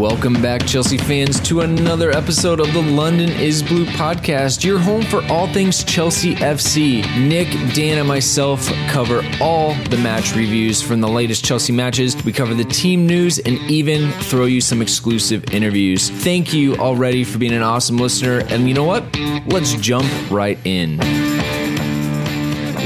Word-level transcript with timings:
Welcome 0.00 0.40
back, 0.40 0.66
Chelsea 0.66 0.96
fans, 0.96 1.38
to 1.40 1.60
another 1.60 2.10
episode 2.10 2.58
of 2.58 2.72
the 2.72 2.80
London 2.80 3.28
is 3.28 3.62
Blue 3.62 3.84
podcast, 3.84 4.64
your 4.64 4.78
home 4.78 5.02
for 5.02 5.22
all 5.24 5.46
things 5.52 5.84
Chelsea 5.84 6.34
FC. 6.36 7.02
Nick, 7.20 7.48
Dan, 7.74 7.98
and 7.98 8.08
myself 8.08 8.66
cover 8.88 9.22
all 9.42 9.74
the 9.90 9.98
match 9.98 10.34
reviews 10.34 10.80
from 10.80 11.02
the 11.02 11.08
latest 11.08 11.44
Chelsea 11.44 11.74
matches. 11.74 12.16
We 12.24 12.32
cover 12.32 12.54
the 12.54 12.64
team 12.64 13.06
news 13.06 13.40
and 13.40 13.58
even 13.70 14.10
throw 14.22 14.46
you 14.46 14.62
some 14.62 14.80
exclusive 14.80 15.52
interviews. 15.52 16.08
Thank 16.08 16.54
you 16.54 16.76
already 16.76 17.22
for 17.22 17.36
being 17.36 17.52
an 17.52 17.62
awesome 17.62 17.98
listener. 17.98 18.38
And 18.48 18.68
you 18.68 18.72
know 18.72 18.84
what? 18.84 19.04
Let's 19.48 19.74
jump 19.74 20.08
right 20.30 20.58
in. 20.64 20.98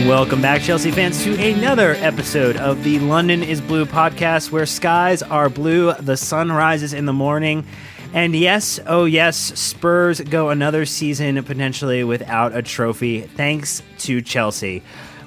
Welcome 0.02 0.42
back, 0.42 0.60
Chelsea 0.60 0.90
fans, 0.90 1.22
to 1.24 1.34
another 1.40 1.92
episode 1.92 2.56
of 2.56 2.84
the 2.84 2.98
London 2.98 3.42
is 3.42 3.60
Blue 3.60 3.86
podcast 3.86 4.50
where 4.50 4.66
skies 4.66 5.22
are 5.22 5.48
blue, 5.48 5.94
the 5.94 6.16
sun 6.16 6.52
rises 6.52 6.92
in 6.92 7.06
the 7.06 7.12
morning. 7.12 7.64
And 8.12 8.34
yes, 8.34 8.78
oh 8.86 9.06
yes, 9.06 9.36
Spurs 9.38 10.20
go 10.20 10.50
another 10.50 10.84
season 10.84 11.42
potentially 11.44 12.04
without 12.04 12.54
a 12.54 12.60
trophy, 12.60 13.22
thanks 13.22 13.82
to 14.00 14.20
Chelsea. 14.20 14.82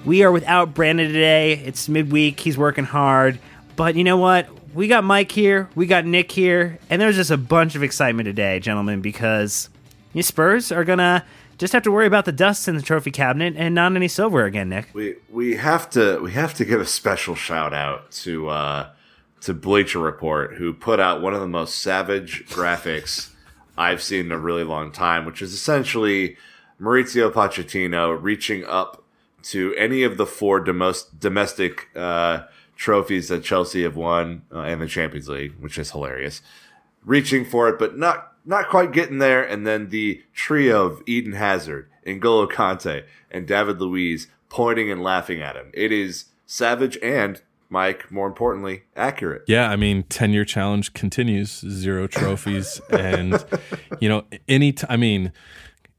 We 0.06 0.22
are 0.24 0.32
without 0.32 0.76
Brandon 0.76 1.08
today. 1.08 1.54
It's 1.54 1.90
midweek, 1.90 2.40
he's 2.40 2.58
working 2.58 2.86
hard. 2.86 3.40
But 3.78 3.96
you 3.96 4.04
know 4.04 4.18
what? 4.18 4.48
We 4.76 4.88
got 4.88 5.04
Mike 5.04 5.32
here, 5.32 5.70
we 5.74 5.88
got 5.88 6.06
Nick 6.06 6.32
here, 6.32 6.78
and 6.90 7.02
there's 7.02 7.16
just 7.16 7.32
a 7.32 7.38
bunch 7.38 7.76
of 7.76 7.82
excitement 7.82 8.28
today, 8.28 8.60
gentlemen, 8.60 9.02
because 9.02 9.70
you 10.14 10.22
Spurs 10.22 10.72
are 10.72 10.84
gonna 10.84 11.26
just 11.58 11.74
have 11.74 11.84
to 11.84 11.92
worry 11.92 12.08
about 12.08 12.26
the 12.26 12.32
dust 12.32 12.68
in 12.68 12.76
the 12.76 12.82
trophy 12.82 13.12
cabinet 13.12 13.56
and 13.58 13.74
not 13.74 13.96
any 13.96 14.08
silver 14.08 14.46
again, 14.46 14.70
Nick. 14.70 14.90
We 14.94 15.16
we 15.30 15.56
have 15.56 15.90
to 15.92 16.20
we 16.20 16.32
have 16.34 16.54
to 16.56 16.66
give 16.66 16.80
a 16.80 16.86
special 16.86 17.36
shout 17.36 17.74
out 17.74 18.12
to 18.12 18.50
uh, 18.50 18.90
to 19.42 19.54
Bleacher 19.54 20.00
Report 20.00 20.56
who 20.56 20.74
put 20.74 21.00
out 21.00 21.22
one 21.22 21.34
of 21.34 21.42
the 21.42 21.48
most 21.48 21.76
savage 21.80 22.46
graphics 22.48 23.32
I've 23.78 24.02
seen 24.02 24.28
in 24.28 24.32
a 24.32 24.38
really 24.38 24.64
long 24.64 24.92
time, 24.92 25.26
which 25.26 25.42
is 25.42 25.54
essentially 25.54 26.38
Mauricio 26.82 27.32
Pochettino 27.32 28.18
reaching 28.22 28.66
up 28.66 29.04
to 29.44 29.74
any 29.76 30.04
of 30.04 30.18
the 30.18 30.26
four 30.26 30.60
domos- 30.60 31.04
domestic 31.04 31.88
uh, 31.96 32.44
trophies 32.76 33.30
that 33.30 33.44
Chelsea 33.44 33.84
have 33.84 33.96
won 33.96 34.44
uh, 34.54 34.62
in 34.62 34.80
the 34.80 34.88
Champions 34.88 35.30
League, 35.30 35.54
which 35.60 35.78
is 35.78 35.92
hilarious. 35.92 36.42
Reaching 37.06 37.46
for 37.46 37.70
it, 37.70 37.80
but 37.80 37.98
not 37.98 38.34
not 38.48 38.70
quite 38.70 38.94
getting 38.94 39.20
there, 39.20 39.44
and 39.44 39.68
then 39.68 39.90
the 39.90 40.24
trio 40.34 40.86
of 40.86 41.04
Eden 41.06 41.34
Hazard, 41.34 41.90
N'Golo 42.06 42.50
Kante, 42.50 43.04
and 43.30 43.46
David 43.46 43.82
Luiz 43.82 44.28
pointing 44.50 44.90
and 44.90 45.04
laughing 45.04 45.42
at 45.42 45.58
him. 45.58 45.70
It 45.74 45.92
is 45.92 46.26
savage 46.46 46.98
and, 47.04 47.42
Mike, 47.70 48.10
more 48.10 48.26
importantly, 48.26 48.84
accurate. 48.96 49.44
Yeah, 49.48 49.70
I 49.70 49.76
mean, 49.76 50.04
10 50.04 50.32
year 50.32 50.46
challenge 50.46 50.94
continues, 50.94 51.60
zero 51.60 52.08
trophies. 52.08 52.80
and, 52.90 53.44
you 54.00 54.08
know, 54.08 54.26
any, 54.48 54.72
t- 54.72 54.88
I 54.90 54.96
mean, 54.96 55.34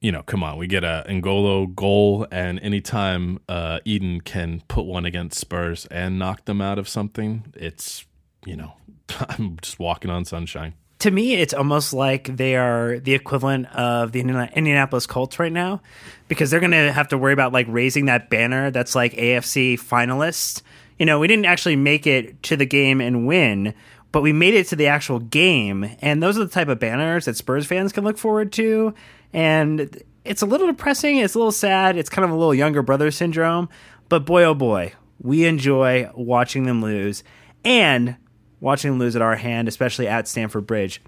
you 0.01 0.11
know, 0.11 0.23
come 0.23 0.43
on, 0.43 0.57
we 0.57 0.67
get 0.67 0.85
a 0.85 1.05
N'Golo 1.07 1.75
goal, 1.75 2.27
and 2.33 2.59
anytime 2.61 3.41
uh, 3.47 3.81
Eden 3.85 4.23
can 4.23 4.63
put 4.69 4.87
one 4.87 5.05
against 5.05 5.39
Spurs 5.39 5.85
and 5.91 6.19
knock 6.19 6.47
them 6.47 6.63
out 6.63 6.79
of 6.79 6.89
something, 6.89 7.53
it's, 7.55 8.07
you 8.47 8.57
know, 8.57 8.73
I'm 9.29 9.59
just 9.61 9.79
walking 9.79 10.11
on 10.11 10.25
sunshine 10.25 10.73
to 11.01 11.11
me, 11.11 11.35
it's 11.35 11.55
almost 11.55 11.93
like 11.93 12.37
they 12.37 12.57
are 12.57 12.99
the 12.99 13.15
equivalent 13.15 13.67
of 13.75 14.13
the 14.13 14.21
Indianapolis 14.21 15.07
Colts 15.07 15.39
right 15.39 15.53
now, 15.53 15.81
because 16.27 16.51
they're 16.51 16.61
going 16.61 16.73
to 16.73 16.93
have 16.93 17.09
to 17.09 17.19
worry 17.19 17.33
about 17.33 17.53
like 17.53 17.67
raising 17.69 18.07
that 18.07 18.31
banner 18.31 18.71
that's 18.71 18.95
like 18.95 19.13
AFC 19.15 19.75
finalist. 19.75 20.63
You 20.99 21.07
know, 21.07 21.21
we 21.21 21.29
didn't 21.29 21.47
actually 21.47 21.77
make 21.77 22.07
it 22.07 22.43
to 22.45 22.57
the 22.57 22.67
game 22.67 23.01
and 23.01 23.27
win, 23.27 23.75
but 24.11 24.23
we 24.23 24.33
made 24.33 24.55
it 24.55 24.67
to 24.69 24.77
the 24.77 24.89
actual 24.89 25.21
game, 25.21 25.97
and 26.01 26.23
those 26.23 26.37
are 26.37 26.45
the 26.45 26.51
type 26.51 26.69
of 26.69 26.81
banners 26.81 27.27
that 27.27 27.37
Spurs 27.37 27.67
fans 27.67 27.93
can 27.93 28.05
look 28.05 28.19
forward 28.19 28.51
to. 28.55 28.95
And 29.33 30.03
it's 30.25 30.43
a 30.43 30.47
little 30.47 30.67
depressing. 30.67 31.19
It's 31.19 31.35
a 31.35 31.39
little 31.39 31.53
sad. 31.53 31.97
It's 31.97 32.11
kind 32.11 32.25
of 32.25 32.31
a 32.31 32.35
little 32.35 32.55
younger 32.55 32.83
brother 32.83 33.11
syndrome. 33.11 33.69
But 34.09 34.25
boy, 34.25 34.45
oh 34.45 34.55
boy, 34.55 34.95
we 35.21 35.45
enjoy 35.45 36.11
watching 36.15 36.65
them 36.65 36.83
lose. 36.83 37.23
And 37.65 38.17
watching 38.61 38.91
them 38.91 38.99
lose 38.99 39.17
at 39.17 39.23
our 39.23 39.37
hand, 39.37 39.69
especially 39.69 40.09
at 40.09 40.29
Stamford 40.29 40.67
Bridge. 40.67 41.01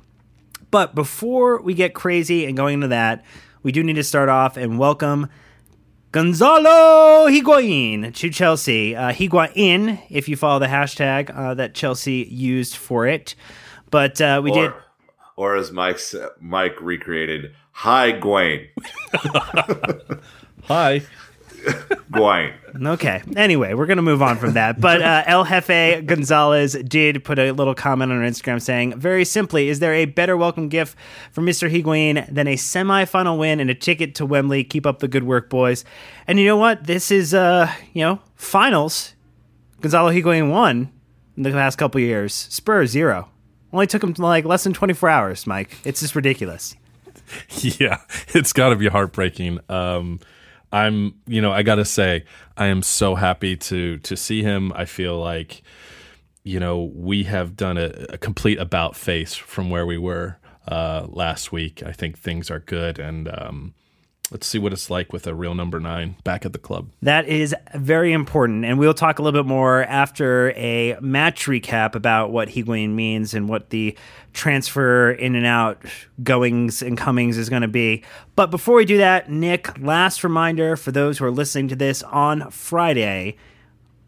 But 0.70 0.94
before 0.94 1.60
we 1.60 1.74
get 1.74 1.94
crazy 1.94 2.46
and 2.46 2.56
going 2.56 2.74
into 2.74 2.88
that, 2.88 3.24
we 3.62 3.72
do 3.72 3.82
need 3.82 3.94
to 3.94 4.04
start 4.04 4.28
off 4.28 4.56
and 4.56 4.78
welcome 4.78 5.28
Gonzalo 6.12 7.28
Higuain 7.28 8.14
to 8.14 8.30
Chelsea. 8.30 8.96
Uh, 8.96 9.12
Higuain, 9.12 10.00
if 10.10 10.28
you 10.28 10.36
follow 10.36 10.58
the 10.58 10.66
hashtag 10.66 11.36
uh, 11.36 11.54
that 11.54 11.74
Chelsea 11.74 12.26
used 12.30 12.76
for 12.76 13.06
it. 13.06 13.34
But 13.90 14.20
uh, 14.20 14.40
we 14.42 14.50
or, 14.50 14.54
did. 14.54 14.72
Or 15.36 15.56
as 15.56 15.72
Mike, 15.72 16.00
Mike 16.40 16.76
recreated, 16.80 17.54
Hi, 17.72 18.12
Gwain. 18.12 18.68
Hi. 20.64 21.02
Guain. 22.12 22.52
Okay. 22.86 23.22
Anyway, 23.36 23.74
we're 23.74 23.86
going 23.86 23.96
to 23.96 24.02
move 24.02 24.22
on 24.22 24.36
from 24.36 24.54
that. 24.54 24.80
But 24.80 25.02
uh, 25.02 25.24
El 25.26 25.44
Jefe 25.44 26.04
Gonzalez 26.06 26.72
did 26.72 27.24
put 27.24 27.38
a 27.38 27.52
little 27.52 27.74
comment 27.74 28.10
on 28.12 28.18
Instagram 28.18 28.60
saying, 28.60 28.98
very 28.98 29.24
simply, 29.24 29.68
is 29.68 29.78
there 29.78 29.94
a 29.94 30.06
better 30.06 30.36
welcome 30.36 30.68
gift 30.68 30.96
for 31.30 31.42
Mr. 31.42 31.70
Higuain 31.70 32.32
than 32.32 32.46
a 32.46 32.56
semifinal 32.56 33.38
win 33.38 33.60
and 33.60 33.70
a 33.70 33.74
ticket 33.74 34.14
to 34.16 34.26
Wembley? 34.26 34.64
Keep 34.64 34.86
up 34.86 34.98
the 35.00 35.08
good 35.08 35.24
work, 35.24 35.50
boys. 35.50 35.84
And 36.26 36.38
you 36.38 36.46
know 36.46 36.56
what? 36.56 36.84
This 36.84 37.10
is, 37.10 37.34
uh, 37.34 37.72
you 37.92 38.02
know, 38.02 38.20
finals. 38.34 39.14
Gonzalo 39.80 40.10
Higuain 40.10 40.50
won 40.50 40.90
in 41.36 41.42
the 41.42 41.50
past 41.50 41.78
couple 41.78 42.00
years. 42.00 42.34
Spurs 42.34 42.90
zero. 42.90 43.28
Only 43.72 43.86
took 43.86 44.02
him 44.02 44.14
like 44.18 44.44
less 44.44 44.64
than 44.64 44.72
24 44.72 45.08
hours, 45.08 45.46
Mike. 45.46 45.76
It's 45.84 46.00
just 46.00 46.14
ridiculous. 46.16 46.74
yeah, 47.60 47.98
it's 48.28 48.52
got 48.52 48.70
to 48.70 48.76
be 48.76 48.88
heartbreaking. 48.88 49.60
Um, 49.68 50.20
I'm, 50.72 51.14
you 51.26 51.40
know, 51.40 51.52
I 51.52 51.62
got 51.62 51.76
to 51.76 51.84
say, 51.84 52.24
I 52.56 52.66
am 52.66 52.82
so 52.82 53.14
happy 53.14 53.56
to 53.56 53.98
to 53.98 54.16
see 54.16 54.42
him. 54.42 54.72
I 54.74 54.84
feel 54.84 55.18
like, 55.18 55.62
you 56.44 56.60
know, 56.60 56.90
we 56.94 57.24
have 57.24 57.56
done 57.56 57.76
a, 57.78 58.06
a 58.10 58.18
complete 58.18 58.58
about 58.58 58.96
face 58.96 59.34
from 59.34 59.70
where 59.70 59.86
we 59.86 59.98
were 59.98 60.38
uh, 60.68 61.06
last 61.08 61.52
week. 61.52 61.82
I 61.82 61.92
think 61.92 62.18
things 62.18 62.50
are 62.50 62.60
good, 62.60 62.98
and 62.98 63.28
um, 63.28 63.74
let's 64.30 64.46
see 64.46 64.58
what 64.58 64.72
it's 64.72 64.90
like 64.90 65.12
with 65.12 65.26
a 65.26 65.34
real 65.34 65.54
number 65.54 65.80
nine 65.80 66.16
back 66.24 66.44
at 66.44 66.52
the 66.52 66.58
club. 66.58 66.90
That 67.02 67.26
is 67.26 67.54
very 67.74 68.12
important. 68.12 68.64
And 68.64 68.78
we'll 68.78 68.94
talk 68.94 69.18
a 69.18 69.22
little 69.22 69.42
bit 69.42 69.48
more 69.48 69.84
after 69.84 70.52
a 70.52 70.96
match 71.00 71.46
recap 71.46 71.94
about 71.94 72.30
what 72.30 72.48
Higuain 72.48 72.90
means 72.90 73.34
and 73.34 73.48
what 73.48 73.70
the 73.70 73.96
transfer 74.32 75.10
in 75.10 75.34
and 75.34 75.46
out 75.46 75.84
goings 76.22 76.82
and 76.82 76.96
comings 76.96 77.36
is 77.36 77.48
going 77.48 77.62
to 77.62 77.68
be. 77.68 78.04
But 78.36 78.50
before 78.50 78.76
we 78.76 78.84
do 78.84 78.98
that, 78.98 79.30
Nick, 79.30 79.78
last 79.80 80.22
reminder 80.22 80.76
for 80.76 80.92
those 80.92 81.18
who 81.18 81.24
are 81.24 81.30
listening 81.30 81.68
to 81.68 81.76
this 81.76 82.02
on 82.04 82.50
Friday, 82.50 83.36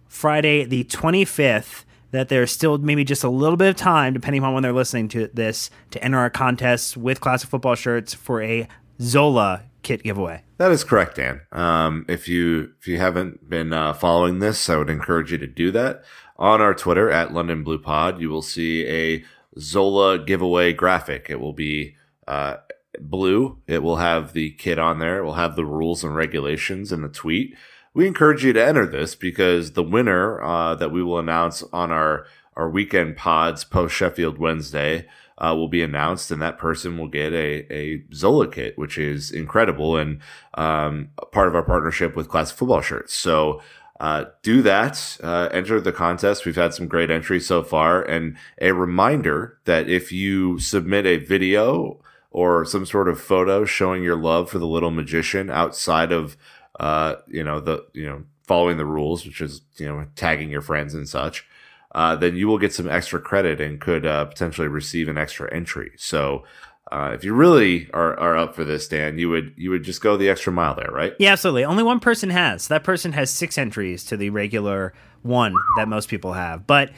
Friday 0.09 0.65
the 0.65 0.85
25th 0.85 1.85
that 2.13 2.29
there's 2.29 2.53
still 2.53 2.77
maybe 2.77 3.05
just 3.05 3.25
a 3.25 3.29
little 3.29 3.57
bit 3.57 3.71
of 3.71 3.77
time, 3.77 4.13
depending 4.13 4.45
on 4.45 4.53
when 4.53 4.63
they're 4.63 4.73
listening 4.73 5.09
to 5.09 5.29
this, 5.33 5.71
to 5.91 6.05
enter 6.05 6.19
our 6.19 6.29
contest 6.29 6.95
with 6.95 7.23
classic 7.23 7.49
football 7.49 7.75
shirts 7.75 8.13
for 8.13 8.43
a 8.43 8.69
Zola 9.01 9.63
kit 9.83 10.03
giveaway. 10.03 10.43
That 10.59 10.73
is 10.73 10.85
correct, 10.85 11.17
Dan. 11.17 11.41
Um, 11.53 12.05
if 12.09 12.29
you 12.29 12.73
if 12.81 12.89
you 12.89 12.99
haven't 12.99 13.49
been 13.49 13.73
uh, 13.73 13.93
following 13.93 14.39
this, 14.39 14.69
I 14.71 14.77
would 14.77 14.91
encourage 14.91 15.33
you 15.33 15.39
to 15.39 15.47
do 15.47 15.71
that 15.73 16.05
on 16.39 16.61
our 16.61 16.75
Twitter 16.75 17.11
at 17.11 17.33
London 17.33 17.63
Blue 17.65 17.79
Pod. 17.79 18.21
You 18.21 18.31
will 18.31 18.43
see 18.43 18.87
a 18.87 19.25
Zola 19.59 20.19
giveaway 20.19 20.73
graphic. 20.73 21.27
It 21.29 21.41
will 21.41 21.53
be 21.53 21.97
uh, 22.27 22.57
blue. 23.01 23.59
It 23.67 23.83
will 23.83 23.97
have 23.97 24.33
the 24.33 24.51
kit 24.53 24.79
on 24.79 24.99
there. 24.99 25.19
It 25.19 25.25
will 25.25 25.35
have 25.35 25.57
the 25.57 25.65
rules 25.65 26.05
and 26.05 26.15
regulations 26.15 26.93
in 26.93 27.03
the 27.03 27.09
tweet. 27.09 27.55
We 27.95 28.07
encourage 28.07 28.45
you 28.45 28.53
to 28.55 28.65
enter 28.65 28.87
this 28.87 29.15
because 29.15 29.73
the 29.73 29.83
winner 29.83 30.43
uh, 30.43 30.75
that 30.77 30.91
we 30.91 31.03
will 31.03 31.19
announce 31.19 31.63
on 31.73 31.91
our 31.91 32.27
our 32.55 32.69
weekend 32.69 33.17
pods 33.17 33.65
post 33.65 33.95
Sheffield 33.95 34.39
Wednesday 34.39 35.07
uh, 35.39 35.55
will 35.57 35.69
be 35.69 35.83
announced, 35.83 36.31
and 36.31 36.41
that 36.43 36.59
person 36.59 36.99
will 36.99 37.09
get 37.09 37.33
a, 37.33 37.73
a 37.73 38.03
Zola 38.13 38.49
kit, 38.49 38.79
which 38.79 38.99
is 38.99 39.31
incredible 39.31 39.97
and 39.97 40.21
um, 40.55 41.09
part 41.33 41.49
of 41.49 41.55
our 41.55 41.63
partnership 41.63 42.15
with 42.15 42.29
Classic 42.29 42.57
Football 42.57 42.83
Shirts. 42.83 43.15
So 43.15 43.61
uh, 44.01 44.25
do 44.43 44.63
that, 44.63 45.17
uh, 45.23 45.49
enter 45.53 45.81
the 45.81 45.93
contest. 45.93 46.45
We've 46.45 46.57
had 46.57 46.75
some 46.75 46.89
great 46.89 47.11
entries 47.11 47.47
so 47.47 47.63
far, 47.63 48.03
and 48.03 48.37
a 48.61 48.73
reminder 48.73 49.59
that 49.65 49.89
if 49.89 50.11
you 50.11 50.59
submit 50.59 51.07
a 51.07 51.19
video 51.19 52.01
or 52.33 52.65
some 52.65 52.85
sort 52.85 53.09
of 53.09 53.21
photo 53.21 53.65
showing 53.65 54.03
your 54.03 54.17
love 54.17 54.51
for 54.51 54.59
the 54.59 54.67
little 54.67 54.91
magician 54.91 55.51
outside 55.51 56.11
of 56.11 56.37
uh, 56.81 57.17
you 57.29 57.45
know 57.45 57.61
the 57.61 57.87
you 57.93 58.07
know 58.07 58.25
following 58.43 58.77
the 58.77 58.87
rules, 58.87 59.25
which 59.25 59.41
is 59.41 59.61
you 59.77 59.87
know 59.87 60.07
tagging 60.17 60.51
your 60.51 60.63
friends 60.63 60.95
and 60.95 61.09
such 61.09 61.47
uh, 61.95 62.17
then 62.17 62.37
you 62.37 62.49
will 62.49 62.59
get 62.59 62.73
some 62.73 62.89
extra 62.89 63.21
credit 63.21 63.61
and 63.61 63.81
could 63.81 64.07
uh, 64.07 64.25
potentially 64.25 64.69
receive 64.69 65.09
an 65.09 65.19
extra 65.19 65.53
entry. 65.55 65.93
So 65.97 66.45
uh, 66.91 67.13
if 67.15 67.25
you 67.25 67.35
really 67.35 67.91
are, 67.93 68.19
are 68.19 68.37
up 68.37 68.55
for 68.55 68.65
this, 68.65 68.89
Dan, 68.89 69.19
you 69.19 69.29
would 69.31 69.55
you 69.57 69.71
would 69.71 69.83
just 69.83 70.03
go 70.03 70.17
the 70.17 70.29
extra 70.29 70.53
mile 70.53 70.75
there, 70.75 70.91
right? 70.91 71.15
Yeah, 71.19 71.33
absolutely. 71.33 71.65
Only 71.65 71.83
one 71.83 72.01
person 72.01 72.31
has. 72.31 72.69
That 72.69 72.85
person 72.85 73.13
has 73.13 73.31
six 73.31 73.57
entries 73.57 74.05
to 74.05 74.17
the 74.17 74.31
regular 74.31 74.93
one 75.23 75.55
that 75.77 75.89
most 75.89 76.09
people 76.09 76.33
have. 76.33 76.67
But 76.67 76.91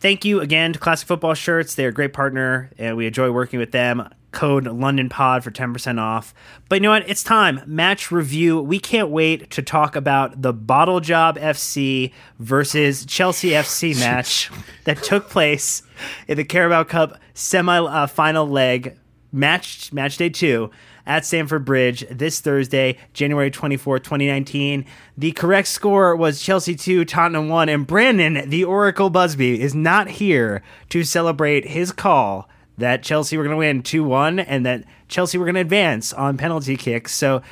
thank 0.00 0.24
you 0.24 0.40
again 0.40 0.72
to 0.72 0.78
Classic 0.78 1.06
Football 1.06 1.34
Shirts. 1.34 1.74
They're 1.74 1.88
a 1.88 1.92
great 1.92 2.12
partner, 2.12 2.70
and 2.76 2.96
we 2.96 3.06
enjoy 3.06 3.30
working 3.30 3.58
with 3.58 3.72
them 3.72 4.08
code 4.32 4.66
London 4.66 5.08
Pod 5.08 5.44
for 5.44 5.50
10% 5.50 5.98
off. 6.00 6.34
But 6.68 6.76
you 6.76 6.80
know 6.82 6.90
what? 6.90 7.08
It's 7.08 7.22
time. 7.22 7.62
Match 7.66 8.10
review. 8.10 8.60
We 8.60 8.78
can't 8.78 9.08
wait 9.08 9.50
to 9.50 9.62
talk 9.62 9.96
about 9.96 10.42
the 10.42 10.52
Bottle 10.52 11.00
Job 11.00 11.36
FC 11.38 12.12
versus 12.38 13.04
Chelsea 13.04 13.50
FC 13.50 13.98
match 14.00 14.50
that 14.84 15.02
took 15.02 15.28
place 15.28 15.82
in 16.28 16.36
the 16.36 16.44
Carabao 16.44 16.84
Cup 16.84 17.18
semi 17.34 17.78
uh, 17.78 18.06
final 18.06 18.48
leg, 18.48 18.98
match, 19.32 19.92
match 19.92 20.16
day 20.16 20.30
two 20.30 20.70
at 21.06 21.26
Stamford 21.26 21.64
Bridge 21.64 22.04
this 22.10 22.40
Thursday, 22.40 22.96
January 23.12 23.50
24, 23.50 23.98
2019. 23.98 24.84
The 25.18 25.32
correct 25.32 25.66
score 25.68 26.14
was 26.14 26.40
Chelsea 26.40 26.76
2, 26.76 27.04
Tottenham 27.04 27.48
1, 27.48 27.68
and 27.68 27.86
Brandon, 27.86 28.48
the 28.48 28.64
Oracle 28.64 29.10
Busby, 29.10 29.60
is 29.60 29.74
not 29.74 30.08
here 30.08 30.62
to 30.90 31.02
celebrate 31.02 31.66
his 31.66 31.90
call 31.90 32.48
that 32.80 33.02
Chelsea 33.02 33.36
were 33.36 33.44
going 33.44 33.54
to 33.54 33.58
win 33.58 33.82
2 33.82 34.04
1 34.04 34.40
and 34.40 34.66
that 34.66 34.84
Chelsea 35.08 35.38
were 35.38 35.44
going 35.44 35.54
to 35.54 35.60
advance 35.60 36.12
on 36.12 36.36
penalty 36.36 36.76
kicks. 36.76 37.12
So 37.12 37.42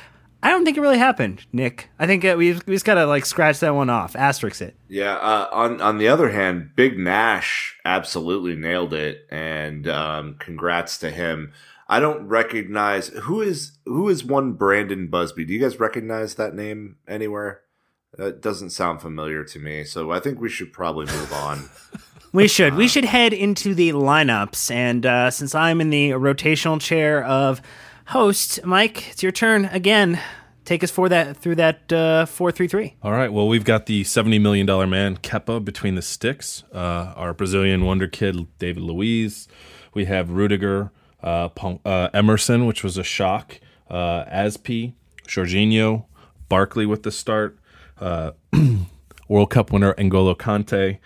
I 0.41 0.49
don't 0.51 0.63
think 0.63 0.77
it 0.77 0.81
really 0.81 0.97
happened, 0.97 1.45
Nick. 1.51 1.89
I 1.99 2.07
think 2.07 2.23
uh, 2.23 2.35
we, 2.37 2.53
we 2.53 2.75
just 2.75 2.85
got 2.85 2.95
to 2.95 3.05
like 3.05 3.25
scratch 3.25 3.59
that 3.59 3.75
one 3.75 3.89
off, 3.89 4.15
asterisk 4.15 4.61
it. 4.61 4.75
Yeah. 4.87 5.15
Uh, 5.15 5.49
on, 5.51 5.81
on 5.81 5.97
the 5.97 6.07
other 6.07 6.29
hand, 6.29 6.71
Big 6.75 6.97
Nash 6.97 7.77
absolutely 7.83 8.55
nailed 8.55 8.93
it. 8.93 9.27
And 9.29 9.87
um, 9.87 10.35
congrats 10.39 10.97
to 10.99 11.11
him. 11.11 11.51
I 11.89 11.99
don't 11.99 12.27
recognize 12.27 13.07
who 13.07 13.41
is 13.41 13.79
who 13.85 14.09
is 14.09 14.23
one 14.23 14.53
Brandon 14.53 15.07
Busby. 15.07 15.43
Do 15.43 15.53
you 15.53 15.59
guys 15.59 15.79
recognize 15.79 16.35
that 16.35 16.53
name 16.53 16.97
anywhere? 17.07 17.61
That 18.13 18.41
doesn't 18.41 18.69
sound 18.69 19.01
familiar 19.01 19.43
to 19.43 19.59
me. 19.59 19.83
So 19.83 20.11
I 20.11 20.19
think 20.19 20.39
we 20.39 20.49
should 20.49 20.71
probably 20.71 21.07
move 21.07 21.33
on. 21.33 21.69
We 22.31 22.47
should. 22.47 22.75
We 22.75 22.87
should 22.87 23.05
head 23.05 23.33
into 23.33 23.73
the 23.73 23.89
lineups. 23.91 24.69
And 24.69 25.05
uh, 25.05 25.31
since 25.31 25.55
I'm 25.55 25.81
in 25.81 25.89
the 25.89 26.11
rotational 26.11 26.79
chair 26.79 27.23
of 27.23 27.61
host, 28.05 28.63
Mike, 28.63 29.09
it's 29.09 29.23
your 29.23 29.31
turn 29.31 29.65
again. 29.65 30.19
Take 30.63 30.83
us 30.83 30.91
for 30.91 31.09
that 31.09 31.37
through 31.37 31.55
that 31.55 31.91
uh, 31.91 32.27
four 32.27 32.51
three 32.51 32.67
three. 32.67 32.95
All 33.01 33.11
right. 33.11 33.33
Well, 33.33 33.47
we've 33.47 33.63
got 33.63 33.87
the 33.87 34.03
seventy 34.03 34.37
million 34.37 34.67
dollar 34.67 34.85
man 34.85 35.17
Kepa 35.17 35.65
between 35.65 35.95
the 35.95 36.03
sticks. 36.03 36.63
Uh, 36.71 37.13
our 37.15 37.33
Brazilian 37.33 37.85
wonder 37.85 38.07
kid 38.07 38.45
David 38.59 38.83
Luiz. 38.83 39.47
We 39.95 40.05
have 40.05 40.29
Rudiger, 40.29 40.91
uh, 41.23 41.49
uh 41.83 42.09
Emerson, 42.13 42.67
which 42.67 42.83
was 42.83 42.99
a 42.99 43.03
shock. 43.03 43.59
Uh, 43.89 44.25
Azpi, 44.25 44.93
Jorginho, 45.27 46.05
Barkley 46.47 46.85
with 46.85 47.01
the 47.01 47.11
start. 47.11 47.57
Uh, 47.99 48.31
World 49.27 49.49
Cup 49.49 49.71
winner 49.71 49.95
N'Golo 49.95 50.37
Kante. 50.37 50.99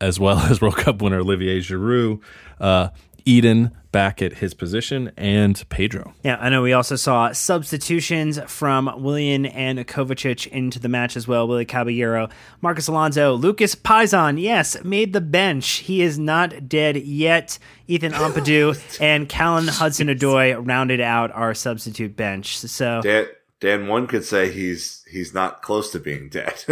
As 0.00 0.20
well 0.20 0.38
as 0.50 0.60
World 0.60 0.76
Cup 0.76 1.02
winner 1.02 1.20
Olivier 1.20 1.60
Giroud, 1.60 2.20
uh, 2.60 2.88
Eden 3.24 3.72
back 3.90 4.20
at 4.20 4.34
his 4.34 4.54
position, 4.54 5.10
and 5.16 5.62
Pedro. 5.70 6.14
Yeah, 6.22 6.36
I 6.40 6.50
know 6.50 6.62
we 6.62 6.72
also 6.72 6.96
saw 6.96 7.32
substitutions 7.32 8.38
from 8.46 9.02
Willian 9.02 9.46
and 9.46 9.78
Kovacic 9.86 10.46
into 10.46 10.78
the 10.78 10.88
match 10.88 11.16
as 11.16 11.26
well. 11.26 11.48
Willy 11.48 11.64
Caballero, 11.64 12.28
Marcos 12.60 12.88
Alonso, 12.88 13.34
Lucas 13.34 13.74
Piazon, 13.74 14.40
yes, 14.40 14.82
made 14.84 15.12
the 15.12 15.20
bench. 15.20 15.68
He 15.76 16.02
is 16.02 16.18
not 16.18 16.68
dead 16.68 16.96
yet. 16.96 17.58
Ethan 17.86 18.12
Ampadu 18.14 18.78
and 19.00 19.28
Callum 19.28 19.66
Hudson-Odoi 19.66 20.66
rounded 20.66 21.00
out 21.00 21.32
our 21.32 21.54
substitute 21.54 22.14
bench. 22.14 22.58
So 22.58 23.00
Dan, 23.02 23.26
Dan, 23.60 23.88
one 23.88 24.06
could 24.06 24.24
say 24.24 24.52
he's 24.52 25.04
he's 25.10 25.34
not 25.34 25.62
close 25.62 25.90
to 25.92 25.98
being 25.98 26.28
dead. 26.28 26.54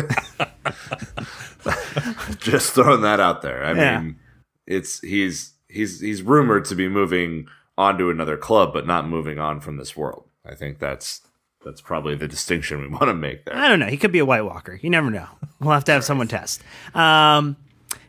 Just 2.38 2.75
throwing 2.75 3.00
that 3.02 3.19
out 3.19 3.43
there. 3.43 3.64
I 3.64 3.73
yeah. 3.73 4.00
mean, 4.00 4.16
it's 4.66 5.00
he's 5.00 5.55
he's 5.69 6.00
he's 6.00 6.23
rumored 6.23 6.64
to 6.66 6.75
be 6.76 6.88
moving 6.88 7.49
on 7.76 7.99
to 7.99 8.11
another 8.11 8.37
club, 8.37 8.73
but 8.73 8.87
not 8.87 9.09
moving 9.09 9.38
on 9.38 9.61
from 9.61 9.76
this 9.76 9.97
world. 9.97 10.28
I 10.45 10.55
think 10.55 10.78
that's 10.78 11.23
that's 11.64 11.81
probably 11.81 12.14
the 12.14 12.28
distinction 12.28 12.81
we 12.81 12.88
want 12.93 13.05
to 13.05 13.14
make 13.14 13.45
there. 13.45 13.57
I 13.57 13.69
don't 13.69 13.81
know. 13.81 13.87
He 13.87 13.97
could 13.97 14.12
be 14.12 14.21
a 14.21 14.26
White 14.26 14.45
Walker. 14.45 14.78
You 14.81 14.90
never 14.90 15.11
know. 15.11 15.28
We'll 15.61 15.73
have 15.73 15.85
to 15.85 15.93
have 15.93 16.05
someone 16.05 16.28
test. 16.28 16.62
Um, 16.95 17.57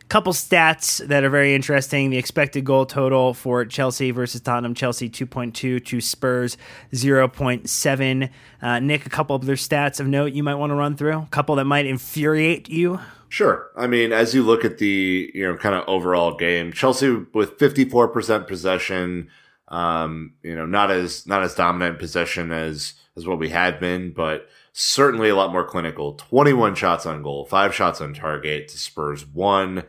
couple 0.08 0.32
stats 0.32 1.06
that 1.06 1.24
are 1.24 1.30
very 1.30 1.54
interesting. 1.54 2.10
The 2.10 2.16
expected 2.16 2.64
goal 2.64 2.86
total 2.86 3.34
for 3.34 3.64
Chelsea 3.64 4.10
versus 4.10 4.40
Tottenham. 4.40 4.74
Chelsea 4.74 5.08
2.2 5.08 5.84
to 5.84 6.00
Spurs 6.00 6.56
0.7. 6.92 8.30
Uh, 8.62 8.80
Nick, 8.80 9.06
a 9.06 9.10
couple 9.10 9.36
of 9.36 9.42
other 9.42 9.56
stats 9.56 10.00
of 10.00 10.06
note 10.06 10.32
you 10.32 10.42
might 10.42 10.54
want 10.54 10.70
to 10.70 10.74
run 10.74 10.96
through. 10.96 11.18
A 11.18 11.28
couple 11.30 11.56
that 11.56 11.64
might 11.64 11.86
infuriate 11.86 12.68
you. 12.68 13.00
Sure. 13.28 13.70
I 13.76 13.86
mean, 13.86 14.12
as 14.12 14.34
you 14.34 14.42
look 14.42 14.64
at 14.64 14.78
the 14.78 15.30
you 15.34 15.46
know 15.46 15.56
kind 15.56 15.74
of 15.74 15.84
overall 15.86 16.34
game, 16.36 16.72
Chelsea 16.72 17.10
with 17.34 17.58
54% 17.58 18.48
possession, 18.48 19.28
um, 19.68 20.32
you 20.42 20.56
know, 20.56 20.64
not 20.64 20.90
as 20.90 21.26
not 21.26 21.42
as 21.42 21.54
dominant 21.54 21.98
possession 21.98 22.50
as 22.50 22.94
as 23.16 23.26
what 23.26 23.38
we 23.38 23.50
had 23.50 23.78
been, 23.78 24.12
but 24.12 24.48
certainly 24.80 25.28
a 25.28 25.34
lot 25.34 25.50
more 25.50 25.64
clinical. 25.64 26.12
21 26.14 26.76
shots 26.76 27.04
on 27.04 27.20
goal, 27.20 27.44
five 27.44 27.74
shots 27.74 28.00
on 28.00 28.14
target 28.14 28.68
to 28.68 28.78
Spurs 28.78 29.26
one, 29.26 29.82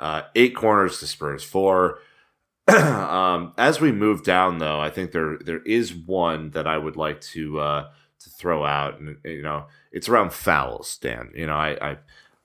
uh, 0.00 0.22
eight 0.34 0.56
corners 0.56 0.98
to 0.98 1.06
Spurs 1.06 1.44
four. 1.44 2.00
um, 2.68 3.52
as 3.56 3.80
we 3.80 3.92
move 3.92 4.24
down, 4.24 4.58
though, 4.58 4.80
I 4.80 4.90
think 4.90 5.12
there 5.12 5.38
there 5.38 5.62
is 5.62 5.94
one 5.94 6.50
that 6.50 6.66
I 6.66 6.76
would 6.76 6.96
like 6.96 7.20
to 7.20 7.60
uh, 7.60 7.90
to 8.18 8.30
throw 8.30 8.64
out, 8.64 8.98
and 8.98 9.16
you 9.24 9.42
know, 9.42 9.66
it's 9.92 10.08
around 10.08 10.32
fouls. 10.32 10.98
Dan, 10.98 11.30
you 11.36 11.46
know, 11.46 11.54
I 11.54 11.90
I, 11.90 11.96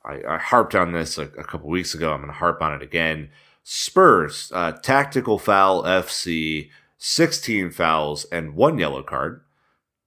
I, 0.06 0.36
I 0.36 0.38
harped 0.38 0.76
on 0.76 0.92
this 0.92 1.18
a, 1.18 1.24
a 1.24 1.44
couple 1.44 1.68
weeks 1.68 1.96
ago. 1.96 2.14
I'm 2.14 2.20
going 2.20 2.32
to 2.32 2.38
harp 2.38 2.62
on 2.62 2.74
it 2.74 2.84
again. 2.84 3.30
Spurs 3.64 4.52
uh, 4.54 4.74
tactical 4.74 5.40
foul 5.40 5.82
FC, 5.84 6.70
16 7.00 7.72
fouls 7.72 8.26
and 8.26 8.56
one 8.56 8.78
yellow 8.78 9.02
card. 9.02 9.42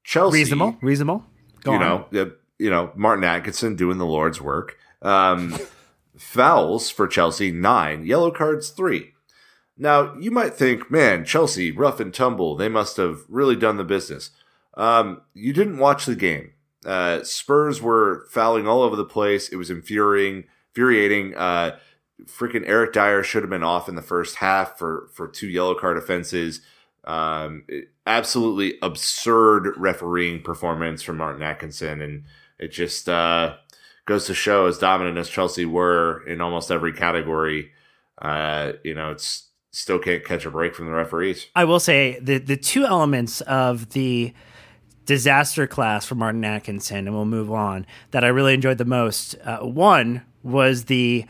Chelsea, 0.04 0.38
reasonable, 0.38 0.76
reasonable. 0.80 1.24
Go 1.62 1.72
you 1.72 1.78
know, 1.78 2.06
uh, 2.14 2.30
you 2.58 2.70
know, 2.70 2.92
Martin 2.94 3.24
Atkinson 3.24 3.76
doing 3.76 3.98
the 3.98 4.06
Lord's 4.06 4.40
work. 4.40 4.76
Um, 5.02 5.58
fouls 6.16 6.90
for 6.90 7.06
Chelsea 7.06 7.50
nine, 7.50 8.04
yellow 8.04 8.30
cards 8.30 8.70
three. 8.70 9.12
Now 9.76 10.14
you 10.16 10.30
might 10.30 10.54
think, 10.54 10.90
man, 10.90 11.24
Chelsea 11.24 11.72
rough 11.72 12.00
and 12.00 12.12
tumble. 12.12 12.56
They 12.56 12.68
must 12.68 12.96
have 12.98 13.20
really 13.28 13.56
done 13.56 13.76
the 13.76 13.84
business. 13.84 14.30
Um, 14.74 15.22
you 15.34 15.52
didn't 15.52 15.78
watch 15.78 16.06
the 16.06 16.16
game. 16.16 16.52
Uh, 16.84 17.22
Spurs 17.22 17.82
were 17.82 18.26
fouling 18.30 18.66
all 18.66 18.82
over 18.82 18.96
the 18.96 19.04
place. 19.04 19.48
It 19.48 19.56
was 19.56 19.70
infuriating. 19.70 20.44
Infuriating. 20.74 21.34
Uh, 21.34 21.78
freaking 22.26 22.64
Eric 22.66 22.92
Dier 22.92 23.24
should 23.24 23.42
have 23.42 23.50
been 23.50 23.62
off 23.62 23.88
in 23.88 23.94
the 23.94 24.02
first 24.02 24.36
half 24.36 24.78
for 24.78 25.08
for 25.12 25.26
two 25.26 25.48
yellow 25.48 25.74
card 25.74 25.96
offenses. 25.96 26.60
Um, 27.04 27.64
it, 27.68 27.88
absolutely 28.10 28.76
absurd 28.82 29.74
refereeing 29.76 30.42
performance 30.42 31.02
from 31.02 31.16
Martin 31.16 31.42
Atkinson, 31.42 32.00
and 32.00 32.24
it 32.58 32.68
just 32.68 33.08
uh, 33.08 33.54
goes 34.04 34.26
to 34.26 34.34
show 34.34 34.66
as 34.66 34.78
dominant 34.78 35.16
as 35.16 35.28
Chelsea 35.28 35.64
were 35.64 36.22
in 36.26 36.40
almost 36.40 36.70
every 36.70 36.92
category. 36.92 37.70
Uh, 38.20 38.72
you 38.84 38.94
know, 38.94 39.12
it's 39.12 39.48
still 39.70 39.98
can't 39.98 40.24
catch 40.24 40.44
a 40.44 40.50
break 40.50 40.74
from 40.74 40.86
the 40.86 40.92
referees. 40.92 41.46
I 41.54 41.64
will 41.64 41.80
say 41.80 42.18
the 42.20 42.38
the 42.38 42.56
two 42.56 42.84
elements 42.84 43.40
of 43.42 43.90
the 43.90 44.34
disaster 45.06 45.66
class 45.66 46.04
for 46.04 46.16
Martin 46.16 46.44
Atkinson, 46.44 47.06
and 47.06 47.14
we'll 47.14 47.24
move 47.24 47.50
on. 47.50 47.86
That 48.10 48.24
I 48.24 48.28
really 48.28 48.54
enjoyed 48.54 48.78
the 48.78 48.84
most. 48.84 49.36
Uh, 49.44 49.60
one 49.60 50.22
was 50.42 50.86
the 50.86 51.24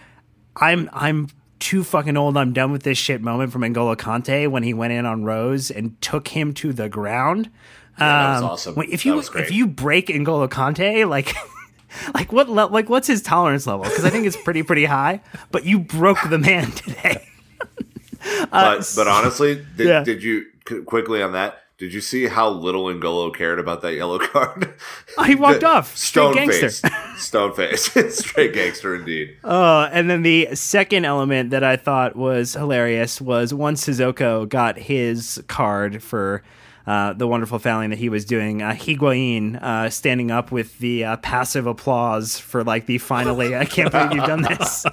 I'm 0.56 0.88
I'm 0.92 1.28
too 1.60 1.84
fucking 1.84 2.16
old. 2.16 2.36
I'm 2.36 2.52
done 2.52 2.72
with 2.72 2.82
this 2.82 2.98
shit 2.98 3.22
moment 3.22 3.52
from 3.52 3.62
N'Golo 3.62 3.96
Kante 3.96 4.48
when 4.48 4.62
he 4.62 4.74
went 4.74 4.92
in 4.92 5.06
on 5.06 5.24
Rose 5.24 5.70
and 5.70 6.00
took 6.00 6.28
him 6.28 6.52
to 6.54 6.72
the 6.72 6.88
ground. 6.88 7.50
Yeah, 7.98 8.06
that 8.06 8.32
was 8.32 8.42
um, 8.42 8.50
awesome. 8.50 8.84
If 8.90 9.06
you 9.06 9.18
if 9.18 9.52
you 9.52 9.66
break 9.66 10.08
N'Golo 10.08 10.48
Kante, 10.48 11.08
like 11.08 11.34
like 12.14 12.32
what 12.32 12.48
like 12.48 12.88
what's 12.88 13.06
his 13.06 13.22
tolerance 13.22 13.66
level? 13.66 13.84
Because 13.84 14.04
I 14.04 14.10
think 14.10 14.26
it's 14.26 14.36
pretty 14.36 14.62
pretty 14.62 14.86
high. 14.86 15.20
But 15.50 15.64
you 15.64 15.78
broke 15.78 16.18
the 16.28 16.38
man 16.38 16.70
today. 16.72 17.28
uh, 17.60 18.46
but 18.50 18.92
but 18.96 19.06
honestly, 19.06 19.64
did, 19.76 19.86
yeah. 19.86 20.02
did 20.02 20.22
you 20.22 20.46
quickly 20.86 21.22
on 21.22 21.32
that? 21.32 21.58
Did 21.80 21.94
you 21.94 22.02
see 22.02 22.26
how 22.26 22.50
little 22.50 22.84
N'Golo 22.84 23.34
cared 23.34 23.58
about 23.58 23.80
that 23.80 23.94
yellow 23.94 24.18
card? 24.26 24.74
Oh, 25.16 25.22
he 25.26 25.34
walked 25.34 25.64
off. 25.64 25.96
Stone 25.96 26.34
face. 26.34 26.82
Stone 27.16 27.54
face. 27.54 27.84
Straight 28.18 28.52
gangster 28.52 28.94
indeed. 28.94 29.38
Uh, 29.42 29.88
and 29.90 30.10
then 30.10 30.20
the 30.20 30.54
second 30.54 31.06
element 31.06 31.48
that 31.50 31.64
I 31.64 31.76
thought 31.76 32.16
was 32.16 32.52
hilarious 32.52 33.18
was 33.18 33.54
once 33.54 33.86
Sissoko 33.86 34.46
got 34.46 34.76
his 34.76 35.42
card 35.48 36.02
for 36.02 36.42
uh, 36.86 37.14
the 37.14 37.26
wonderful 37.26 37.58
fouling 37.58 37.88
that 37.88 37.98
he 37.98 38.10
was 38.10 38.26
doing. 38.26 38.60
Uh, 38.60 38.72
Higuain 38.72 39.56
uh, 39.62 39.88
standing 39.88 40.30
up 40.30 40.52
with 40.52 40.78
the 40.80 41.06
uh, 41.06 41.16
passive 41.16 41.66
applause 41.66 42.38
for 42.38 42.62
like 42.62 42.84
the 42.84 42.98
finally. 42.98 43.56
I 43.56 43.64
can't 43.64 43.90
believe 43.90 44.12
you've 44.12 44.26
done 44.26 44.42
this 44.42 44.84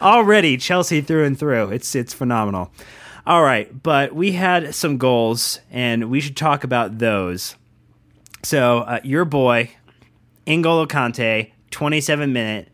already. 0.00 0.58
Chelsea 0.58 1.00
through 1.00 1.24
and 1.24 1.36
through. 1.36 1.70
It's 1.70 1.96
it's 1.96 2.14
phenomenal. 2.14 2.70
All 3.26 3.42
right, 3.42 3.82
but 3.82 4.14
we 4.14 4.32
had 4.32 4.74
some 4.74 4.98
goals, 4.98 5.60
and 5.70 6.10
we 6.10 6.20
should 6.20 6.36
talk 6.36 6.62
about 6.62 6.98
those. 6.98 7.56
So, 8.42 8.80
uh, 8.80 9.00
your 9.02 9.24
boy, 9.24 9.70
N'Golo 10.46 10.86
Kanté, 10.86 11.52
27 11.70 12.32
minute. 12.32 12.68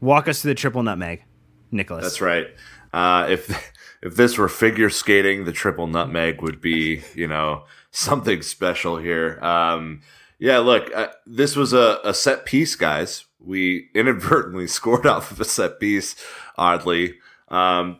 Walk 0.00 0.28
us 0.28 0.40
through 0.40 0.52
the 0.52 0.54
triple 0.54 0.84
nutmeg, 0.84 1.24
Nicholas. 1.72 2.04
That's 2.04 2.20
right. 2.20 2.46
Uh, 2.92 3.26
if 3.28 3.72
if 4.02 4.14
this 4.14 4.38
were 4.38 4.48
figure 4.48 4.90
skating, 4.90 5.44
the 5.44 5.52
triple 5.52 5.88
nutmeg 5.88 6.40
would 6.42 6.60
be, 6.60 7.02
you 7.14 7.26
know, 7.26 7.64
something 7.90 8.42
special 8.42 8.96
here. 8.98 9.38
Um, 9.42 10.02
yeah, 10.38 10.58
look, 10.58 10.94
uh, 10.94 11.08
this 11.26 11.56
was 11.56 11.72
a, 11.72 11.98
a 12.04 12.14
set 12.14 12.46
piece, 12.46 12.76
guys. 12.76 13.24
We 13.40 13.88
inadvertently 13.94 14.68
scored 14.68 15.06
off 15.06 15.32
of 15.32 15.40
a 15.40 15.44
set 15.44 15.80
piece, 15.80 16.14
oddly. 16.56 17.16
Um, 17.48 17.98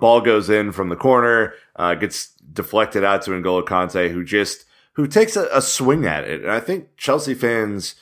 Ball 0.00 0.20
goes 0.20 0.50
in 0.50 0.72
from 0.72 0.88
the 0.88 0.96
corner, 0.96 1.54
uh, 1.76 1.94
gets 1.94 2.30
deflected 2.52 3.04
out 3.04 3.22
to 3.22 3.30
N'Golo 3.30 3.64
Kanté, 3.64 4.10
who 4.10 4.24
just 4.24 4.64
who 4.94 5.06
takes 5.06 5.36
a, 5.36 5.48
a, 5.52 5.62
swing 5.62 6.06
at 6.06 6.24
it. 6.24 6.42
And 6.42 6.50
I 6.50 6.58
think 6.58 6.96
Chelsea 6.96 7.34
fans 7.34 7.94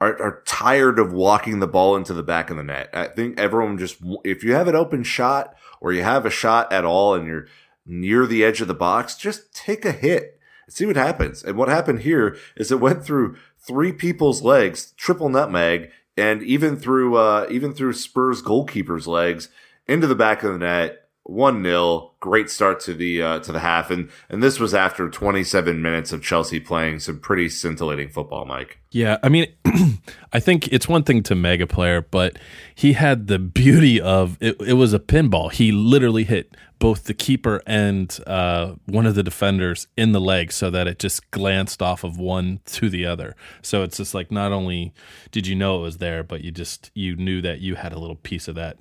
are, 0.00 0.20
are 0.22 0.42
tired 0.46 1.00
of 1.00 1.12
walking 1.12 1.58
the 1.58 1.66
ball 1.66 1.96
into 1.96 2.14
the 2.14 2.22
back 2.22 2.48
of 2.48 2.56
the 2.56 2.62
net. 2.62 2.90
I 2.92 3.08
think 3.08 3.40
everyone 3.40 3.76
just 3.76 3.96
if 4.22 4.44
you 4.44 4.54
have 4.54 4.68
an 4.68 4.76
open 4.76 5.02
shot 5.02 5.56
or 5.80 5.92
you 5.92 6.02
have 6.02 6.24
a 6.24 6.30
shot 6.30 6.72
at 6.72 6.84
all 6.84 7.14
and 7.14 7.26
you're 7.26 7.46
near 7.84 8.26
the 8.26 8.44
edge 8.44 8.60
of 8.60 8.68
the 8.68 8.74
box, 8.74 9.16
just 9.16 9.52
take 9.54 9.84
a 9.84 9.92
hit 9.92 10.38
and 10.66 10.74
see 10.74 10.86
what 10.86 10.96
happens. 10.96 11.42
And 11.42 11.56
what 11.56 11.68
happened 11.68 12.00
here 12.00 12.36
is 12.56 12.70
it 12.70 12.80
went 12.80 13.04
through 13.04 13.36
three 13.58 13.92
people's 13.92 14.42
legs, 14.42 14.92
triple 14.96 15.28
nutmeg, 15.28 15.90
and 16.16 16.42
even 16.42 16.76
through 16.76 17.16
uh, 17.16 17.46
even 17.50 17.74
through 17.74 17.94
Spurs 17.94 18.42
goalkeeper's 18.42 19.06
legs 19.06 19.48
into 19.86 20.06
the 20.06 20.14
back 20.14 20.42
of 20.42 20.52
the 20.52 20.58
net 20.58 21.03
one 21.24 21.62
0 21.62 22.12
Great 22.20 22.48
start 22.48 22.80
to 22.80 22.94
the 22.94 23.20
uh, 23.20 23.38
to 23.40 23.52
the 23.52 23.60
half, 23.60 23.90
and 23.90 24.10
and 24.30 24.42
this 24.42 24.58
was 24.58 24.72
after 24.72 25.10
27 25.10 25.82
minutes 25.82 26.10
of 26.10 26.22
Chelsea 26.22 26.58
playing 26.58 26.98
some 27.00 27.18
pretty 27.18 27.50
scintillating 27.50 28.08
football. 28.08 28.46
Mike. 28.46 28.78
Yeah, 28.90 29.18
I 29.22 29.28
mean, 29.28 29.52
I 30.32 30.40
think 30.40 30.68
it's 30.68 30.88
one 30.88 31.02
thing 31.02 31.22
to 31.24 31.34
mega 31.34 31.66
player, 31.66 32.00
but 32.00 32.38
he 32.74 32.94
had 32.94 33.26
the 33.26 33.38
beauty 33.38 34.00
of 34.00 34.38
it. 34.40 34.58
It 34.60 34.74
was 34.74 34.94
a 34.94 34.98
pinball. 34.98 35.52
He 35.52 35.70
literally 35.70 36.24
hit 36.24 36.56
both 36.78 37.04
the 37.04 37.12
keeper 37.12 37.60
and 37.66 38.18
uh, 38.26 38.74
one 38.86 39.04
of 39.04 39.14
the 39.14 39.22
defenders 39.22 39.86
in 39.98 40.12
the 40.12 40.20
leg, 40.20 40.50
so 40.50 40.70
that 40.70 40.86
it 40.86 40.98
just 40.98 41.30
glanced 41.30 41.82
off 41.82 42.04
of 42.04 42.18
one 42.18 42.60
to 42.66 42.88
the 42.88 43.04
other. 43.04 43.36
So 43.60 43.82
it's 43.82 43.98
just 43.98 44.14
like 44.14 44.30
not 44.30 44.52
only 44.52 44.94
did 45.30 45.46
you 45.46 45.54
know 45.56 45.78
it 45.78 45.82
was 45.82 45.98
there, 45.98 46.22
but 46.22 46.42
you 46.42 46.50
just 46.50 46.90
you 46.94 47.16
knew 47.16 47.42
that 47.42 47.60
you 47.60 47.74
had 47.74 47.92
a 47.92 47.98
little 47.98 48.16
piece 48.16 48.48
of 48.48 48.54
that 48.54 48.78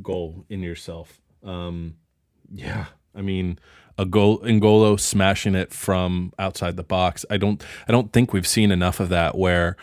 goal 0.00 0.44
in 0.48 0.62
yourself. 0.62 1.20
Um, 1.44 1.96
yeah, 2.52 2.86
I 3.14 3.22
mean, 3.22 3.58
a 3.98 4.06
goal 4.06 4.38
N'Golo 4.40 4.98
smashing 4.98 5.54
it 5.54 5.72
from 5.72 6.32
outside 6.38 6.76
the 6.76 6.84
box. 6.84 7.26
I 7.28 7.36
don't 7.36 7.62
I 7.88 7.92
don't 7.92 8.12
think 8.12 8.32
we've 8.32 8.46
seen 8.46 8.70
enough 8.70 9.00
of 9.00 9.08
that 9.08 9.36
where 9.36 9.76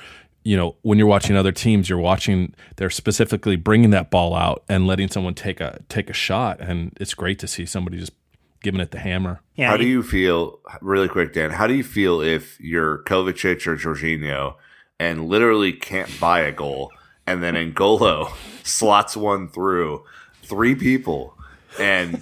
you 0.43 0.55
know 0.55 0.77
when 0.81 0.97
you're 0.97 1.07
watching 1.07 1.35
other 1.35 1.51
teams 1.51 1.89
you're 1.89 1.99
watching 1.99 2.53
they're 2.77 2.89
specifically 2.89 3.55
bringing 3.55 3.89
that 3.89 4.09
ball 4.09 4.35
out 4.35 4.63
and 4.69 4.87
letting 4.87 5.09
someone 5.09 5.33
take 5.33 5.59
a 5.59 5.79
take 5.89 6.09
a 6.09 6.13
shot 6.13 6.61
and 6.61 6.95
it's 6.99 7.13
great 7.13 7.39
to 7.39 7.47
see 7.47 7.65
somebody 7.65 7.97
just 7.97 8.13
giving 8.61 8.79
it 8.79 8.91
the 8.91 8.99
hammer. 8.99 9.41
Yeah. 9.55 9.69
How 9.69 9.77
do 9.77 9.85
you 9.85 10.01
feel 10.01 10.59
really 10.81 11.07
quick 11.07 11.33
Dan? 11.33 11.51
How 11.51 11.67
do 11.67 11.75
you 11.75 11.83
feel 11.83 12.21
if 12.21 12.59
you're 12.59 12.99
Kovacic 12.99 13.67
or 13.67 13.75
Jorginho 13.75 14.55
and 14.99 15.27
literally 15.27 15.73
can't 15.73 16.09
buy 16.19 16.39
a 16.39 16.51
goal 16.51 16.91
and 17.27 17.43
then 17.43 17.55
N'Golo 17.55 18.31
slots 18.63 19.17
one 19.17 19.49
through 19.49 20.03
three 20.41 20.73
people 20.73 21.34
and 21.79 22.21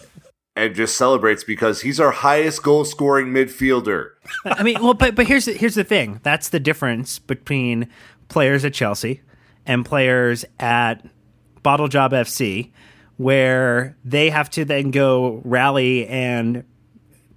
and 0.56 0.76
just 0.76 0.98
celebrates 0.98 1.44
because 1.44 1.82
he's 1.82 2.00
our 2.00 2.12
highest 2.12 2.62
goal 2.62 2.86
scoring 2.86 3.28
midfielder. 3.28 4.12
I 4.46 4.64
mean, 4.64 4.82
well, 4.82 4.94
but 4.94 5.16
but 5.16 5.28
here's 5.28 5.46
the, 5.46 5.54
here's 5.54 5.76
the 5.76 5.84
thing. 5.84 6.20
That's 6.24 6.50
the 6.50 6.60
difference 6.60 7.20
between 7.20 7.90
players 8.30 8.64
at 8.66 8.74
Chelsea 8.74 9.22
and 9.66 9.86
players 9.86 10.46
at 10.60 11.06
Bottle 11.64 11.88
Job 11.88 12.12
FC, 12.12 12.72
where 13.18 13.98
they 14.04 14.30
have 14.30 14.50
to 14.52 14.66
then 14.66 14.92
go 14.92 15.42
rally 15.44 16.08
and 16.08 16.64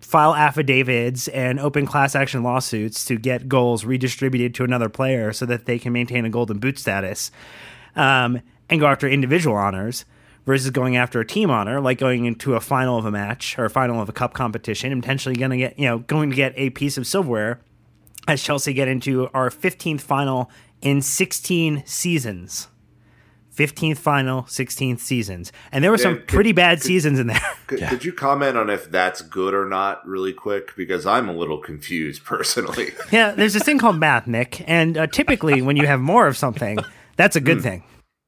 file 0.01 0.35
affidavits 0.35 1.27
and 1.29 1.59
open 1.59 1.85
class 1.85 2.15
action 2.15 2.43
lawsuits 2.43 3.05
to 3.07 3.17
get 3.17 3.49
goals 3.49 3.85
redistributed 3.85 4.55
to 4.55 4.63
another 4.63 4.89
player 4.89 5.33
so 5.33 5.45
that 5.47 5.67
they 5.67 5.79
can 5.81 5.93
maintain 5.93 6.25
a 6.25 6.31
golden 6.31 6.59
boot 6.59 6.79
status 6.79 7.33
um, 7.97 8.41
and 8.71 8.79
go 8.79 8.87
after 8.87 9.09
individual 9.09 9.57
honors 9.57 10.05
versus 10.47 10.71
going 10.71 10.97
after 10.97 11.21
a 11.21 11.27
team 11.27 11.51
honor, 11.51 11.81
like 11.81 11.99
going 11.99 12.25
into 12.25 12.55
a 12.55 12.61
final 12.61 12.97
of 12.97 13.05
a 13.05 13.11
match 13.11 13.59
or 13.59 13.65
a 13.67 13.71
final 13.71 14.01
of 14.01 14.09
a 14.09 14.13
cup 14.13 14.33
competition, 14.33 14.93
and 14.93 15.03
potentially 15.03 15.35
going 15.35 15.51
to 15.51 15.57
get, 15.59 15.79
you 15.79 15.87
know, 15.87 15.99
going 15.99 16.31
to 16.31 16.37
get 16.37 16.55
a 16.57 16.71
piece 16.71 16.97
of 16.97 17.07
silverware 17.07 17.61
as 18.29 18.43
Chelsea 18.43 18.73
get 18.73 18.89
into 18.89 19.29
our 19.35 19.51
15th 19.51 20.01
final 20.01 20.51
in 20.81 21.03
16 21.03 21.85
seasons. 21.85 22.69
15th 23.55 23.97
final, 23.97 24.43
16th 24.43 24.99
seasons. 25.01 25.51
And 25.73 25.83
there 25.83 25.91
were 25.91 25.97
some 25.97 26.17
could- 26.17 26.29
pretty 26.29 26.53
bad 26.53 26.83
seasons 26.83 27.19
in 27.19 27.27
there. 27.27 27.41
Could, 27.67 27.81
could 27.89 28.05
you 28.05 28.13
comment 28.13 28.57
on 28.57 28.69
if 28.71 28.91
that's 28.91 29.23
good 29.23 29.55
or 29.55 29.67
not, 29.67 30.07
really 30.07 30.33
quick? 30.33 30.77
Because 30.77 31.07
I'm 31.07 31.29
a 31.29 31.33
little 31.33 31.59
confused 31.59 32.23
personally. 32.27 32.91
yeah, 33.11 33.33
there's 33.33 33.55
this 33.55 33.63
thing 33.63 33.79
called 33.79 33.99
math, 33.99 34.27
Nick. 34.27 34.63
And 34.69 34.97
uh, 34.99 35.07
typically, 35.07 35.63
when 35.63 35.77
you 35.77 35.87
have 35.87 35.99
more 36.01 36.27
of 36.27 36.37
something, 36.37 36.79
that's 37.17 37.35
a 37.35 37.41
good 37.41 37.63
thing. 37.63 37.83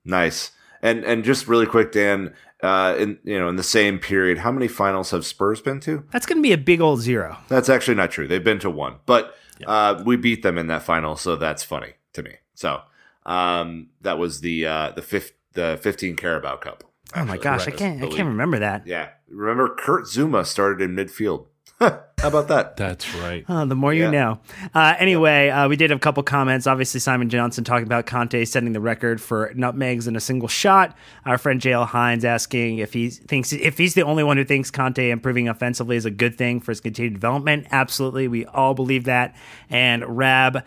nice. 0.04 0.50
And 0.82 1.04
and 1.04 1.24
just 1.24 1.48
really 1.48 1.66
quick, 1.66 1.92
Dan. 1.92 2.34
Uh, 2.60 2.96
in 2.98 3.18
you 3.22 3.38
know, 3.38 3.48
in 3.48 3.54
the 3.54 3.62
same 3.62 4.00
period, 4.00 4.38
how 4.38 4.50
many 4.50 4.66
finals 4.66 5.12
have 5.12 5.24
Spurs 5.24 5.60
been 5.60 5.78
to? 5.78 6.04
That's 6.10 6.26
going 6.26 6.38
to 6.38 6.42
be 6.42 6.52
a 6.52 6.58
big 6.58 6.80
old 6.80 7.00
zero. 7.00 7.38
That's 7.46 7.68
actually 7.68 7.94
not 7.94 8.10
true. 8.10 8.26
They've 8.26 8.42
been 8.42 8.58
to 8.60 8.70
one, 8.70 8.96
but 9.06 9.36
uh, 9.64 10.02
we 10.04 10.16
beat 10.16 10.42
them 10.42 10.58
in 10.58 10.66
that 10.66 10.82
final, 10.82 11.14
so 11.16 11.36
that's 11.36 11.62
funny 11.62 11.94
to 12.14 12.22
me. 12.24 12.32
So 12.54 12.80
um, 13.26 13.90
that 14.00 14.18
was 14.18 14.40
the 14.40 14.66
uh, 14.66 14.90
the 14.90 15.02
fifth 15.02 15.34
the 15.52 15.78
15 15.82 16.16
Carabao 16.16 16.56
Cup. 16.56 16.84
Oh 17.14 17.24
my 17.24 17.34
actually. 17.34 17.38
gosh, 17.38 17.68
I 17.68 17.70
can't 17.70 18.02
I 18.02 18.08
can't 18.08 18.28
remember 18.28 18.58
that. 18.58 18.86
Yeah, 18.86 19.10
remember 19.28 19.74
Kurt 19.74 20.04
Zouma 20.04 20.44
started 20.44 20.82
in 20.82 20.94
midfield. 20.94 21.46
How 21.80 22.00
about 22.26 22.48
that? 22.48 22.76
That's 22.76 23.14
right. 23.14 23.44
Oh, 23.48 23.64
the 23.64 23.76
more 23.76 23.94
you 23.94 24.04
Yeah. 24.04 24.10
know. 24.10 24.40
Uh, 24.74 24.94
anyway, 24.98 25.48
uh, 25.50 25.68
we 25.68 25.76
did 25.76 25.90
have 25.90 25.98
a 25.98 26.00
couple 26.00 26.22
comments. 26.24 26.66
Obviously, 26.66 26.98
Simon 26.98 27.28
Johnson 27.28 27.62
talking 27.62 27.86
about 27.86 28.06
Kante 28.06 28.46
setting 28.48 28.72
the 28.72 28.80
record 28.80 29.20
for 29.20 29.52
nutmegs 29.54 30.08
in 30.08 30.16
a 30.16 30.20
single 30.20 30.48
shot. 30.48 30.96
Our 31.24 31.38
friend 31.38 31.60
JL 31.60 31.86
Hines 31.86 32.24
asking 32.24 32.78
if 32.78 32.92
he 32.92 33.10
thinks 33.10 33.52
if 33.52 33.78
he's 33.78 33.94
the 33.94 34.02
only 34.02 34.24
one 34.24 34.36
who 34.36 34.44
thinks 34.44 34.70
Kante 34.72 35.10
improving 35.10 35.48
offensively 35.48 35.96
is 35.96 36.04
a 36.04 36.10
good 36.10 36.36
thing 36.36 36.60
for 36.60 36.72
his 36.72 36.80
continued 36.80 37.14
development. 37.14 37.68
Absolutely, 37.70 38.26
we 38.26 38.44
all 38.46 38.74
believe 38.74 39.04
that. 39.04 39.36
And 39.70 40.04
Rab. 40.18 40.64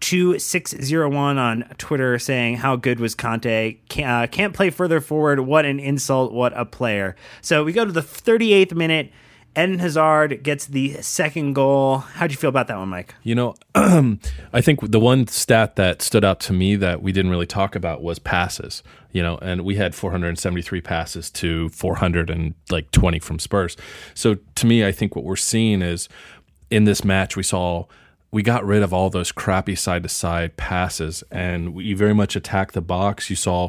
2601 0.00 1.38
on 1.38 1.62
Twitter 1.78 2.18
saying, 2.18 2.56
How 2.56 2.74
good 2.74 2.98
was 2.98 3.14
Kante? 3.14 3.78
Can't, 3.88 4.10
uh, 4.10 4.26
can't 4.26 4.52
play 4.52 4.68
further 4.68 5.00
forward. 5.00 5.38
What 5.40 5.64
an 5.64 5.78
insult. 5.78 6.32
What 6.32 6.52
a 6.56 6.64
player. 6.64 7.14
So 7.40 7.62
we 7.62 7.72
go 7.72 7.84
to 7.84 7.92
the 7.92 8.02
38th 8.02 8.74
minute. 8.74 9.12
Eden 9.56 9.80
Hazard 9.80 10.42
gets 10.42 10.66
the 10.66 10.94
second 11.02 11.52
goal. 11.52 11.98
How'd 11.98 12.30
you 12.30 12.38
feel 12.38 12.48
about 12.48 12.68
that 12.68 12.78
one, 12.78 12.88
Mike? 12.88 13.14
You 13.22 13.34
know, 13.34 13.54
I 13.74 14.60
think 14.62 14.90
the 14.90 15.00
one 15.00 15.26
stat 15.26 15.76
that 15.76 16.00
stood 16.00 16.24
out 16.24 16.40
to 16.40 16.54
me 16.54 16.74
that 16.76 17.02
we 17.02 17.12
didn't 17.12 17.30
really 17.30 17.46
talk 17.46 17.74
about 17.74 18.02
was 18.02 18.18
passes. 18.18 18.82
You 19.12 19.22
know, 19.22 19.36
and 19.42 19.62
we 19.62 19.76
had 19.76 19.94
473 19.94 20.80
passes 20.80 21.30
to 21.32 21.68
420 21.68 23.18
from 23.18 23.38
Spurs. 23.38 23.76
So 24.14 24.36
to 24.54 24.66
me, 24.66 24.86
I 24.86 24.92
think 24.92 25.14
what 25.14 25.24
we're 25.26 25.36
seeing 25.36 25.82
is 25.82 26.08
in 26.70 26.84
this 26.84 27.04
match 27.04 27.36
we 27.36 27.42
saw 27.42 27.84
we 28.30 28.42
got 28.42 28.64
rid 28.64 28.82
of 28.82 28.94
all 28.94 29.10
those 29.10 29.30
crappy 29.30 29.74
side 29.74 30.02
to 30.02 30.08
side 30.08 30.56
passes 30.56 31.22
and 31.30 31.74
we 31.74 31.92
very 31.92 32.14
much 32.14 32.34
attacked 32.34 32.72
the 32.72 32.80
box. 32.80 33.28
You 33.28 33.36
saw 33.36 33.68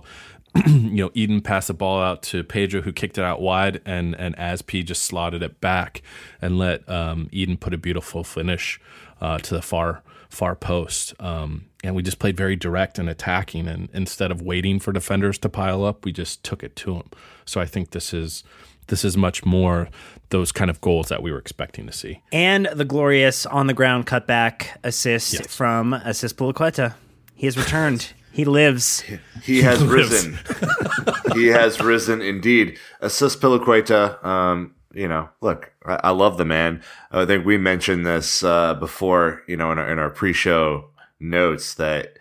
you 0.68 1.04
know, 1.04 1.12
Eden 1.14 1.42
passed 1.42 1.68
the 1.68 1.74
ball 1.74 2.02
out 2.02 2.22
to 2.24 2.44
Pedro, 2.44 2.82
who 2.82 2.92
kicked 2.92 3.18
it 3.18 3.24
out 3.24 3.42
wide, 3.42 3.82
and 3.86 4.16
and 4.16 4.36
Azpi 4.38 4.86
just 4.86 5.04
slotted 5.04 5.42
it 5.42 5.60
back 5.60 6.02
and 6.42 6.58
let 6.58 6.88
um, 6.88 7.30
Eden 7.32 7.58
put 7.58 7.74
a 7.74 7.78
beautiful 7.78 8.24
finish 8.24 8.80
uh, 9.20 9.40
to 9.40 9.56
the 9.56 9.62
far 9.62 10.04
far 10.30 10.56
post. 10.56 11.14
Um, 11.20 11.66
and 11.84 11.96
we 11.96 12.04
just 12.04 12.20
played 12.20 12.38
very 12.38 12.56
direct 12.56 13.00
and 13.00 13.10
attacking, 13.10 13.68
and 13.68 13.90
instead 13.94 14.32
of 14.32 14.42
waiting 14.42 14.80
for 14.80 14.92
defenders 14.94 15.38
to 15.40 15.50
pile 15.50 15.84
up, 15.84 16.06
we 16.06 16.12
just 16.12 16.44
took 16.44 16.64
it 16.64 16.76
to 16.78 16.94
them. 16.94 17.10
So 17.46 17.60
I 17.60 17.66
think 17.66 17.92
this 17.92 18.14
is 18.14 18.44
this 18.88 19.04
is 19.04 19.18
much 19.18 19.46
more 19.46 19.90
those 20.30 20.52
kind 20.52 20.70
of 20.70 20.82
goals 20.82 21.10
that 21.10 21.24
we 21.24 21.32
were 21.32 21.38
expecting 21.38 21.86
to 21.88 21.94
see. 21.94 22.22
And 22.32 22.68
the 22.74 22.86
glorious 22.86 23.46
on 23.46 23.68
the 23.68 23.74
ground 23.74 24.06
cutback 24.08 24.68
assist 24.84 25.50
from 25.50 25.94
Azpilicueta. 25.94 26.94
He 27.34 27.48
has 27.48 27.58
returned. 27.58 28.14
he 28.34 28.46
lives. 28.46 29.04
He 29.44 29.62
has 29.62 29.84
risen. 29.84 30.40
he 31.34 31.48
has 31.48 31.82
risen 31.82 32.22
indeed. 32.22 32.80
Azpilicueta, 33.02 34.24
um, 34.24 34.74
you 34.94 35.06
know, 35.10 35.28
look, 35.42 35.74
I, 35.86 36.00
I 36.06 36.10
love 36.12 36.38
the 36.38 36.46
man. 36.46 36.82
I 37.12 37.26
think 37.26 37.46
we 37.46 37.58
mentioned 37.58 38.06
this 38.06 38.42
uh, 38.42 38.76
before, 38.76 39.44
you 39.50 39.58
know, 39.58 39.74
in 39.74 39.80
our, 39.80 39.92
in 39.92 40.00
our 40.00 40.10
pre-show 40.10 40.92
notes 41.20 41.74
that 41.74 42.18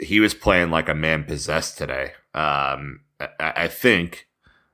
he 0.00 0.18
was 0.18 0.34
playing 0.34 0.70
like 0.70 0.88
a 0.88 0.94
man 0.94 1.22
possessed 1.22 1.78
today. 1.78 2.14
Um, 2.34 3.02
I, 3.20 3.28
I 3.38 3.68
think 3.68 4.26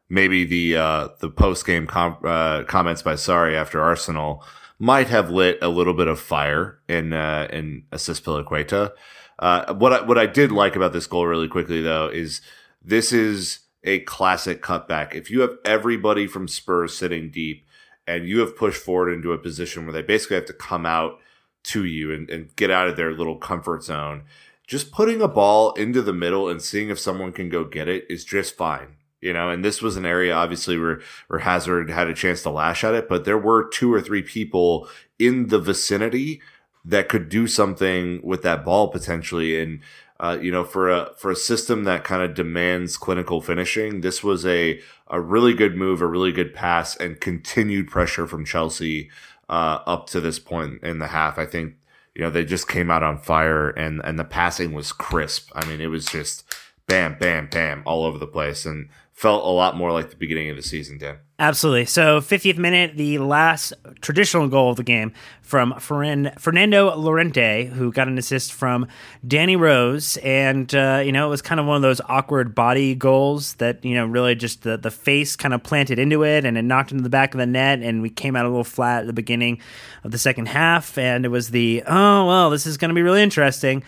maybe 0.09 0.45
the 0.45 0.77
uh, 0.77 1.09
the 1.21 1.29
post 1.31 1.67
game 1.67 1.87
com- 1.87 2.19
uh, 2.25 2.65
comments 2.65 3.03
by 3.03 3.15
Sarri 3.15 3.55
after 3.55 3.83
Arsenal 3.83 4.45
might 4.79 5.09
have 5.09 5.31
lit 5.31 5.59
a 5.63 5.69
little 5.69 5.95
bit 5.95 6.09
of 6.09 6.19
fire 6.19 6.79
in 6.89 7.13
uh, 7.13 7.49
in 7.53 7.85
Azpilicueta. 7.93 8.93
Uh, 9.39 9.75
what 9.75 9.93
I, 9.93 10.03
what 10.03 10.19
I 10.19 10.27
did 10.27 10.53
like 10.53 10.77
about 10.77 10.93
this 10.93 11.07
goal 11.07 11.27
really 11.27 11.49
quickly 11.49 11.81
though 11.81 12.09
is 12.09 12.41
this 12.85 13.13
is 13.13 13.61
a 13.85 14.01
classic 14.01 14.63
cutback. 14.63 15.15
If 15.15 15.31
you 15.31 15.41
have 15.41 15.57
everybody 15.65 16.27
from 16.27 16.49
Spurs 16.49 16.97
sitting 16.97 17.31
deep 17.31 17.67
and 18.07 18.29
you 18.29 18.41
have 18.41 18.57
pushed 18.57 18.83
forward 18.83 19.13
into 19.13 19.33
a 19.33 19.39
position 19.39 19.85
where 19.85 19.93
they 19.93 20.03
basically 20.03 20.37
have 20.37 20.47
to 20.47 20.53
come 20.53 20.87
out 20.87 21.19
to 21.65 21.85
you 21.85 22.13
and, 22.13 22.29
and 22.31 22.55
get 22.57 22.71
out 22.71 22.89
of 22.89 22.97
their 22.97 23.13
little 23.13 23.37
comfort 23.37 23.85
zone, 23.85 24.25
just 24.67 24.93
putting 24.93 25.21
a 25.21 25.29
ball 25.29 25.73
into 25.73 26.03
the 26.03 26.13
middle 26.13 26.49
and 26.49 26.63
seeing 26.63 26.91
if 26.91 26.99
someone 26.99 27.33
can 27.33 27.49
go 27.49 27.65
get 27.65 27.89
it 27.89 28.05
is 28.09 28.25
just 28.25 28.57
fine. 28.57 28.97
You 29.21 29.33
know, 29.33 29.51
and 29.51 29.65
this 29.65 29.81
was 29.81 29.97
an 29.97 30.05
area 30.05 30.35
obviously 30.35 30.77
where, 30.77 31.01
where 31.29 31.41
Hazard 31.41 31.91
had 31.91 32.09
a 32.09 32.15
chance 32.15 32.43
to 32.43 32.51
lash 32.51 32.83
at 32.83 32.95
it, 32.95 33.09
but 33.09 33.25
there 33.25 33.39
were 33.39 33.69
two 33.69 33.93
or 33.93 34.01
three 34.01 34.23
people 34.23 34.89
in 35.19 35.47
the 35.47 35.61
vicinity 35.61 36.41
that 36.85 37.09
could 37.09 37.29
do 37.29 37.47
something 37.47 38.21
with 38.23 38.43
that 38.43 38.65
ball 38.65 38.89
potentially. 38.89 39.61
And, 39.61 39.81
uh, 40.19 40.39
you 40.41 40.51
know, 40.51 40.65
for 40.65 40.91
a, 40.91 41.13
for 41.17 41.31
a 41.31 41.37
system 41.37 41.85
that 41.85 42.05
kind 42.05 42.23
of 42.23 42.35
demands 42.35 42.97
clinical 42.97 43.41
finishing, 43.41 44.01
this 44.01 44.23
was 44.23 44.45
a, 44.47 44.81
a 45.09 45.21
really 45.21 45.55
good 45.55 45.77
move, 45.77 46.01
a 46.01 46.07
really 46.07 46.33
good 46.33 46.55
pass 46.55 46.97
and 46.97 47.21
continued 47.21 47.89
pressure 47.89 48.27
from 48.27 48.45
Chelsea, 48.45 49.11
uh, 49.49 49.81
up 49.87 50.07
to 50.09 50.21
this 50.21 50.39
point 50.39 50.83
in 50.83 50.99
the 50.99 51.09
half. 51.09 51.39
I 51.39 51.47
think, 51.47 51.75
you 52.15 52.23
know, 52.23 52.31
they 52.31 52.45
just 52.45 52.69
came 52.69 52.91
out 52.91 53.03
on 53.03 53.19
fire 53.19 53.71
and, 53.71 54.01
and 54.05 54.19
the 54.19 54.25
passing 54.25 54.73
was 54.73 54.93
crisp. 54.93 55.51
I 55.55 55.67
mean, 55.67 55.81
it 55.81 55.87
was 55.87 56.07
just 56.07 56.45
bam, 56.87 57.17
bam, 57.19 57.49
bam 57.51 57.83
all 57.87 58.05
over 58.05 58.19
the 58.19 58.27
place 58.27 58.67
and 58.67 58.89
felt 59.23 59.45
a 59.45 59.49
lot 59.49 59.77
more 59.77 59.93
like 59.93 60.11
the 60.11 60.17
beginning 60.17 60.51
of 60.51 60.57
the 60.57 60.63
season, 60.63 60.99
Dan. 60.99 61.17
Absolutely. 61.39 61.85
So, 61.85 62.21
50th 62.21 62.59
minute, 62.59 62.97
the 62.97 63.19
last 63.19 63.73
traditional 64.01 64.49
goal 64.49 64.71
of 64.71 64.77
the 64.77 64.83
game 64.83 65.13
from 65.43 65.79
Fernando 65.79 66.97
Llorente, 66.97 67.67
who 67.67 67.93
got 67.93 68.09
an 68.09 68.19
assist 68.19 68.53
from 68.53 68.89
Danny 69.25 69.55
Rose. 69.55 70.17
And, 70.19 70.75
uh, 70.75 71.03
you 71.05 71.13
know, 71.13 71.25
it 71.29 71.31
was 71.31 71.41
kind 71.41 71.61
of 71.61 71.67
one 71.67 71.77
of 71.77 71.83
those 71.83 72.01
awkward 72.09 72.53
body 72.53 72.97
goals 72.97 73.55
that, 73.55 73.85
you 73.85 73.95
know, 73.95 74.07
really 74.07 74.35
just 74.35 74.63
the, 74.63 74.77
the 74.77 74.91
face 74.91 75.37
kind 75.37 75.55
of 75.55 75.63
planted 75.63 76.01
into 76.01 76.25
it 76.25 76.45
and 76.45 76.59
it 76.59 76.63
knocked 76.63 76.91
into 76.91 77.05
the 77.05 77.11
back 77.11 77.33
of 77.33 77.39
the 77.39 77.47
net. 77.47 77.79
And 77.79 78.03
we 78.03 78.11
came 78.11 78.35
out 78.35 78.45
a 78.45 78.49
little 78.49 78.65
flat 78.65 79.03
at 79.03 79.07
the 79.07 79.13
beginning 79.13 79.61
of 80.03 80.11
the 80.11 80.19
second 80.19 80.47
half. 80.47 80.99
And 80.99 81.25
it 81.25 81.29
was 81.29 81.51
the, 81.51 81.85
oh, 81.87 82.27
well, 82.27 82.51
this 82.51 82.67
is 82.67 82.77
going 82.77 82.89
to 82.89 82.95
be 82.95 83.03
really 83.03 83.23
interesting. 83.23 83.85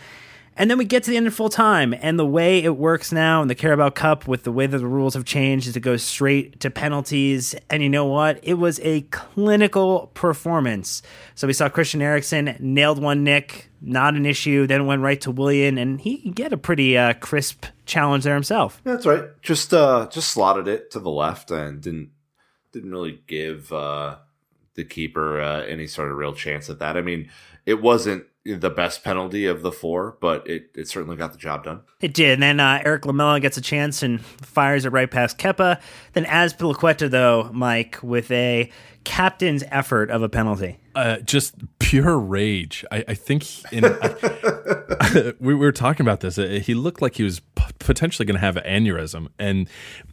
And 0.57 0.71
then 0.71 0.79
we 0.79 0.85
get 0.85 1.03
to 1.05 1.11
the 1.11 1.17
end 1.17 1.27
of 1.27 1.35
full 1.35 1.49
time, 1.49 1.95
and 2.01 2.19
the 2.19 2.27
way 2.27 2.63
it 2.63 2.77
works 2.77 3.11
now 3.11 3.43
in 3.43 3.49
the 3.49 3.55
Carabao 3.55 3.91
Cup, 3.91 4.29
with 4.29 4.45
the 4.45 4.53
way 4.53 4.67
that 4.67 4.79
the 4.79 4.87
rules 4.87 5.15
have 5.15 5.25
changed, 5.25 5.67
is 5.67 5.77
it 5.77 5.81
goes 5.81 6.03
straight 6.03 6.61
to 6.61 6.71
penalties. 6.71 7.55
And 7.69 7.83
you 7.83 7.89
know 7.89 8.07
what? 8.07 8.39
It 8.43 8.55
was 8.55 8.79
a 8.85 9.03
clinical 9.03 10.11
performance. 10.15 11.03
So 11.35 11.47
we 11.47 11.53
saw 11.53 11.69
Christian 11.69 12.01
Eriksen 12.01 12.57
nailed 12.61 13.03
one 13.03 13.25
nick, 13.25 13.71
not 13.81 14.15
an 14.15 14.27
issue. 14.27 14.67
Then 14.67 14.87
went 14.87 15.03
right 15.03 15.21
to 15.23 15.31
Willian, 15.33 15.77
and 15.77 16.01
he 16.01 16.19
can 16.19 16.33
get 16.33 16.53
a 16.53 16.57
pretty 16.57 16.97
uh, 16.97 17.15
crisp 17.15 17.67
challenge 17.85 18.25
there 18.25 18.35
himself. 18.35 18.81
Yeah, 18.85 18.93
That's 18.93 19.07
right. 19.07 19.25
Just 19.43 19.75
uh 19.75 20.09
just 20.11 20.31
slotted 20.31 20.69
it 20.69 20.91
to 20.93 21.01
the 21.01 21.11
left 21.11 21.51
and 21.51 21.81
didn't 21.81 22.11
didn't 22.73 22.93
really 22.93 23.23
give 23.27 23.73
uh 23.73 24.17
the 24.75 24.85
keeper 24.85 25.41
uh, 25.41 25.63
any 25.63 25.87
sort 25.87 26.11
of 26.11 26.17
real 26.17 26.35
chance 26.35 26.69
at 26.69 26.81
that. 26.81 26.97
I 26.97 27.01
mean, 27.01 27.31
it 27.67 27.81
wasn't 27.83 28.25
the 28.47 28.69
best 28.69 29.03
penalty 29.03 29.47
of 29.47 29.63
the 29.63 29.73
four, 29.73 30.19
but 30.21 30.47
it, 30.47 30.71
it 30.75 30.87
certainly 30.87 31.17
got 31.17 31.33
the 31.33 31.39
job 31.39 31.65
done. 31.65 31.81
It 32.03 32.13
did. 32.13 32.35
And 32.35 32.43
then 32.43 32.61
uh, 32.61 32.83
Erik 32.85 33.07
Lamela 33.07 33.41
gets 33.41 33.57
a 33.57 33.63
chance 33.63 34.03
and 34.03 34.23
fires 34.23 34.85
it 34.85 34.91
right 34.91 35.11
past 35.11 35.39
Kepa. 35.39 35.81
Then 36.13 36.27
Azpilicueta, 36.27 37.11
though, 37.11 37.49
Mike, 37.55 37.99
with 38.03 38.31
a 38.31 38.71
captain's 39.05 39.65
effort 39.71 40.11
of 40.11 40.23
a 40.23 40.29
penalty. 40.29 40.79
uh, 40.95 41.19
just 41.21 41.55
pure 41.79 42.19
rage. 42.19 42.85
I, 42.93 43.05
I 43.09 43.15
think 43.15 43.47
in, 43.73 43.85
I, 43.87 45.33
we 45.41 45.55
were 45.55 45.73
talking 45.73 46.05
about 46.05 46.21
this. 46.21 46.39
Uh, 46.39 46.61
He 46.63 46.75
looked 46.75 47.01
like 47.01 47.15
he 47.17 47.23
was 47.23 47.41
p- 47.41 47.65
potentially 47.79 48.27
going 48.27 48.35
to 48.37 48.41
have 48.41 48.57
an 48.59 48.65
aneurysm, 48.65 49.29
and 49.39 49.69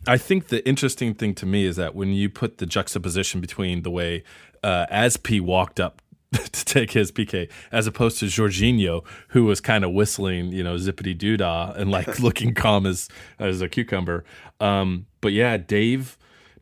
I 0.07 0.17
think 0.17 0.47
the 0.47 0.65
interesting 0.67 1.13
thing 1.13 1.35
to 1.35 1.45
me 1.45 1.65
is 1.65 1.75
that 1.75 1.95
when 1.95 2.09
you 2.13 2.29
put 2.29 2.57
the 2.59 2.65
juxtaposition 2.65 3.39
between 3.41 3.83
the 3.83 3.91
way 3.91 4.23
uh, 4.63 4.85
Azpi 4.91 5.39
walked 5.41 5.79
up 5.79 6.01
to 6.51 6.65
take 6.65 6.91
his 6.91 7.11
PK, 7.11 7.49
as 7.71 7.87
opposed 7.87 8.19
to 8.19 8.25
Jorginho, 8.25 9.03
who 9.29 9.45
was 9.45 9.59
kind 9.59 9.83
of 9.83 9.91
whistling, 9.91 10.51
you 10.51 10.63
know, 10.63 10.75
zippity 10.75 11.17
doo 11.17 11.35
dah 11.37 11.73
and 11.75 11.91
like 11.91 12.19
looking 12.21 12.53
calm 12.53 12.85
as 12.85 13.09
as 13.39 13.61
a 13.61 13.67
cucumber. 13.67 14.23
Um, 14.59 15.07
but 15.19 15.33
yeah, 15.33 15.57
Dave, 15.57 16.17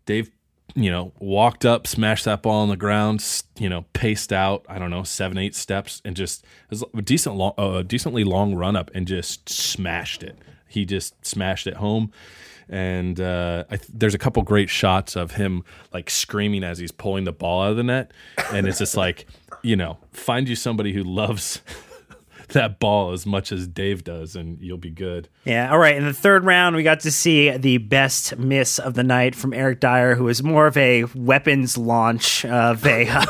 Dave 0.05 0.31
you 0.75 0.91
know, 0.91 1.11
walked 1.19 1.65
up, 1.65 1.87
smashed 1.87 2.25
that 2.25 2.41
ball 2.41 2.61
on 2.61 2.69
the 2.69 2.77
ground, 2.77 3.25
you 3.57 3.69
know, 3.69 3.85
paced 3.93 4.31
out, 4.31 4.65
I 4.69 4.79
don't 4.79 4.91
know, 4.91 5.03
seven, 5.03 5.37
eight 5.37 5.55
steps, 5.55 6.01
and 6.05 6.15
just 6.15 6.45
a 6.71 7.01
decent, 7.01 7.35
long, 7.35 7.53
uh, 7.57 7.81
decently 7.81 8.23
long 8.23 8.55
run 8.55 8.75
up, 8.75 8.91
and 8.93 9.07
just 9.07 9.49
smashed 9.49 10.23
it. 10.23 10.37
He 10.67 10.85
just 10.85 11.25
smashed 11.25 11.67
it 11.67 11.75
home. 11.75 12.11
And 12.71 13.19
uh, 13.19 13.63
th- 13.69 13.81
there's 13.91 14.13
a 14.13 14.19
couple 14.19 14.43
great 14.43 14.69
shots 14.69 15.15
of 15.15 15.31
him 15.31 15.63
like 15.91 16.09
screaming 16.09 16.63
as 16.63 16.77
he's 16.77 16.91
pulling 16.91 17.23
the 17.23 17.31
ball 17.31 17.63
out 17.63 17.71
of 17.71 17.77
the 17.77 17.83
net, 17.83 18.11
and 18.51 18.67
it's 18.67 18.77
just 18.77 18.95
like, 18.95 19.25
you 19.61 19.75
know, 19.75 19.97
find 20.11 20.47
you 20.47 20.55
somebody 20.55 20.93
who 20.93 21.03
loves 21.03 21.61
that 22.49 22.79
ball 22.79 23.11
as 23.11 23.25
much 23.25 23.51
as 23.51 23.67
Dave 23.67 24.03
does, 24.03 24.35
and 24.35 24.59
you'll 24.61 24.77
be 24.77 24.89
good. 24.89 25.29
Yeah. 25.45 25.71
All 25.71 25.77
right. 25.77 25.95
In 25.95 26.05
the 26.05 26.13
third 26.13 26.45
round, 26.45 26.75
we 26.75 26.83
got 26.83 27.01
to 27.01 27.11
see 27.11 27.55
the 27.55 27.77
best 27.77 28.37
miss 28.37 28.79
of 28.79 28.93
the 28.93 29.03
night 29.03 29.35
from 29.35 29.53
Eric 29.53 29.79
Dier, 29.79 30.15
who 30.15 30.25
was 30.25 30.43
more 30.43 30.67
of 30.67 30.77
a 30.77 31.05
weapons 31.15 31.77
launch 31.77 32.45
of 32.45 32.85
a. 32.85 33.05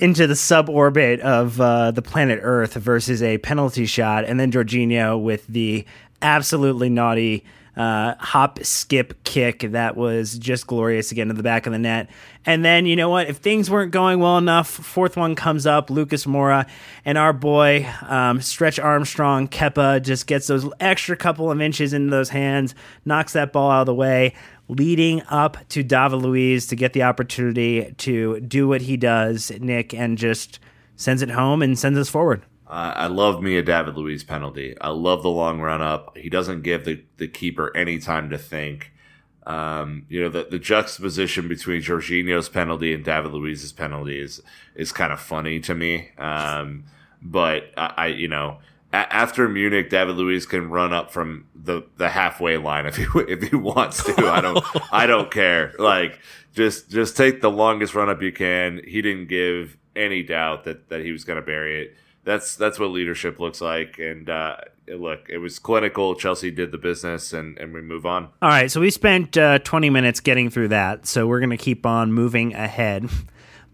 into 0.00 0.26
the 0.26 0.34
suborbit 0.34 1.20
of 1.20 1.60
uh, 1.60 1.92
the 1.92 2.02
planet 2.02 2.40
Earth 2.42 2.74
versus 2.74 3.22
a 3.22 3.38
penalty 3.38 3.86
shot, 3.86 4.24
and 4.24 4.40
then 4.40 4.50
Jorginho 4.50 5.20
with 5.20 5.46
the 5.46 5.84
absolutely 6.20 6.88
naughty 6.88 7.44
uh, 7.76 8.14
hop, 8.18 8.62
skip, 8.62 9.24
kick 9.24 9.60
that 9.60 9.96
was 9.96 10.38
just 10.38 10.66
glorious 10.66 11.10
again 11.12 11.28
to 11.28 11.34
the 11.34 11.42
back 11.42 11.66
of 11.66 11.72
the 11.72 11.78
net. 11.78 12.08
And 12.46 12.64
then, 12.64 12.86
you 12.86 12.94
know 12.94 13.08
what? 13.08 13.28
If 13.28 13.38
things 13.38 13.70
weren't 13.70 13.90
going 13.90 14.20
well 14.20 14.38
enough, 14.38 14.68
fourth 14.68 15.16
one 15.16 15.34
comes 15.34 15.66
up, 15.66 15.90
Lucas 15.90 16.26
Moura, 16.26 16.68
and 17.04 17.18
our 17.18 17.32
boy, 17.32 17.88
um, 18.02 18.40
Stretch 18.40 18.78
Armstrong, 18.78 19.48
Kepa, 19.48 20.02
just 20.02 20.26
gets 20.26 20.46
those 20.46 20.68
extra 20.78 21.16
couple 21.16 21.50
of 21.50 21.60
inches 21.60 21.92
into 21.92 22.10
those 22.10 22.28
hands, 22.28 22.74
knocks 23.04 23.32
that 23.32 23.52
ball 23.52 23.70
out 23.70 23.80
of 23.80 23.86
the 23.86 23.94
way, 23.94 24.34
leading 24.68 25.22
up 25.22 25.56
to 25.70 25.82
David 25.82 26.16
Luiz 26.16 26.66
to 26.68 26.76
get 26.76 26.92
the 26.92 27.02
opportunity 27.02 27.92
to 27.98 28.40
do 28.40 28.68
what 28.68 28.82
he 28.82 28.96
does, 28.96 29.50
Nick, 29.60 29.92
and 29.94 30.16
just 30.18 30.60
sends 30.96 31.22
it 31.22 31.30
home 31.30 31.62
and 31.62 31.78
sends 31.78 31.98
us 31.98 32.08
forward. 32.08 32.42
Uh, 32.66 32.92
I 32.96 33.06
love 33.08 33.42
me 33.42 33.56
a 33.58 33.62
David 33.62 33.96
Luiz 33.96 34.24
penalty. 34.24 34.74
I 34.80 34.88
love 34.88 35.22
the 35.22 35.28
long 35.30 35.60
run 35.60 35.82
up. 35.82 36.16
He 36.16 36.30
doesn't 36.30 36.62
give 36.62 36.84
the, 36.84 37.02
the 37.18 37.28
keeper 37.28 37.74
any 37.76 37.98
time 37.98 38.30
to 38.30 38.38
think. 38.38 38.92
Um, 39.46 40.06
you 40.08 40.22
know, 40.22 40.30
the, 40.30 40.44
the 40.50 40.58
juxtaposition 40.58 41.46
between 41.48 41.82
Jorginho's 41.82 42.48
penalty 42.48 42.94
and 42.94 43.04
David 43.04 43.32
Luiz's 43.32 43.72
penalty 43.72 44.18
is, 44.18 44.40
is 44.74 44.92
kind 44.92 45.12
of 45.12 45.20
funny 45.20 45.60
to 45.60 45.74
me. 45.74 46.10
Um, 46.16 46.84
but 47.20 47.64
I, 47.76 47.92
I, 47.96 48.06
you 48.06 48.28
know, 48.28 48.58
a- 48.94 49.12
after 49.14 49.46
Munich, 49.46 49.90
David 49.90 50.16
Luiz 50.16 50.46
can 50.46 50.70
run 50.70 50.94
up 50.94 51.10
from 51.10 51.46
the, 51.54 51.82
the 51.98 52.08
halfway 52.08 52.56
line 52.56 52.86
if 52.86 52.96
he, 52.96 53.04
if 53.28 53.42
he 53.42 53.56
wants 53.56 54.02
to. 54.04 54.26
I 54.26 54.40
don't, 54.40 54.64
I 54.90 55.06
don't 55.06 55.30
care. 55.30 55.74
Like, 55.78 56.18
just, 56.54 56.90
just 56.90 57.14
take 57.14 57.42
the 57.42 57.50
longest 57.50 57.94
run 57.94 58.08
up 58.08 58.22
you 58.22 58.32
can. 58.32 58.80
He 58.86 59.02
didn't 59.02 59.26
give 59.28 59.76
any 59.94 60.22
doubt 60.22 60.64
that, 60.64 60.88
that 60.88 61.04
he 61.04 61.12
was 61.12 61.24
going 61.24 61.36
to 61.36 61.44
bury 61.44 61.82
it 61.82 61.96
that's 62.24 62.56
that's 62.56 62.78
what 62.78 62.90
leadership 62.90 63.38
looks 63.38 63.60
like. 63.60 63.98
And 63.98 64.28
uh, 64.28 64.56
look, 64.88 65.28
it 65.28 65.38
was 65.38 65.58
clinical. 65.58 66.14
Chelsea 66.14 66.50
did 66.50 66.72
the 66.72 66.78
business, 66.78 67.32
and 67.32 67.58
and 67.58 67.72
we 67.72 67.82
move 67.82 68.06
on. 68.06 68.28
All 68.42 68.48
right, 68.48 68.70
so 68.70 68.80
we 68.80 68.90
spent 68.90 69.36
uh, 69.36 69.58
20 69.60 69.90
minutes 69.90 70.20
getting 70.20 70.50
through 70.50 70.68
that, 70.68 71.06
so 71.06 71.26
we're 71.26 71.40
to 71.50 71.56
keep 71.56 71.86
on 71.86 72.12
moving 72.12 72.54
ahead. 72.54 73.08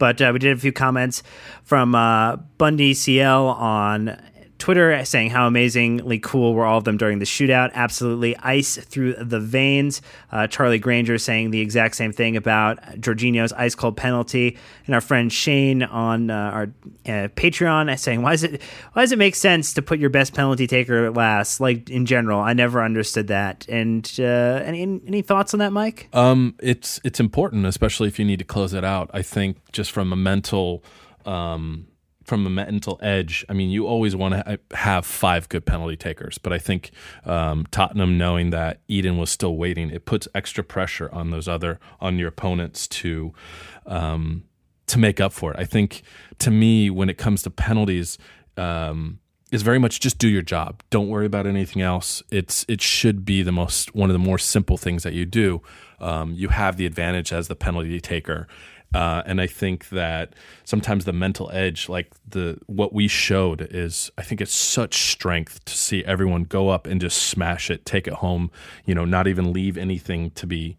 But 0.01 0.23
uh, 0.23 0.31
we 0.33 0.39
did 0.39 0.57
a 0.57 0.59
few 0.59 0.73
comments 0.73 1.23
from 1.63 1.95
uh, 1.95 2.37
Bundy 2.57 2.95
CL 2.95 3.49
on 3.49 4.19
Twitter 4.61 5.05
saying 5.05 5.31
how 5.31 5.47
amazingly 5.49 6.21
cool 6.21 6.55
were 6.55 6.65
all 6.65 6.79
of 6.79 6.85
them 6.85 6.97
during 6.97 7.19
the 7.19 7.25
shootout. 7.25 7.73
Absolutely 7.73 8.37
ice 8.37 8.77
through 8.77 9.15
the 9.15 9.41
veins. 9.41 10.01
Uh, 10.31 10.47
Charlie 10.47 10.79
Granger 10.79 11.19
saying 11.19 11.51
the 11.51 11.61
exact 11.61 11.97
same 11.97 12.13
thing 12.13 12.37
about 12.37 12.81
Jorginho's 13.01 13.53
ice 13.55 13.75
cold 13.75 13.97
penalty. 13.97 14.57
And 14.87 14.95
our 14.95 15.01
friend 15.01 15.33
Shane 15.33 15.83
on 15.83 16.31
uh, 16.31 16.35
our 16.35 16.63
uh, 17.07 17.29
Patreon 17.35 17.99
saying, 17.99 18.23
why, 18.23 18.35
is 18.35 18.45
it, 18.45 18.63
why 18.93 19.03
does 19.03 19.11
it 19.11 19.19
make 19.19 19.35
sense 19.35 19.75
to 19.75 19.83
put 19.83 19.99
your 19.99 20.11
best 20.11 20.35
penalty 20.35 20.67
taker 20.67 21.11
last? 21.11 21.59
Like 21.59 21.91
in 21.91 22.07
general, 22.07 22.41
I 22.41 22.53
never 22.53 22.85
understood 22.85 23.27
that. 23.29 23.67
And 23.69 24.09
uh, 24.21 24.23
any, 24.23 24.83
any 24.83 25.23
thoughts 25.23 25.55
on 25.55 25.59
that, 25.59 25.73
Mike? 25.73 26.09
Um, 26.13 26.55
it's, 26.61 27.01
it's 27.03 27.19
important, 27.19 27.67
especially 27.67 28.09
if 28.09 28.19
you 28.19 28.25
need 28.25 28.39
to 28.39 28.45
close 28.45 28.75
it 28.75 28.85
out. 28.85 29.11
I 29.13 29.23
think 29.23 29.57
just 29.73 29.91
from 29.91 30.13
a 30.13 30.17
mental. 30.17 30.85
Um, 31.27 31.87
from 32.25 32.47
a 32.47 32.51
mental 32.51 32.99
edge, 33.03 33.45
I 33.49 33.55
mean, 33.55 33.71
you 33.71 33.87
always 33.87 34.15
want 34.15 34.35
to 34.35 34.59
have 34.73 35.07
five 35.07 35.49
good 35.49 35.65
penalty 35.65 35.97
takers, 35.97 36.39
but 36.39 36.53
I 36.53 36.59
think 36.59 36.91
um, 37.25 37.67
Tottenham 37.71 38.19
knowing 38.19 38.51
that 38.51 38.81
Eden 38.89 39.17
was 39.17 39.31
still 39.31 39.57
waiting, 39.57 39.91
it 39.91 40.05
puts 40.05 40.29
extra 40.35 40.63
pressure 40.63 41.09
on 41.13 41.31
those 41.31 41.49
other 41.49 41.81
on 42.01 42.19
your 42.19 42.29
opponents 42.29 42.87
to 42.89 43.33
um, 43.87 44.45
to 44.87 44.99
make 44.99 45.21
up 45.21 45.33
for 45.33 45.53
it. 45.53 45.59
I 45.59 45.65
think 45.65 46.03
to 46.39 46.51
me, 46.51 46.91
when 46.91 47.09
it 47.09 47.17
comes 47.17 47.43
to 47.43 47.51
penalties, 47.51 48.19
um, 48.57 49.21
is 49.51 49.63
very 49.63 49.79
much 49.79 50.01
just 50.01 50.19
do 50.19 50.29
your 50.29 50.43
job. 50.43 50.83
Don't 50.91 51.09
worry 51.09 51.27
about 51.27 51.47
anything 51.47 51.83
else. 51.83 52.23
It's 52.31 52.65
it 52.69 52.81
should 52.81 53.25
be 53.25 53.43
the 53.43 53.53
most 53.53 53.95
one 53.95 54.11
of 54.11 54.15
the 54.15 54.19
more 54.19 54.39
simple 54.39 54.77
things 54.77 55.03
that 55.03 55.13
you 55.13 55.27
do. 55.27 55.63
Um, 55.99 56.35
you 56.35 56.49
have 56.49 56.77
the 56.77 56.87
advantage 56.87 57.33
as 57.33 57.49
the 57.49 57.57
penalty 57.57 58.01
taker, 58.01 58.47
uh, 58.93 59.23
and 59.25 59.41
I 59.41 59.47
think 59.47 59.89
that 59.91 60.35
sometimes 60.65 61.05
the 61.05 61.13
mental 61.13 61.51
edge, 61.53 61.89
like 61.89 62.13
the 62.29 62.59
what 62.67 62.93
we 62.93 63.07
showed, 63.07 63.69
is 63.71 64.11
I 64.19 64.23
think 64.23 64.41
it's 64.41 64.55
such 64.55 65.13
strength 65.13 65.65
to 65.67 65.77
see 65.77 66.05
everyone 66.05 66.45
go 66.45 66.71
up 66.71 66.87
and 66.87 67.01
just 67.01 67.23
smash 67.23 67.71
it, 67.71 67.85
take 67.85 68.09
it 68.09 68.15
home. 68.15 68.51
You 68.85 68.95
know, 68.95 69.05
not 69.05 69.29
even 69.29 69.53
leave 69.53 69.79
anything 69.79 70.33
to 70.33 70.47
be, 70.47 70.77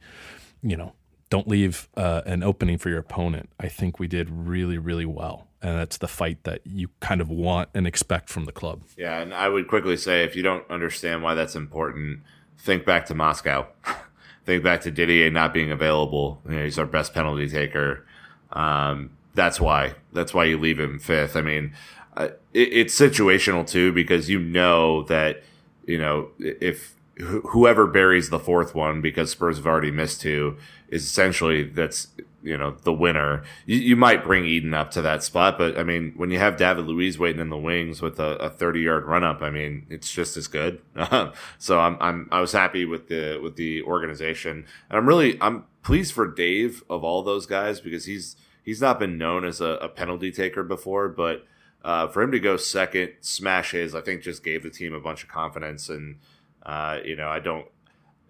you 0.61 0.75
know, 0.75 0.93
don't 1.29 1.47
leave 1.47 1.87
uh, 1.95 2.21
an 2.25 2.43
opening 2.43 2.77
for 2.77 2.89
your 2.89 2.99
opponent. 2.99 3.49
I 3.59 3.69
think 3.69 3.97
we 3.97 4.07
did 4.07 4.29
really, 4.29 4.77
really 4.77 5.05
well, 5.05 5.47
and 5.61 5.77
that's 5.77 5.97
the 5.97 6.09
fight 6.09 6.43
that 6.43 6.61
you 6.65 6.89
kind 6.99 7.21
of 7.21 7.29
want 7.29 7.69
and 7.73 7.87
expect 7.87 8.29
from 8.29 8.43
the 8.43 8.51
club. 8.51 8.83
Yeah, 8.97 9.21
and 9.21 9.33
I 9.33 9.47
would 9.47 9.69
quickly 9.69 9.95
say 9.95 10.25
if 10.25 10.35
you 10.35 10.43
don't 10.43 10.69
understand 10.69 11.23
why 11.23 11.33
that's 11.33 11.55
important, 11.55 12.23
think 12.57 12.85
back 12.85 13.05
to 13.05 13.15
Moscow. 13.15 13.67
think 14.45 14.63
back 14.63 14.81
to 14.81 14.91
Didier 14.91 15.29
not 15.31 15.53
being 15.53 15.71
available. 15.71 16.41
You 16.45 16.57
know, 16.57 16.63
he's 16.63 16.79
our 16.79 16.85
best 16.85 17.13
penalty 17.13 17.47
taker. 17.49 18.05
Um, 18.51 19.11
that's 19.33 19.59
why. 19.61 19.95
That's 20.13 20.33
why 20.33 20.45
you 20.45 20.57
leave 20.57 20.79
him 20.79 20.99
fifth. 20.99 21.35
I 21.35 21.41
mean, 21.41 21.73
uh, 22.17 22.29
it, 22.53 22.73
it's 22.73 22.99
situational 22.99 23.67
too 23.67 23.91
because 23.93 24.29
you 24.29 24.39
know 24.39 25.03
that 25.03 25.43
you 25.85 25.97
know 25.97 26.29
if 26.39 26.95
wh- 27.19 27.47
whoever 27.49 27.87
buries 27.87 28.29
the 28.29 28.39
fourth 28.39 28.75
one 28.75 29.01
because 29.01 29.31
Spurs 29.31 29.57
have 29.57 29.67
already 29.67 29.91
missed 29.91 30.21
two 30.21 30.57
is 30.89 31.05
essentially 31.05 31.63
that's 31.63 32.07
you 32.43 32.57
know 32.57 32.71
the 32.83 32.93
winner. 32.93 33.43
You, 33.65 33.77
you 33.77 33.95
might 33.95 34.23
bring 34.23 34.45
Eden 34.45 34.73
up 34.73 34.91
to 34.91 35.01
that 35.01 35.23
spot, 35.23 35.57
but 35.57 35.77
I 35.77 35.83
mean 35.83 36.13
when 36.15 36.31
you 36.31 36.39
have 36.39 36.57
David 36.57 36.85
Luiz 36.85 37.17
waiting 37.17 37.41
in 37.41 37.49
the 37.49 37.57
wings 37.57 38.01
with 38.01 38.19
a, 38.19 38.49
thirty 38.49 38.81
yard 38.81 39.05
run 39.05 39.23
up, 39.23 39.41
I 39.41 39.49
mean 39.49 39.85
it's 39.89 40.11
just 40.11 40.37
as 40.37 40.47
good. 40.47 40.81
so 41.57 41.79
I'm 41.79 41.97
I'm 41.99 42.29
I 42.31 42.41
was 42.41 42.51
happy 42.51 42.85
with 42.85 43.07
the 43.07 43.39
with 43.41 43.55
the 43.55 43.83
organization, 43.83 44.65
and 44.89 44.97
I'm 44.97 45.07
really 45.07 45.37
I'm 45.41 45.65
pleased 45.83 46.13
for 46.13 46.27
Dave 46.27 46.83
of 46.89 47.03
all 47.03 47.23
those 47.23 47.45
guys 47.45 47.79
because 47.79 48.05
he's 48.05 48.35
he's 48.63 48.81
not 48.81 48.99
been 48.99 49.17
known 49.17 49.45
as 49.45 49.61
a, 49.61 49.77
a 49.81 49.89
penalty 49.89 50.31
taker 50.31 50.63
before, 50.63 51.09
but 51.09 51.45
uh, 51.83 52.07
for 52.07 52.21
him 52.21 52.31
to 52.31 52.39
go 52.39 52.57
second, 52.57 53.11
smash 53.21 53.71
his, 53.71 53.95
I 53.95 54.01
think 54.01 54.21
just 54.21 54.43
gave 54.43 54.63
the 54.63 54.69
team 54.69 54.93
a 54.93 54.99
bunch 54.99 55.23
of 55.23 55.29
confidence. 55.29 55.89
And 55.89 56.19
uh, 56.63 56.99
you 57.03 57.15
know, 57.15 57.27
I 57.27 57.39
don't. 57.39 57.67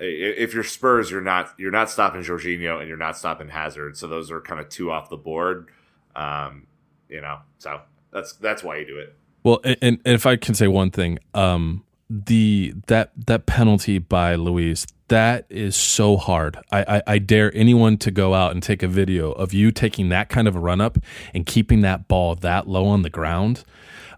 If 0.04 0.54
you're 0.54 0.64
Spurs, 0.64 1.12
you're 1.12 1.22
not 1.22 1.54
you're 1.58 1.72
not 1.72 1.90
stopping 1.90 2.22
Jorginho 2.22 2.80
and 2.80 2.88
you're 2.88 2.98
not 2.98 3.18
stopping 3.18 3.50
Hazard. 3.50 3.98
So 3.98 4.08
those 4.08 4.32
are 4.32 4.42
kind 4.42 4.60
of 4.60 4.70
two 4.70 4.92
off 4.92 5.10
the 5.10 5.18
board. 5.18 5.70
Um, 6.16 6.68
you 7.08 7.22
know, 7.22 7.40
so 7.60 7.82
that's 8.12 8.34
that's 8.34 8.64
why 8.64 8.78
you 8.78 8.86
do 8.86 8.98
it. 8.98 9.16
Well, 9.44 9.60
and, 9.64 9.78
and 9.82 10.02
if 10.06 10.26
I 10.26 10.36
can 10.36 10.56
say 10.56 10.68
one 10.68 10.92
thing, 10.92 11.20
um, 11.34 11.84
the 12.10 12.74
that 12.88 13.12
that 13.28 13.46
penalty 13.46 14.00
by 14.00 14.36
Luiz 14.36 14.86
that 15.12 15.46
is 15.50 15.76
so 15.76 16.16
hard. 16.16 16.58
I, 16.72 16.98
I, 16.98 17.02
I 17.06 17.18
dare 17.20 17.54
anyone 17.54 17.98
to 17.98 18.12
go 18.12 18.34
out 18.34 18.54
and 18.54 18.64
take 18.64 18.82
a 18.82 18.88
video 18.88 19.34
of 19.34 19.54
you 19.54 19.70
taking 19.70 20.08
that 20.08 20.30
kind 20.30 20.48
of 20.48 20.56
a 20.56 20.60
run 20.60 20.80
up 20.80 20.98
and 21.34 21.46
keeping 21.46 21.82
that 21.82 22.08
ball 22.08 22.34
that 22.36 22.68
low 22.68 22.88
on 22.88 23.02
the 23.02 23.10
ground. 23.10 23.66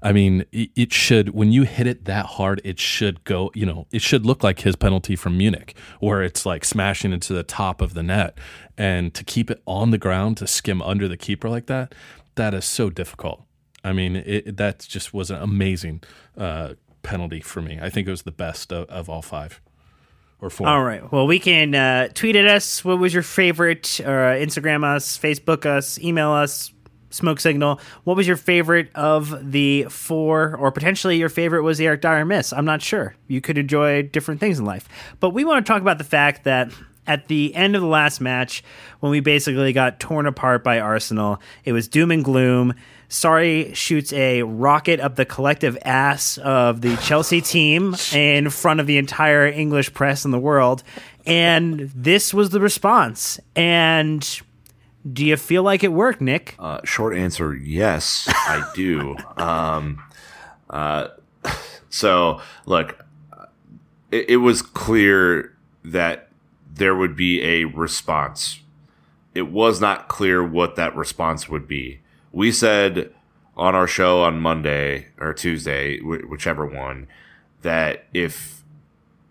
I 0.03 0.11
mean, 0.11 0.45
it, 0.51 0.91
should 0.91 1.29
when 1.29 1.53
you 1.53 1.63
hit 1.63 1.87
it 1.87 2.03
that 2.05 2.25
hard, 2.25 2.59
it 2.65 2.77
should 2.77 3.23
go. 3.23 3.51
You 3.55 3.65
know, 3.65 3.87
it 3.91 4.01
should 4.01 4.25
look 4.25 4.43
like 4.43 4.59
his 4.59 4.75
penalty 4.75 5.15
from 5.15 5.37
Munich, 5.37 5.75
where 6.01 6.21
it's 6.21 6.45
like 6.45 6.65
smashing 6.65 7.13
into 7.13 7.33
the 7.33 7.43
top 7.43 7.81
of 7.81 7.93
the 7.93 8.03
net, 8.03 8.37
and 8.77 9.13
to 9.13 9.23
keep 9.23 9.49
it 9.49 9.61
on 9.65 9.91
the 9.91 9.97
ground 9.97 10.37
to 10.37 10.47
skim 10.47 10.81
under 10.81 11.07
the 11.07 11.15
keeper 11.15 11.49
like 11.49 11.67
that, 11.67 11.95
that 12.35 12.53
is 12.53 12.65
so 12.65 12.89
difficult. 12.89 13.43
I 13.83 13.93
mean, 13.93 14.17
it, 14.17 14.57
that 14.57 14.79
just 14.79 15.13
was 15.13 15.31
an 15.31 15.41
amazing 15.41 16.03
uh, 16.37 16.73
penalty 17.01 17.39
for 17.39 17.61
me. 17.61 17.79
I 17.81 17.89
think 17.89 18.07
it 18.07 18.11
was 18.11 18.23
the 18.23 18.31
best 18.31 18.73
of, 18.73 18.89
of 18.89 19.09
all 19.09 19.21
five 19.21 19.61
or 20.41 20.49
four. 20.49 20.67
All 20.67 20.83
right. 20.83 21.09
Well, 21.11 21.27
we 21.27 21.39
can 21.39 21.73
uh, 21.73 22.09
tweet 22.13 22.35
at 22.35 22.45
us. 22.45 22.83
What 22.83 22.99
was 22.99 23.13
your 23.13 23.23
favorite? 23.23 24.01
Or 24.01 24.25
uh, 24.25 24.35
Instagram 24.35 24.83
us, 24.83 25.17
Facebook 25.17 25.65
us, 25.65 25.99
email 25.99 26.31
us. 26.31 26.71
Smoke 27.13 27.39
signal. 27.39 27.80
What 28.06 28.17
was 28.17 28.28
your 28.28 28.38
favorite 28.38 28.89
of 28.95 29.52
the 29.52 29.84
four, 29.84 30.56
or 30.56 30.71
potentially 30.71 31.17
your 31.17 31.30
favorite 31.30 31.62
was 31.62 31.78
the 31.78 31.86
Eric 31.86 32.02
Dier 32.02 32.26
miss? 32.26 32.52
I'm 32.52 32.65
not 32.65 32.82
sure. 32.82 33.15
You 33.28 33.39
could 33.39 33.60
enjoy 33.60 34.02
different 34.02 34.39
things 34.39 34.58
in 34.58 34.65
life, 34.65 34.89
but 35.19 35.30
we 35.30 35.45
want 35.45 35.63
to 35.63 35.71
talk 35.71 35.82
about 35.82 35.99
the 35.99 36.04
fact 36.04 36.43
that 36.45 36.71
at 37.06 37.28
the 37.28 37.54
end 37.54 37.76
of 37.76 37.82
the 37.82 37.88
last 37.88 38.19
match, 38.19 38.63
when 38.99 39.12
we 39.12 39.19
basically 39.19 39.73
got 39.73 39.99
torn 39.99 40.26
apart 40.26 40.63
by 40.63 40.80
Arsenal, 40.80 41.39
it 41.65 41.73
was 41.73 41.88
doom 41.88 42.10
and 42.12 42.23
gloom. 42.23 42.73
Sarri 43.10 43.76
shoots 43.76 44.12
a 44.13 44.41
rocket 44.41 44.99
up 44.99 45.15
the 45.15 45.26
collective 45.26 45.78
ass 45.86 46.39
of 46.39 46.82
the 46.82 46.95
Chelsea 46.97 47.41
team 47.41 47.95
in 48.12 48.49
front 48.49 48.80
of 48.80 48.88
the 48.88 48.97
entire 48.97 49.45
English 49.45 49.93
press 49.93 50.26
in 50.26 50.32
the 50.32 50.39
world. 50.39 50.82
And 51.28 51.91
this 51.93 52.34
was 52.34 52.49
the 52.49 52.60
response. 52.60 53.39
And 53.56 54.41
do 55.11 55.25
you 55.25 55.37
feel 55.37 55.63
like 55.63 55.83
it 55.83 55.91
worked, 55.91 56.21
Nick? 56.21 56.55
Uh, 56.57 56.79
short 56.83 57.15
answer, 57.15 57.53
yes, 57.53 58.25
I 58.29 58.69
do. 58.73 59.15
um, 59.37 60.01
uh, 60.69 61.09
so, 61.89 62.41
look, 62.65 63.03
it, 64.11 64.29
it 64.29 64.37
was 64.37 64.61
clear 64.61 65.55
that 65.83 66.29
there 66.73 66.95
would 66.95 67.15
be 67.15 67.41
a 67.41 67.65
response. 67.65 68.61
It 69.35 69.51
was 69.51 69.81
not 69.81 70.07
clear 70.07 70.43
what 70.43 70.75
that 70.75 70.95
response 70.95 71.49
would 71.49 71.67
be. 71.67 71.99
We 72.31 72.51
said 72.51 73.13
on 73.55 73.75
our 73.75 73.87
show 73.87 74.23
on 74.23 74.39
Monday 74.39 75.07
or 75.19 75.33
Tuesday, 75.33 75.99
wh- 75.99 76.29
whichever 76.29 76.65
one, 76.65 77.07
that 77.61 78.05
if 78.13 78.62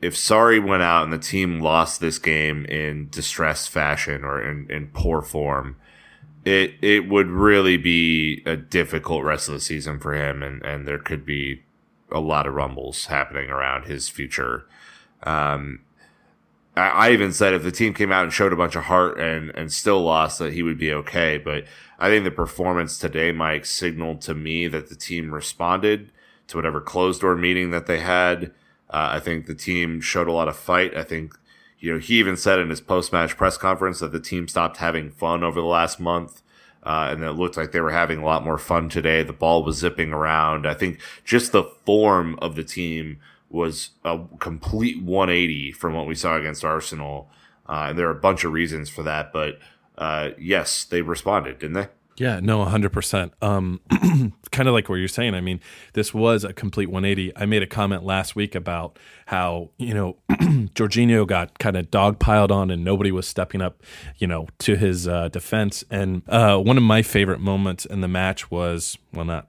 if 0.02 0.16
Sarri 0.16 0.62
went 0.62 0.82
out 0.82 1.04
and 1.04 1.12
the 1.12 1.18
team 1.18 1.60
lost 1.60 2.00
this 2.00 2.18
game 2.18 2.66
in 2.66 3.08
distressed 3.08 3.70
fashion 3.70 4.24
or 4.24 4.42
in, 4.42 4.68
in 4.68 4.88
poor 4.88 5.22
form, 5.22 5.76
it 6.44 6.74
it 6.82 7.08
would 7.08 7.28
really 7.28 7.76
be 7.76 8.42
a 8.44 8.56
difficult 8.56 9.22
rest 9.22 9.48
of 9.48 9.54
the 9.54 9.60
season 9.60 10.00
for 10.00 10.12
him, 10.14 10.42
and 10.42 10.60
and 10.64 10.86
there 10.86 10.98
could 10.98 11.24
be 11.24 11.62
a 12.10 12.18
lot 12.18 12.48
of 12.48 12.54
rumbles 12.54 13.06
happening 13.06 13.48
around 13.48 13.84
his 13.84 14.08
future. 14.08 14.66
Um, 15.22 15.80
I, 16.76 16.88
I 16.88 17.10
even 17.12 17.32
said 17.32 17.54
if 17.54 17.62
the 17.62 17.70
team 17.70 17.94
came 17.94 18.10
out 18.10 18.24
and 18.24 18.32
showed 18.32 18.52
a 18.52 18.56
bunch 18.56 18.74
of 18.74 18.84
heart 18.84 19.20
and 19.20 19.50
and 19.54 19.72
still 19.72 20.02
lost, 20.02 20.40
that 20.40 20.52
he 20.52 20.64
would 20.64 20.78
be 20.78 20.92
okay. 20.92 21.38
But 21.38 21.64
I 22.00 22.08
think 22.08 22.24
the 22.24 22.32
performance 22.32 22.98
today, 22.98 23.30
Mike, 23.30 23.66
signaled 23.66 24.20
to 24.22 24.34
me 24.34 24.66
that 24.66 24.88
the 24.88 24.96
team 24.96 25.32
responded 25.32 26.10
to 26.48 26.56
whatever 26.56 26.80
closed 26.80 27.20
door 27.20 27.36
meeting 27.36 27.70
that 27.70 27.86
they 27.86 28.00
had. 28.00 28.52
Uh, 28.92 29.08
I 29.12 29.20
think 29.20 29.46
the 29.46 29.54
team 29.54 30.00
showed 30.00 30.28
a 30.28 30.32
lot 30.32 30.48
of 30.48 30.56
fight. 30.56 30.96
I 30.96 31.02
think 31.02 31.34
you 31.82 31.92
know, 31.92 31.98
he 31.98 32.20
even 32.20 32.36
said 32.36 32.60
in 32.60 32.70
his 32.70 32.80
post 32.80 33.12
match 33.12 33.36
press 33.36 33.58
conference 33.58 33.98
that 33.98 34.12
the 34.12 34.20
team 34.20 34.46
stopped 34.46 34.76
having 34.76 35.10
fun 35.10 35.42
over 35.42 35.60
the 35.60 35.66
last 35.66 35.98
month. 35.98 36.40
Uh, 36.84 37.08
and 37.10 37.22
it 37.22 37.32
looked 37.32 37.56
like 37.56 37.72
they 37.72 37.80
were 37.80 37.92
having 37.92 38.20
a 38.20 38.24
lot 38.24 38.44
more 38.44 38.58
fun 38.58 38.88
today. 38.88 39.22
The 39.22 39.32
ball 39.32 39.64
was 39.64 39.78
zipping 39.78 40.12
around. 40.12 40.66
I 40.66 40.74
think 40.74 41.00
just 41.24 41.50
the 41.50 41.64
form 41.84 42.38
of 42.40 42.54
the 42.54 42.64
team 42.64 43.18
was 43.50 43.90
a 44.04 44.20
complete 44.38 45.02
180 45.02 45.72
from 45.72 45.94
what 45.94 46.06
we 46.06 46.14
saw 46.14 46.36
against 46.36 46.64
Arsenal. 46.64 47.28
Uh, 47.68 47.86
and 47.88 47.98
there 47.98 48.08
are 48.08 48.16
a 48.16 48.20
bunch 48.20 48.44
of 48.44 48.52
reasons 48.52 48.88
for 48.88 49.02
that, 49.02 49.32
but 49.32 49.58
uh, 49.98 50.30
yes, 50.38 50.84
they 50.84 51.02
responded, 51.02 51.58
didn't 51.58 51.74
they? 51.74 51.88
Yeah, 52.16 52.40
no, 52.40 52.64
100%. 52.64 53.30
Um, 53.40 53.80
kind 54.50 54.68
of 54.68 54.74
like 54.74 54.88
what 54.88 54.96
you're 54.96 55.08
saying. 55.08 55.34
I 55.34 55.40
mean, 55.40 55.60
this 55.94 56.12
was 56.12 56.44
a 56.44 56.52
complete 56.52 56.90
180. 56.90 57.36
I 57.36 57.46
made 57.46 57.62
a 57.62 57.66
comment 57.66 58.04
last 58.04 58.36
week 58.36 58.54
about 58.54 58.98
how, 59.26 59.70
you 59.78 59.94
know, 59.94 60.16
Jorginho 60.30 61.26
got 61.26 61.58
kind 61.58 61.76
of 61.76 61.90
dogpiled 61.90 62.50
on 62.50 62.70
and 62.70 62.84
nobody 62.84 63.10
was 63.12 63.26
stepping 63.26 63.62
up, 63.62 63.82
you 64.18 64.26
know, 64.26 64.46
to 64.60 64.76
his 64.76 65.08
uh, 65.08 65.28
defense. 65.28 65.84
And 65.90 66.22
uh, 66.28 66.58
one 66.58 66.76
of 66.76 66.82
my 66.82 67.02
favorite 67.02 67.40
moments 67.40 67.86
in 67.86 68.02
the 68.02 68.08
match 68.08 68.50
was, 68.50 68.98
well, 69.12 69.24
not, 69.24 69.48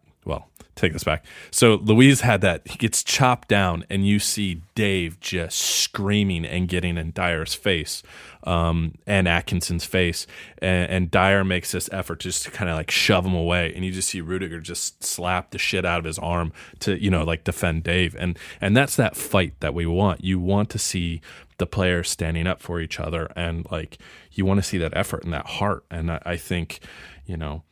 take 0.76 0.94
this 0.94 1.04
back. 1.04 1.26
So 1.52 1.76
Luiz 1.76 2.22
had 2.22 2.42
that. 2.42 2.68
He 2.68 2.78
gets 2.78 3.04
chopped 3.04 3.48
down, 3.48 3.86
and 3.90 4.08
you 4.08 4.20
see 4.20 4.62
Dave 4.76 5.20
just 5.20 5.60
screaming 5.60 6.46
and 6.46 6.68
getting 6.68 6.98
in 6.98 7.12
Dier's 7.12 7.54
face 7.54 8.02
um, 8.44 8.96
and 9.06 9.28
Atkinson's 9.28 9.86
face. 9.86 10.26
And, 10.58 10.90
and 10.90 11.12
Dier 11.12 11.44
makes 11.44 11.72
this 11.72 11.90
effort 11.92 12.20
just 12.22 12.44
to 12.44 12.52
kind 12.52 12.70
of 12.70 12.76
like 12.76 12.92
shove 12.92 13.26
him 13.26 13.36
away. 13.36 13.72
And 13.74 13.86
you 13.86 13.92
just 13.92 14.10
see 14.10 14.22
Rudiger 14.22 14.60
just 14.60 15.04
slap 15.04 15.52
the 15.52 15.58
shit 15.58 15.86
out 15.86 16.00
of 16.00 16.06
his 16.06 16.20
arm 16.20 16.52
to, 16.80 17.02
you 17.02 17.10
know, 17.10 17.24
like 17.24 17.44
defend 17.44 17.84
Dave. 17.84 18.16
And, 18.20 18.38
and 18.60 18.76
that's 18.76 18.96
that 18.96 19.16
fight 19.16 19.60
that 19.60 19.74
we 19.74 19.86
want. 19.86 20.24
You 20.24 20.40
want 20.40 20.70
to 20.72 20.80
see 20.80 21.22
the 21.58 21.68
players 21.68 22.10
standing 22.10 22.48
up 22.48 22.62
for 22.62 22.80
each 22.80 23.00
other. 23.00 23.32
And 23.36 23.70
like, 23.72 23.98
you 24.32 24.46
want 24.46 24.58
to 24.58 24.64
see 24.64 24.78
that 24.80 24.96
effort 24.98 25.24
and 25.24 25.34
that 25.34 25.46
heart. 25.46 25.86
And 25.92 26.12
I, 26.12 26.22
I 26.26 26.38
think, 26.38 26.80
you 27.26 27.38
know, 27.38 27.64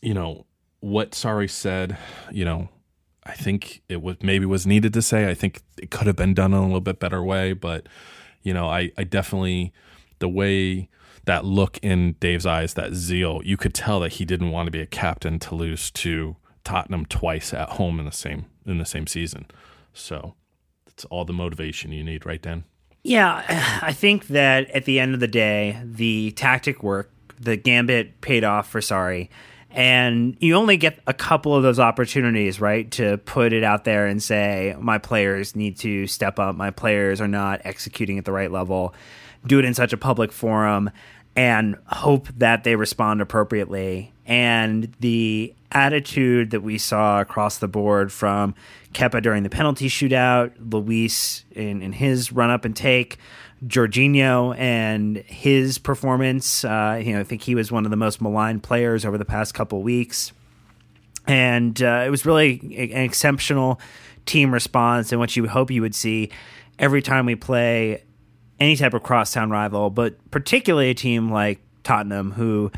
you 0.00 0.14
know, 0.14 0.46
what 0.82 1.12
Sarri 1.12 1.48
said, 1.48 1.96
you 2.32 2.44
know, 2.44 2.68
I 3.24 3.34
think 3.34 3.82
it 3.88 4.02
was 4.02 4.16
maybe 4.20 4.44
was 4.44 4.66
needed 4.66 4.92
to 4.94 5.02
say. 5.02 5.30
I 5.30 5.34
think 5.34 5.62
it 5.78 5.90
could 5.90 6.08
have 6.08 6.16
been 6.16 6.34
done 6.34 6.52
in 6.52 6.58
a 6.58 6.64
little 6.64 6.80
bit 6.80 6.98
better 6.98 7.22
way, 7.22 7.52
but 7.52 7.86
you 8.42 8.52
know, 8.52 8.68
I, 8.68 8.90
I 8.98 9.04
definitely 9.04 9.72
the 10.18 10.28
way 10.28 10.88
that 11.24 11.44
look 11.44 11.78
in 11.82 12.14
Dave's 12.14 12.44
eyes, 12.44 12.74
that 12.74 12.94
zeal, 12.94 13.40
you 13.44 13.56
could 13.56 13.74
tell 13.74 14.00
that 14.00 14.14
he 14.14 14.24
didn't 14.24 14.50
want 14.50 14.66
to 14.66 14.72
be 14.72 14.80
a 14.80 14.86
captain 14.86 15.38
to 15.38 15.54
lose 15.54 15.88
to 15.92 16.34
Tottenham 16.64 17.06
twice 17.06 17.54
at 17.54 17.70
home 17.70 18.00
in 18.00 18.04
the 18.04 18.12
same 18.12 18.46
in 18.66 18.78
the 18.78 18.84
same 18.84 19.06
season. 19.06 19.46
So 19.94 20.34
that's 20.84 21.04
all 21.04 21.24
the 21.24 21.32
motivation 21.32 21.92
you 21.92 22.02
need, 22.02 22.26
right, 22.26 22.42
Dan? 22.42 22.64
Yeah, 23.04 23.44
I 23.82 23.92
think 23.92 24.26
that 24.28 24.68
at 24.70 24.84
the 24.84 24.98
end 24.98 25.14
of 25.14 25.20
the 25.20 25.28
day, 25.28 25.80
the 25.84 26.32
tactic 26.32 26.82
worked. 26.82 27.10
The 27.40 27.56
gambit 27.56 28.20
paid 28.20 28.44
off 28.44 28.68
for 28.68 28.80
Sarri 28.80 29.28
and 29.72 30.36
you 30.38 30.54
only 30.54 30.76
get 30.76 30.98
a 31.06 31.14
couple 31.14 31.54
of 31.56 31.62
those 31.62 31.78
opportunities, 31.78 32.60
right, 32.60 32.90
to 32.92 33.18
put 33.18 33.52
it 33.52 33.64
out 33.64 33.84
there 33.84 34.06
and 34.06 34.22
say, 34.22 34.76
my 34.78 34.98
players 34.98 35.56
need 35.56 35.78
to 35.78 36.06
step 36.06 36.38
up, 36.38 36.54
my 36.54 36.70
players 36.70 37.20
are 37.20 37.28
not 37.28 37.60
executing 37.64 38.18
at 38.18 38.24
the 38.24 38.32
right 38.32 38.52
level, 38.52 38.94
do 39.46 39.58
it 39.58 39.64
in 39.64 39.74
such 39.74 39.92
a 39.92 39.96
public 39.96 40.30
forum, 40.30 40.90
and 41.34 41.76
hope 41.86 42.28
that 42.36 42.64
they 42.64 42.76
respond 42.76 43.22
appropriately. 43.22 44.12
And 44.26 44.94
the 45.00 45.54
attitude 45.72 46.50
that 46.50 46.60
we 46.60 46.76
saw 46.76 47.20
across 47.20 47.58
the 47.58 47.68
board 47.68 48.12
from 48.12 48.54
Kepa 48.92 49.22
during 49.22 49.42
the 49.42 49.48
penalty 49.48 49.88
shootout, 49.88 50.52
Luiz 50.60 51.44
in, 51.52 51.82
in 51.82 51.92
his 51.92 52.30
run 52.30 52.50
up 52.50 52.66
and 52.66 52.76
take, 52.76 53.16
Jorginho 53.66 54.56
and 54.58 55.18
his 55.18 55.78
performance. 55.78 56.64
Uh, 56.64 57.00
you 57.02 57.14
know, 57.14 57.20
I 57.20 57.24
think 57.24 57.42
he 57.42 57.54
was 57.54 57.70
one 57.70 57.84
of 57.84 57.90
the 57.90 57.96
most 57.96 58.20
maligned 58.20 58.62
players 58.62 59.04
over 59.04 59.18
the 59.18 59.24
past 59.24 59.54
couple 59.54 59.82
weeks, 59.82 60.32
and 61.26 61.80
uh, 61.82 62.02
it 62.06 62.10
was 62.10 62.26
really 62.26 62.58
an 62.76 63.04
exceptional 63.04 63.80
team 64.26 64.52
response 64.52 65.12
and 65.12 65.20
what 65.20 65.36
you 65.36 65.48
hope 65.48 65.70
you 65.70 65.80
would 65.82 65.94
see 65.94 66.30
every 66.78 67.02
time 67.02 67.26
we 67.26 67.34
play 67.34 68.04
any 68.60 68.76
type 68.76 68.94
of 68.94 69.02
crosstown 69.02 69.50
rival, 69.50 69.90
but 69.90 70.30
particularly 70.30 70.90
a 70.90 70.94
team 70.94 71.30
like 71.30 71.60
Tottenham, 71.82 72.32
who 72.32 72.70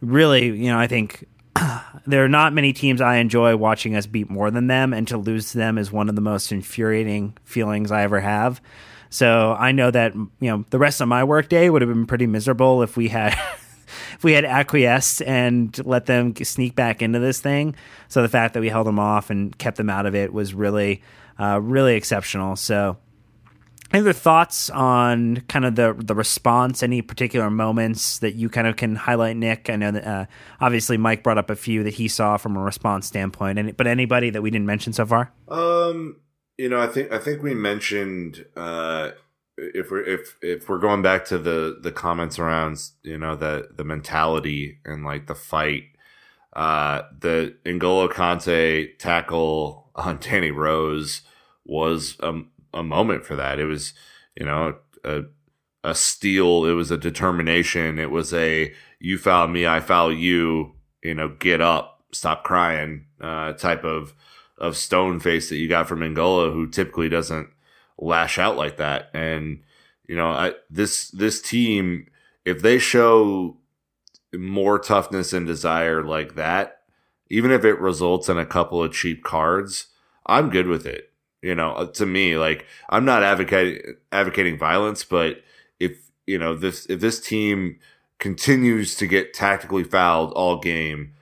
really, 0.00 0.46
you 0.46 0.70
know, 0.70 0.78
I 0.78 0.86
think 0.86 1.24
there 2.06 2.24
are 2.24 2.28
not 2.28 2.52
many 2.52 2.72
teams 2.72 3.00
I 3.00 3.16
enjoy 3.16 3.56
watching 3.56 3.94
us 3.94 4.06
beat 4.06 4.30
more 4.30 4.50
than 4.50 4.66
them, 4.66 4.92
and 4.92 5.06
to 5.08 5.16
lose 5.16 5.52
to 5.52 5.58
them 5.58 5.78
is 5.78 5.92
one 5.92 6.08
of 6.08 6.14
the 6.14 6.20
most 6.20 6.50
infuriating 6.52 7.36
feelings 7.44 7.92
I 7.92 8.02
ever 8.02 8.20
have. 8.20 8.60
So 9.10 9.56
I 9.58 9.72
know 9.72 9.90
that 9.90 10.14
you 10.14 10.28
know 10.40 10.64
the 10.70 10.78
rest 10.78 11.00
of 11.00 11.08
my 11.08 11.24
workday 11.24 11.68
would 11.68 11.82
have 11.82 11.88
been 11.88 12.06
pretty 12.06 12.26
miserable 12.26 12.82
if 12.82 12.96
we 12.96 13.08
had 13.08 13.32
if 14.14 14.22
we 14.22 14.32
had 14.32 14.44
acquiesced 14.44 15.22
and 15.22 15.78
let 15.86 16.06
them 16.06 16.34
sneak 16.36 16.74
back 16.74 17.02
into 17.02 17.18
this 17.18 17.40
thing. 17.40 17.74
So 18.08 18.22
the 18.22 18.28
fact 18.28 18.54
that 18.54 18.60
we 18.60 18.68
held 18.68 18.86
them 18.86 18.98
off 18.98 19.30
and 19.30 19.56
kept 19.58 19.76
them 19.76 19.90
out 19.90 20.06
of 20.06 20.14
it 20.14 20.32
was 20.32 20.54
really 20.54 21.02
uh, 21.38 21.60
really 21.60 21.94
exceptional. 21.94 22.56
So. 22.56 22.96
Any 23.90 24.02
other 24.02 24.12
thoughts 24.12 24.68
on 24.68 25.36
kind 25.48 25.64
of 25.64 25.74
the 25.74 25.94
the 25.96 26.14
response? 26.14 26.82
Any 26.82 27.00
particular 27.00 27.48
moments 27.48 28.18
that 28.18 28.34
you 28.34 28.50
kind 28.50 28.66
of 28.66 28.76
can 28.76 28.96
highlight, 28.96 29.38
Nick? 29.38 29.70
I 29.70 29.76
know 29.76 29.90
that 29.90 30.06
uh, 30.06 30.26
obviously 30.60 30.98
Mike 30.98 31.22
brought 31.22 31.38
up 31.38 31.48
a 31.48 31.56
few 31.56 31.82
that 31.84 31.94
he 31.94 32.06
saw 32.06 32.36
from 32.36 32.54
a 32.58 32.60
response 32.60 33.06
standpoint, 33.06 33.58
and 33.58 33.74
but 33.78 33.86
anybody 33.86 34.28
that 34.28 34.42
we 34.42 34.50
didn't 34.50 34.66
mention 34.66 34.92
so 34.92 35.06
far? 35.06 35.32
Um, 35.48 36.16
you 36.58 36.68
know, 36.68 36.80
I 36.80 36.88
think 36.88 37.12
I 37.12 37.18
think 37.18 37.42
we 37.42 37.54
mentioned 37.54 38.44
uh, 38.56 39.12
if 39.56 39.90
we're 39.90 40.02
if 40.02 40.36
if 40.42 40.68
we're 40.68 40.80
going 40.80 41.02
back 41.02 41.24
to 41.26 41.38
the 41.38 41.78
the 41.80 41.92
comments 41.92 42.38
around 42.38 42.78
you 43.04 43.16
know 43.16 43.36
the 43.36 43.68
the 43.74 43.84
mentality 43.84 44.80
and 44.84 45.04
like 45.04 45.28
the 45.28 45.36
fight, 45.36 45.84
uh, 46.54 47.02
the 47.16 47.54
N'Golo 47.64 48.10
Kante 48.10 48.98
tackle 48.98 49.88
on 49.94 50.18
Danny 50.20 50.50
Rose 50.50 51.22
was 51.64 52.16
a, 52.20 52.42
a 52.74 52.82
moment 52.82 53.24
for 53.24 53.36
that. 53.36 53.60
It 53.60 53.66
was 53.66 53.94
you 54.36 54.44
know 54.44 54.78
a 55.04 55.22
a 55.84 55.94
steal. 55.94 56.64
It 56.64 56.72
was 56.72 56.90
a 56.90 56.98
determination. 56.98 58.00
It 58.00 58.10
was 58.10 58.34
a 58.34 58.74
you 58.98 59.16
foul 59.16 59.46
me, 59.46 59.64
I 59.64 59.78
foul 59.78 60.12
you. 60.12 60.74
You 61.04 61.14
know, 61.14 61.28
get 61.28 61.60
up, 61.60 62.02
stop 62.12 62.42
crying, 62.42 63.06
uh, 63.20 63.52
type 63.52 63.84
of 63.84 64.14
of 64.60 64.76
stone 64.76 65.20
face 65.20 65.48
that 65.48 65.56
you 65.56 65.68
got 65.68 65.88
from 65.88 66.00
N'Golo, 66.00 66.52
who 66.52 66.68
typically 66.68 67.08
doesn't 67.08 67.48
lash 67.98 68.38
out 68.38 68.56
like 68.56 68.76
that. 68.76 69.10
And 69.14 69.60
you 70.06 70.16
know, 70.16 70.28
I, 70.28 70.54
this 70.70 71.10
this 71.10 71.40
team, 71.40 72.06
if 72.44 72.62
they 72.62 72.78
show 72.78 73.56
more 74.34 74.78
toughness 74.78 75.32
and 75.32 75.46
desire 75.46 76.02
like 76.02 76.34
that, 76.34 76.82
even 77.30 77.50
if 77.50 77.64
it 77.64 77.80
results 77.80 78.28
in 78.28 78.38
a 78.38 78.46
couple 78.46 78.82
of 78.82 78.92
cheap 78.92 79.22
cards, 79.22 79.88
I'm 80.26 80.50
good 80.50 80.66
with 80.66 80.86
it. 80.86 81.12
You 81.42 81.54
know, 81.54 81.72
uh, 81.72 81.86
to 81.92 82.06
me, 82.06 82.36
like 82.36 82.66
I'm 82.88 83.04
not 83.04 83.22
advocating 83.22 83.96
advocating 84.10 84.58
violence, 84.58 85.04
but 85.04 85.42
if 85.78 86.10
you 86.26 86.38
know 86.38 86.56
this 86.56 86.86
if 86.86 87.00
this 87.00 87.20
team 87.20 87.78
continues 88.18 88.96
to 88.96 89.06
get 89.06 89.32
tactically 89.32 89.84
fouled 89.84 90.32
all 90.32 90.58
game 90.58 91.14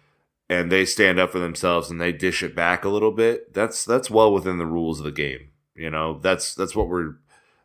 and 0.48 0.70
they 0.70 0.84
stand 0.84 1.18
up 1.18 1.32
for 1.32 1.38
themselves 1.38 1.90
and 1.90 2.00
they 2.00 2.12
dish 2.12 2.42
it 2.42 2.54
back 2.54 2.84
a 2.84 2.88
little 2.88 3.12
bit, 3.12 3.52
that's 3.52 3.84
that's 3.84 4.10
well 4.10 4.32
within 4.32 4.58
the 4.58 4.66
rules 4.66 5.00
of 5.00 5.04
the 5.04 5.12
game. 5.12 5.50
You 5.74 5.90
know, 5.90 6.18
that's 6.20 6.54
that's 6.54 6.74
what 6.74 6.88
we're 6.88 7.14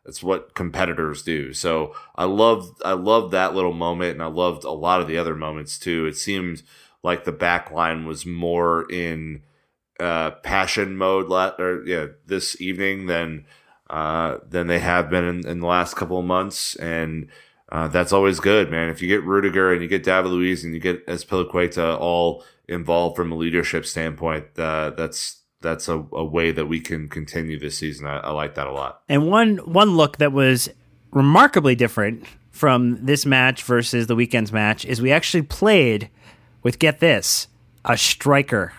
that's 0.04 0.22
what 0.22 0.54
competitors 0.54 1.22
do. 1.22 1.52
So 1.52 1.94
I 2.16 2.24
loved 2.24 2.80
I 2.84 2.92
loved 2.92 3.32
that 3.32 3.54
little 3.54 3.72
moment 3.72 4.12
and 4.12 4.22
I 4.22 4.26
loved 4.26 4.64
a 4.64 4.70
lot 4.70 5.00
of 5.00 5.06
the 5.06 5.18
other 5.18 5.36
moments 5.36 5.78
too. 5.78 6.06
It 6.06 6.16
seemed 6.16 6.62
like 7.02 7.24
the 7.24 7.32
back 7.32 7.70
line 7.70 8.06
was 8.06 8.26
more 8.26 8.90
in 8.90 9.42
uh, 10.00 10.32
passion 10.42 10.96
mode 10.96 11.28
la- 11.28 11.54
or 11.58 11.84
yeah 11.86 12.06
this 12.26 12.60
evening 12.60 13.06
than 13.06 13.46
uh, 13.90 14.38
than 14.48 14.66
they 14.66 14.80
have 14.80 15.08
been 15.08 15.24
in, 15.24 15.46
in 15.46 15.60
the 15.60 15.66
last 15.66 15.94
couple 15.94 16.18
of 16.18 16.24
months 16.24 16.74
and 16.76 17.28
uh, 17.70 17.88
that's 17.88 18.12
always 18.12 18.38
good, 18.38 18.70
man. 18.70 18.90
If 18.90 19.00
you 19.00 19.08
get 19.08 19.24
Rudiger 19.24 19.72
and 19.72 19.80
you 19.80 19.88
get 19.88 20.02
David 20.02 20.30
Luiz 20.30 20.62
and 20.62 20.74
you 20.74 20.80
get 20.80 21.06
Azpilicueta 21.06 21.98
all 21.98 22.44
involved 22.72 23.16
from 23.16 23.32
a 23.32 23.36
leadership 23.36 23.86
standpoint, 23.86 24.58
uh, 24.58 24.90
that's 24.90 25.42
that's 25.60 25.88
a, 25.88 26.04
a, 26.12 26.24
way 26.24 26.50
that 26.50 26.66
we 26.66 26.80
can 26.80 27.08
continue 27.08 27.58
this 27.58 27.78
season. 27.78 28.06
I, 28.06 28.18
I 28.18 28.30
like 28.30 28.56
that 28.56 28.66
a 28.66 28.72
lot. 28.72 29.02
And 29.08 29.28
one 29.28 29.58
one 29.58 29.96
look 29.96 30.18
that 30.18 30.32
was 30.32 30.68
remarkably 31.12 31.74
different 31.74 32.24
from 32.50 33.04
this 33.04 33.24
match 33.24 33.62
versus 33.62 34.06
the 34.06 34.16
weekend's 34.16 34.52
match 34.52 34.84
is 34.84 35.00
we 35.00 35.12
actually 35.12 35.42
played 35.42 36.10
with 36.62 36.78
get 36.78 37.00
this 37.00 37.48
a 37.84 37.96
striker 37.96 38.72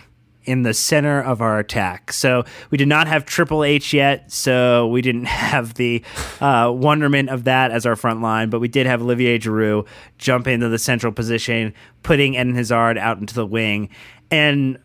in 0.45 0.63
the 0.63 0.73
center 0.73 1.21
of 1.21 1.41
our 1.41 1.59
attack. 1.59 2.11
So 2.11 2.43
we 2.69 2.77
did 2.77 2.87
not 2.87 3.07
have 3.07 3.25
Triple 3.25 3.63
H 3.63 3.93
yet, 3.93 4.31
so 4.31 4.87
we 4.87 5.01
didn't 5.01 5.25
have 5.25 5.75
the 5.75 6.03
uh, 6.41 6.71
wonderment 6.73 7.29
of 7.29 7.45
that 7.45 7.71
as 7.71 7.85
our 7.85 7.95
front 7.95 8.21
line, 8.21 8.49
but 8.49 8.59
we 8.59 8.67
did 8.67 8.85
have 8.85 9.01
Olivier 9.01 9.39
Giroud 9.39 9.87
jump 10.17 10.47
into 10.47 10.69
the 10.69 10.79
central 10.79 11.11
position, 11.11 11.73
putting 12.03 12.35
Eden 12.35 12.55
Hazard 12.55 12.97
out 12.97 13.19
into 13.19 13.33
the 13.33 13.45
wing. 13.45 13.89
And, 14.31 14.79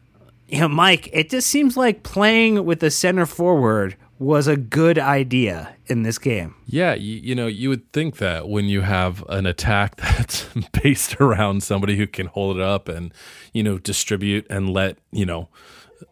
you 0.48 0.60
know, 0.60 0.68
Mike, 0.68 1.08
it 1.12 1.30
just 1.30 1.48
seems 1.48 1.76
like 1.76 2.02
playing 2.02 2.64
with 2.64 2.80
the 2.80 2.90
center 2.90 3.26
forward 3.26 3.96
was 4.18 4.46
a 4.48 4.56
good 4.56 4.98
idea 4.98 5.74
in 5.86 6.02
this 6.02 6.18
game. 6.18 6.54
Yeah, 6.66 6.94
you, 6.94 7.16
you, 7.16 7.34
know, 7.34 7.46
you 7.46 7.68
would 7.68 7.92
think 7.92 8.16
that 8.16 8.48
when 8.48 8.66
you 8.66 8.80
have 8.82 9.24
an 9.28 9.46
attack 9.46 9.96
that's 9.96 10.48
based 10.82 11.20
around 11.20 11.62
somebody 11.62 11.96
who 11.96 12.06
can 12.06 12.26
hold 12.26 12.56
it 12.56 12.62
up 12.62 12.88
and, 12.88 13.12
you 13.52 13.62
know, 13.62 13.78
distribute 13.78 14.46
and 14.50 14.70
let, 14.70 14.98
you 15.12 15.26
know, 15.26 15.48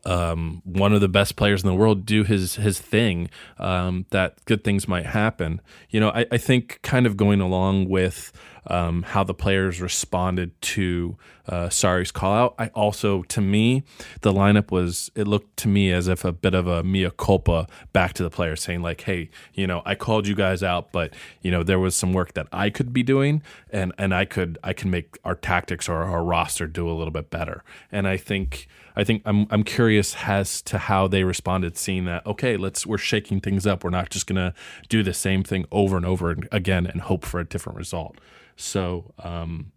um, 0.05 0.63
one 0.65 0.93
of 0.93 1.01
the 1.01 1.09
best 1.09 1.37
players 1.37 1.63
in 1.63 1.69
the 1.69 1.75
world 1.75 2.07
do 2.07 2.25
his 2.25 2.57
his 2.57 2.81
thing, 2.81 3.31
um, 3.59 4.07
that 4.11 4.45
good 4.45 4.65
things 4.65 4.89
might 4.89 5.07
happen. 5.07 5.61
You 5.91 6.01
know, 6.01 6.11
I, 6.11 6.27
I 6.33 6.39
think 6.39 6.81
kind 6.83 7.07
of 7.07 7.17
going 7.17 7.41
along 7.41 7.89
with 7.89 8.33
um, 8.69 9.03
how 9.03 9.25
the 9.25 9.35
players 9.35 9.81
responded 9.81 10.61
to 10.61 11.17
uh, 11.49 11.69
Sarri's 11.69 12.11
call 12.11 12.35
out. 12.35 12.55
I 12.59 12.69
also, 12.69 13.23
to 13.25 13.41
me, 13.41 13.85
the 14.23 14.33
lineup 14.33 14.71
was, 14.71 15.11
it 15.15 15.29
looked 15.29 15.57
to 15.59 15.69
me 15.69 15.93
as 15.93 16.09
if 16.09 16.25
a 16.25 16.33
bit 16.33 16.55
of 16.55 16.67
a 16.67 16.83
mea 16.83 17.11
culpa 17.17 17.67
back 17.93 18.15
to 18.15 18.23
the 18.23 18.31
players 18.31 18.63
saying, 18.63 18.83
like, 18.83 19.03
hey, 19.03 19.31
you 19.55 19.67
know, 19.67 19.83
I 19.85 19.95
called 19.95 20.27
you 20.27 20.35
guys 20.35 20.63
out, 20.63 20.91
but, 20.93 21.15
you 21.43 21.51
know, 21.51 21.63
there 21.63 21.79
was 21.79 21.95
some 21.95 22.13
work 22.13 22.35
that 22.35 22.49
I 22.53 22.71
could 22.71 22.93
be 22.93 23.03
doing 23.03 23.43
and, 23.71 23.93
and 23.99 24.15
I 24.15 24.25
could, 24.25 24.59
I 24.65 24.73
can 24.73 24.91
make 24.91 25.19
our 25.25 25.35
tactics 25.35 25.89
or 25.89 26.03
our 26.03 26.25
roster 26.25 26.67
do 26.67 26.89
a 26.89 26.93
little 26.93 27.13
bit 27.13 27.31
better. 27.31 27.63
And 27.93 28.09
I 28.09 28.17
think, 28.17 28.67
I 28.99 29.05
think 29.05 29.23
I'm 29.27 29.47
I'm 29.51 29.63
curious 29.63 30.17
as 30.25 30.63
to 30.63 30.79
how 30.79 31.07
they 31.07 31.23
responded, 31.23 31.77
seeing 31.77 32.07
that 32.07 32.25
okay, 32.27 32.57
let's 32.57 32.87
we're 32.87 32.97
shaking 32.97 33.41
things 33.41 33.67
up. 33.67 33.85
We're 33.85 33.91
not 33.91 34.09
just 34.09 34.27
gonna 34.27 34.55
do 34.89 35.03
the 35.03 35.13
same 35.13 35.43
thing 35.43 35.67
over 35.71 35.99
and 35.99 36.07
over 36.07 36.35
again 36.51 36.87
and 36.87 37.03
hope 37.03 37.25
for 37.25 37.39
a 37.39 37.45
different 37.45 37.77
result. 37.77 38.17
So, 38.57 39.13
um, 39.23 39.73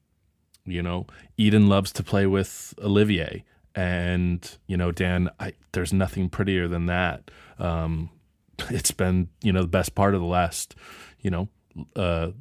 you 0.66 0.82
know, 0.82 1.08
Eden 1.38 1.68
loves 1.68 1.92
to 1.94 2.04
play 2.04 2.26
with 2.26 2.74
Olivier, 2.82 3.44
and 3.76 4.58
you 4.68 4.78
know, 4.78 4.92
Dan, 4.92 5.30
I, 5.40 5.54
there's 5.74 5.94
nothing 5.94 6.30
prettier 6.30 6.68
than 6.68 6.88
that. 6.88 7.30
Um, 7.58 8.10
it's 8.70 8.92
been 8.92 9.30
you 9.42 9.54
know 9.54 9.62
the 9.62 9.68
best 9.68 9.96
part 9.96 10.16
of 10.16 10.22
the 10.22 10.28
last, 10.28 10.76
you 11.22 11.30
know, 11.30 11.50
uh, 11.96 12.32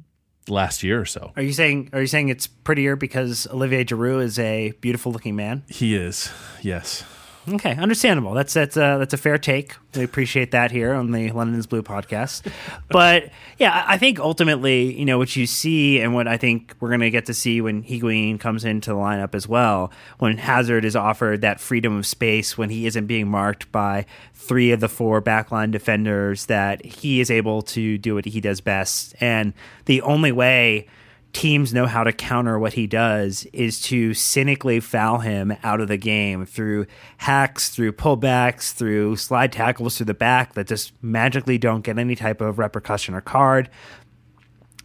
last 0.47 0.83
year 0.83 0.99
or 0.99 1.05
so. 1.05 1.31
Are 1.35 1.41
you 1.41 1.53
saying 1.53 1.89
Are 1.93 2.01
you 2.01 2.07
saying 2.07 2.29
it's 2.29 2.47
prettier 2.47 2.95
because 2.95 3.47
Olivier 3.47 3.83
Giroud 3.83 4.23
is 4.23 4.39
a 4.39 4.71
beautiful 4.81 5.11
looking 5.11 5.35
man? 5.35 5.63
He 5.67 5.95
is. 5.95 6.31
Yes. 6.61 7.03
Okay, 7.47 7.75
understandable. 7.75 8.33
That's 8.33 8.53
that's 8.53 8.75
a 8.75 8.97
that's 8.99 9.13
a 9.13 9.17
fair 9.17 9.37
take. 9.37 9.75
We 9.95 10.03
appreciate 10.03 10.51
that 10.51 10.71
here 10.71 10.93
on 10.93 11.11
the 11.11 11.31
London's 11.31 11.65
Blue 11.65 11.81
podcast. 11.81 12.51
but 12.89 13.31
yeah, 13.57 13.85
I 13.87 13.97
think 13.97 14.19
ultimately, 14.19 14.97
you 14.97 15.05
know, 15.05 15.17
what 15.17 15.35
you 15.35 15.47
see 15.47 15.99
and 15.99 16.13
what 16.13 16.27
I 16.27 16.37
think 16.37 16.75
we're 16.79 16.89
going 16.89 16.99
to 16.99 17.09
get 17.09 17.25
to 17.27 17.33
see 17.33 17.61
when 17.61 17.83
Higuain 17.83 18.39
comes 18.39 18.65
into 18.65 18.91
the 18.91 18.95
lineup 18.97 19.33
as 19.33 19.47
well, 19.47 19.91
when 20.19 20.37
Hazard 20.37 20.85
is 20.85 20.95
offered 20.95 21.41
that 21.41 21.59
freedom 21.59 21.97
of 21.97 22.05
space, 22.05 22.57
when 22.57 22.69
he 22.69 22.85
isn't 22.85 23.07
being 23.07 23.27
marked 23.27 23.71
by 23.71 24.05
three 24.33 24.71
of 24.71 24.79
the 24.79 24.89
four 24.89 25.21
backline 25.21 25.71
defenders, 25.71 26.45
that 26.47 26.85
he 26.85 27.19
is 27.19 27.31
able 27.31 27.61
to 27.61 27.97
do 27.97 28.15
what 28.15 28.25
he 28.25 28.41
does 28.41 28.61
best, 28.61 29.15
and 29.19 29.53
the 29.85 30.01
only 30.01 30.31
way 30.31 30.87
teams 31.33 31.73
know 31.73 31.85
how 31.85 32.03
to 32.03 32.11
counter 32.11 32.57
what 32.57 32.73
he 32.73 32.87
does 32.87 33.45
is 33.53 33.79
to 33.81 34.13
cynically 34.13 34.79
foul 34.79 35.19
him 35.19 35.55
out 35.63 35.79
of 35.79 35.87
the 35.87 35.97
game 35.97 36.45
through 36.45 36.85
hacks, 37.17 37.69
through 37.69 37.91
pullbacks, 37.91 38.73
through 38.73 39.15
slide 39.15 39.51
tackles 39.51 39.97
through 39.97 40.07
the 40.07 40.13
back 40.13 40.53
that 40.53 40.67
just 40.67 40.91
magically 41.03 41.57
don't 41.57 41.81
get 41.81 41.99
any 41.99 42.15
type 42.15 42.41
of 42.41 42.57
repercussion 42.57 43.13
or 43.13 43.21
card. 43.21 43.69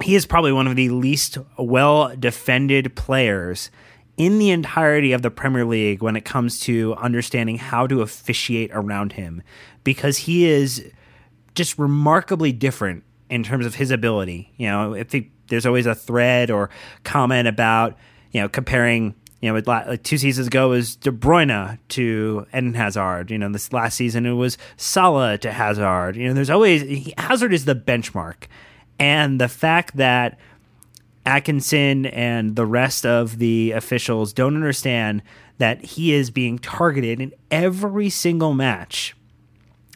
He 0.02 0.14
is 0.14 0.26
probably 0.26 0.52
one 0.52 0.66
of 0.66 0.76
the 0.76 0.90
least 0.90 1.38
well 1.56 2.14
defended 2.16 2.94
players 2.94 3.70
in 4.16 4.38
the 4.38 4.50
entirety 4.50 5.12
of 5.12 5.22
the 5.22 5.30
Premier 5.30 5.64
League 5.64 6.02
when 6.02 6.16
it 6.16 6.24
comes 6.24 6.60
to 6.60 6.94
understanding 6.96 7.58
how 7.58 7.86
to 7.86 8.02
officiate 8.02 8.70
around 8.72 9.12
him 9.12 9.42
because 9.82 10.18
he 10.18 10.44
is 10.44 10.90
just 11.54 11.78
remarkably 11.78 12.52
different 12.52 13.02
in 13.30 13.42
terms 13.42 13.66
of 13.66 13.76
his 13.76 13.90
ability. 13.90 14.52
You 14.56 14.68
know, 14.68 14.94
if 14.94 15.12
he 15.12 15.30
there's 15.48 15.66
always 15.66 15.86
a 15.86 15.94
thread 15.94 16.50
or 16.50 16.70
comment 17.04 17.48
about 17.48 17.96
you 18.32 18.40
know 18.40 18.48
comparing 18.48 19.14
you 19.44 19.52
know, 19.52 19.60
like 19.66 20.02
two 20.02 20.16
seasons 20.16 20.46
ago 20.46 20.70
was 20.70 20.96
De 20.96 21.10
Bruyne 21.10 21.78
to 21.90 22.46
Eden 22.54 22.72
Hazard. 22.72 23.30
You 23.30 23.36
know, 23.36 23.50
this 23.50 23.74
last 23.74 23.94
season 23.94 24.24
it 24.24 24.32
was 24.32 24.56
Salah 24.78 25.36
to 25.36 25.52
Hazard. 25.52 26.16
You 26.16 26.28
know, 26.28 26.32
there's 26.32 26.48
always 26.48 27.12
Hazard 27.18 27.52
is 27.52 27.66
the 27.66 27.74
benchmark, 27.74 28.44
and 28.98 29.38
the 29.38 29.48
fact 29.48 29.98
that 29.98 30.38
Atkinson 31.26 32.06
and 32.06 32.56
the 32.56 32.64
rest 32.64 33.04
of 33.04 33.38
the 33.38 33.72
officials 33.72 34.32
don't 34.32 34.56
understand 34.56 35.22
that 35.58 35.84
he 35.84 36.14
is 36.14 36.30
being 36.30 36.58
targeted 36.58 37.20
in 37.20 37.34
every 37.50 38.08
single 38.08 38.54
match 38.54 39.14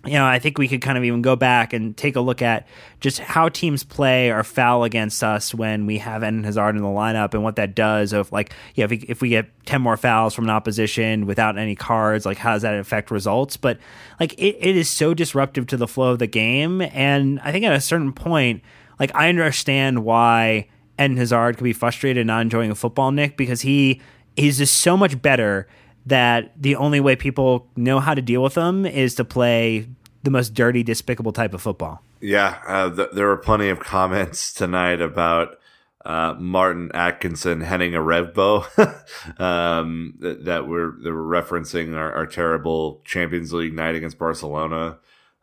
you 0.09 0.18
know, 0.18 0.25
I 0.27 0.38
think 0.38 0.59
we 0.59 0.68
could 0.68 0.81
kind 0.81 0.99
of 0.99 1.05
even 1.05 1.23
go 1.23 1.37
back 1.37 1.73
and 1.73 1.97
take 1.97 2.16
a 2.16 2.21
look 2.21 2.42
at 2.42 2.66
just 3.01 3.18
how 3.18 3.49
teams 3.49 3.85
play 3.85 4.31
or 4.31 4.42
foul 4.42 4.85
against 4.85 5.23
us 5.23 5.55
when 5.55 5.87
we 5.87 5.99
have 5.99 6.23
Eden 6.23 6.44
Hazard 6.44 6.77
in 6.77 6.83
the 6.83 6.88
lineup 6.88 7.35
and 7.35 7.42
what 7.42 7.57
that 7.57 7.75
does. 7.75 8.12
Of 8.12 8.33
like, 8.33 8.53
yeah, 8.75 8.85
if 8.85 8.90
we, 8.90 8.97
if 9.09 9.21
we 9.21 9.29
get 9.31 9.47
ten 9.66 9.81
more 9.83 9.97
fouls 9.97 10.35
from 10.35 10.44
an 10.44 10.51
opposition 10.51 11.27
without 11.27 11.59
any 11.59 11.75
cards, 11.75 12.27
like 12.27 12.38
how 12.38 12.55
does 12.55 12.62
that 12.62 12.75
affect 12.75 13.11
results? 13.11 13.57
But 13.57 13.79
like, 14.18 14.35
it, 14.35 14.57
it 14.59 14.77
is 14.77 14.88
so 14.88 15.14
disruptive 15.14 15.66
to 15.68 15.77
the 15.77 15.88
flow 15.88 16.12
of 16.12 16.18
the 16.18 16.27
game, 16.27 16.81
and 16.81 17.40
I 17.40 17.53
think 17.53 17.64
at 17.64 17.73
a 17.73 17.81
certain 17.81 18.12
point, 18.12 18.62
like 18.99 19.14
I 19.14 19.29
understand 19.29 20.05
why 20.05 20.68
Eden 20.99 21.16
Hazard 21.16 21.57
could 21.57 21.64
be 21.64 21.73
frustrated 21.73 22.23
and 22.23 22.27
not 22.27 22.42
enjoying 22.42 22.71
a 22.71 22.75
football, 22.75 23.12
Nick, 23.12 23.37
because 23.37 23.61
he 23.61 24.01
he's 24.37 24.59
just 24.59 24.79
so 24.79 24.97
much 24.97 25.21
better 25.21 25.68
that 26.07 26.53
the 26.61 26.75
only 26.77 27.01
way 27.01 27.14
people 27.14 27.66
know 27.77 28.01
how 28.01 28.14
to 28.14 28.23
deal 28.23 28.42
with 28.42 28.55
them 28.55 28.87
is 28.87 29.14
to 29.16 29.25
play 29.25 29.87
the 30.29 30.33
most 30.33 30.53
dirty, 30.53 30.83
despicable 30.83 31.33
type 31.33 31.55
of 31.55 31.62
football. 31.62 32.03
Yeah, 32.21 32.59
uh, 32.67 32.95
th- 32.95 33.09
there 33.14 33.29
were 33.29 33.38
plenty 33.38 33.71
of 33.71 33.81
comments 33.81 34.53
tonight 34.55 35.01
about 35.01 35.59
uh, 36.05 36.35
Martin 36.38 36.91
Atkinson 36.93 37.62
heading 37.62 37.95
a 37.95 37.99
Revbo 37.99 38.64
um, 39.41 40.14
that, 40.21 40.45
that, 40.45 40.69
were 40.69 40.97
that 41.03 41.12
were 41.12 41.27
referencing 41.27 41.97
our, 41.97 42.12
our, 42.12 42.27
terrible 42.27 43.01
Champions 43.05 43.53
League 43.53 43.75
night 43.75 43.95
against 43.95 44.19
Barcelona. 44.19 44.99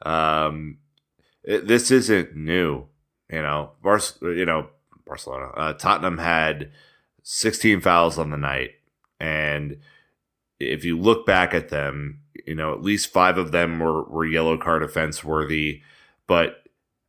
Um, 0.06 0.78
it, 1.44 1.68
this 1.68 1.90
isn't 1.90 2.36
new, 2.36 2.86
you 3.30 3.42
know. 3.42 3.72
Bar- 3.82 4.00
you 4.22 4.46
know, 4.46 4.68
Barcelona, 5.06 5.48
uh, 5.56 5.74
Tottenham 5.74 6.20
had 6.20 6.72
16 7.24 7.82
fouls 7.82 8.20
on 8.20 8.30
the 8.30 8.38
night, 8.38 8.72
and 9.20 9.80
if 10.60 10.86
you 10.86 11.00
look 11.00 11.26
back 11.26 11.56
at 11.56 11.70
them, 11.70 12.22
you 12.46 12.56
know, 12.56 12.74
at 12.74 12.82
least 12.82 13.14
five 13.14 13.38
of 13.38 13.52
them 13.52 13.80
were, 13.80 14.04
were 14.04 14.26
yellow 14.26 14.58
card 14.58 14.84
offense 14.84 15.24
worthy. 15.24 15.82
But 16.28 16.64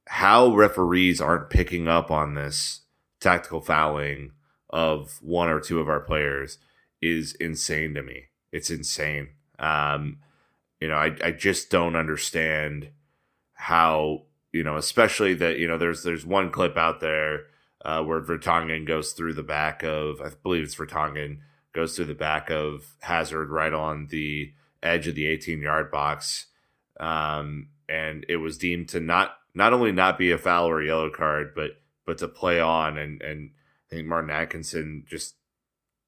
how 0.07 0.55
referees 0.55 1.21
aren't 1.21 1.51
picking 1.51 1.89
up 1.89 2.11
on 2.11 2.35
this 2.35 2.83
tactical 3.21 3.61
fouling 3.61 4.33
of 4.71 5.19
one 5.23 5.49
or 5.49 5.61
two 5.61 5.81
of 5.81 5.89
our 5.89 6.01
players 6.01 6.59
is 7.01 7.35
insane 7.35 7.95
to 7.95 8.03
me. 8.03 8.25
It's 8.53 8.71
insane. 8.71 9.29
Um, 9.59 10.19
you 10.81 10.89
know, 10.89 10.97
I, 10.97 11.17
I 11.25 11.31
just 11.33 11.71
don't 11.71 11.97
understand 11.97 12.91
how, 13.55 14.23
you 14.53 14.63
know, 14.63 14.77
especially 14.77 15.35
that, 15.35 15.59
you 15.59 15.67
know, 15.67 15.79
there's 15.79 16.03
there's 16.03 16.27
one 16.27 16.51
clip 16.51 16.77
out 16.77 17.01
there 17.01 17.47
uh, 17.85 18.03
where 18.03 18.21
Vertonghen 18.21 18.87
goes 18.87 19.13
through 19.13 19.35
the 19.35 19.43
back 19.43 19.83
of, 19.83 20.21
I 20.21 20.31
believe 20.43 20.65
it's 20.65 20.75
Vertonghen, 20.75 21.39
goes 21.73 21.97
through 21.97 22.07
the 22.07 22.15
back 22.15 22.51
of 22.51 22.97
Hazard 23.01 23.51
right 23.51 23.73
on 23.73 24.09
the 24.09 24.53
edge 24.83 25.07
of 25.07 25.15
the 25.15 25.27
18 25.27 25.61
yard 25.61 25.91
box. 25.91 26.47
Um, 26.99 27.69
and 27.89 28.25
it 28.29 28.37
was 28.37 28.59
deemed 28.59 28.89
to 28.91 29.01
not 29.01 29.37
not 29.55 29.73
only 29.73 29.93
not 29.93 30.19
be 30.19 30.31
a 30.31 30.39
foul 30.39 30.69
or 30.69 30.81
a 30.81 30.87
yellow 30.87 31.11
card, 31.11 31.53
but 31.55 31.73
but 32.05 32.19
to 32.19 32.29
play 32.29 32.61
on. 32.61 32.99
And 32.99 33.23
and 33.23 33.51
I 33.91 33.95
think 33.97 34.07
Martin 34.07 34.31
Atkinson 34.31 35.05
just 35.09 35.37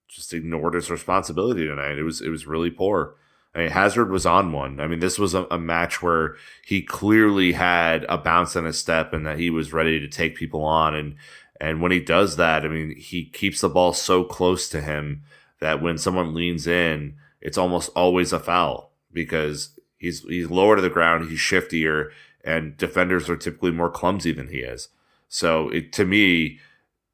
just 0.09 0.33
ignored 0.33 0.75
his 0.75 0.91
responsibility 0.91 1.67
tonight. 1.67 1.99
It 1.99 2.03
was 2.03 2.21
it 2.21 2.31
was 2.31 2.47
really 2.47 2.71
poor. 2.71 3.15
I 3.55 3.61
mean, 3.61 3.71
Hazard 3.71 4.11
was 4.11 4.27
on 4.27 4.53
one. 4.53 4.79
I 4.79 4.87
mean, 4.87 5.01
this 5.01 5.19
was 5.19 5.35
a, 5.35 5.45
a, 5.51 5.59
match 5.59 6.03
where 6.03 6.37
he 6.65 6.83
clearly 6.83 7.53
had 7.53 8.05
a 8.09 8.19
bounce 8.19 8.55
in 8.55 8.67
his 8.67 8.79
step 8.79 9.15
and 9.15 9.27
that 9.27 9.39
he 9.39 9.49
was 9.49 9.73
ready 9.73 9.99
to 9.99 10.07
take 10.07 10.37
people 10.37 10.65
on. 10.65 10.95
And 10.95 11.17
and 11.61 11.81
when 11.81 11.91
he 11.91 12.01
does 12.01 12.37
that, 12.37 12.65
I 12.65 12.69
mean, 12.69 12.95
he 12.97 13.25
keeps 13.25 13.61
the 13.61 13.69
ball 13.69 13.93
so 13.93 14.23
close 14.23 14.69
to 14.69 14.81
him 14.81 15.23
that 15.61 15.83
when 15.83 15.99
someone 15.99 16.35
leans 16.35 16.67
in, 16.67 17.17
it's 17.49 17.57
almost 17.57 17.89
always 17.97 18.31
a 18.35 18.39
foul 18.39 18.93
because 19.11 19.71
he's 19.97 20.21
he's 20.25 20.51
lower 20.51 20.77
to 20.77 20.83
the 20.83 20.91
ground, 20.91 21.31
he's 21.31 21.39
shiftier, 21.39 22.11
and 22.45 22.77
defenders 22.77 23.31
are 23.31 23.39
typically 23.39 23.71
more 23.71 23.91
clumsy 23.91 24.33
than 24.33 24.49
he 24.49 24.59
is. 24.59 24.91
So 25.29 25.71
it, 25.71 25.91
to 25.95 26.05
me, 26.05 26.59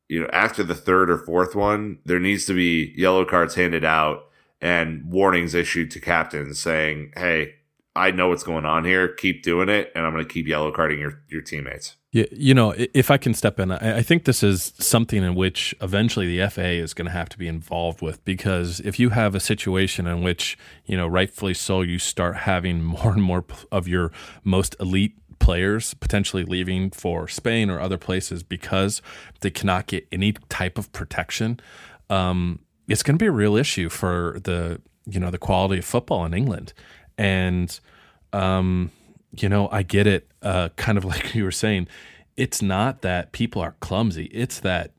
you 0.09 0.21
know, 0.21 0.29
after 0.33 0.65
the 0.65 0.75
third 0.75 1.09
or 1.09 1.19
fourth 1.19 1.55
one, 1.55 2.01
there 2.05 2.19
needs 2.19 2.47
to 2.47 2.53
be 2.53 2.93
yellow 2.97 3.25
cards 3.25 3.55
handed 3.55 3.85
out 3.85 4.25
and 4.61 5.05
warnings 5.05 5.55
issued 5.55 5.93
to 5.93 6.01
captains 6.01 6.59
saying, 6.59 7.13
"Hey, 7.17 7.55
I 7.95 8.11
know 8.11 8.31
what's 8.31 8.43
going 8.43 8.65
on 8.65 8.85
here. 8.85 9.07
Keep 9.07 9.45
doing 9.45 9.69
it, 9.69 9.93
and 9.95 10.05
I'm 10.05 10.13
going 10.13 10.27
to 10.27 10.33
keep 10.33 10.49
yellow 10.49 10.73
carding 10.73 10.99
your 10.99 11.23
your 11.29 11.43
teammates." 11.43 11.95
Yeah, 12.15 12.27
you 12.31 12.55
know, 12.55 12.73
if 12.77 13.11
I 13.11 13.17
can 13.17 13.35
step 13.35 13.59
in, 13.59 13.73
I 13.73 14.01
think 14.03 14.25
this 14.25 14.45
is 14.45 14.73
something 14.79 15.25
in 15.25 15.35
which 15.35 15.75
eventually 15.81 16.29
the 16.29 16.49
FA 16.49 16.69
is 16.69 16.95
going 16.95 17.07
to 17.07 17.13
have 17.13 17.29
to 17.31 17.37
be 17.37 17.49
involved 17.49 18.03
with 18.03 18.25
because 18.25 18.79
if 18.79 19.01
you 19.01 19.11
have 19.11 19.35
a 19.35 19.41
situation 19.41 20.07
in 20.07 20.23
which, 20.23 20.57
you 20.87 20.97
know, 20.97 21.09
rightfully 21.09 21.55
so, 21.55 21.81
you 21.81 21.99
start 21.99 22.37
having 22.37 22.85
more 22.85 23.13
and 23.13 23.21
more 23.21 23.45
of 23.73 23.89
your 23.89 24.13
most 24.45 24.77
elite 24.79 25.17
players 25.41 25.93
potentially 25.95 26.45
leaving 26.45 26.91
for 26.91 27.27
Spain 27.27 27.69
or 27.69 27.81
other 27.81 27.99
places 27.99 28.45
because 28.45 29.03
they 29.41 29.51
cannot 29.51 29.89
get 29.89 30.07
any 30.13 30.35
type 30.49 30.79
of 30.79 30.93
protection, 30.93 31.59
um, 32.11 32.61
it's 32.87 33.03
going 33.03 33.19
to 33.19 33.23
be 33.23 33.27
a 33.27 33.33
real 33.33 33.57
issue 33.57 33.89
for 33.89 34.39
the 34.45 34.81
you 35.05 35.19
know 35.19 35.33
the 35.33 35.39
quality 35.39 35.81
of 35.81 35.85
football 35.85 36.25
in 36.25 36.33
England, 36.33 36.75
and 37.19 37.81
um, 38.33 38.93
you 39.43 39.49
know, 39.49 39.69
I 39.71 39.83
get 39.83 40.07
it. 40.07 40.29
Uh, 40.43 40.69
kind 40.77 40.99
of 40.99 41.05
like 41.05 41.35
you 41.35 41.45
were 41.45 41.53
saying, 41.53 41.89
it's 42.37 42.61
not 42.61 43.03
that 43.03 43.33
people 43.33 43.63
are 43.63 43.77
clumsy. 43.81 44.27
It's 44.27 44.61
that 44.61 44.93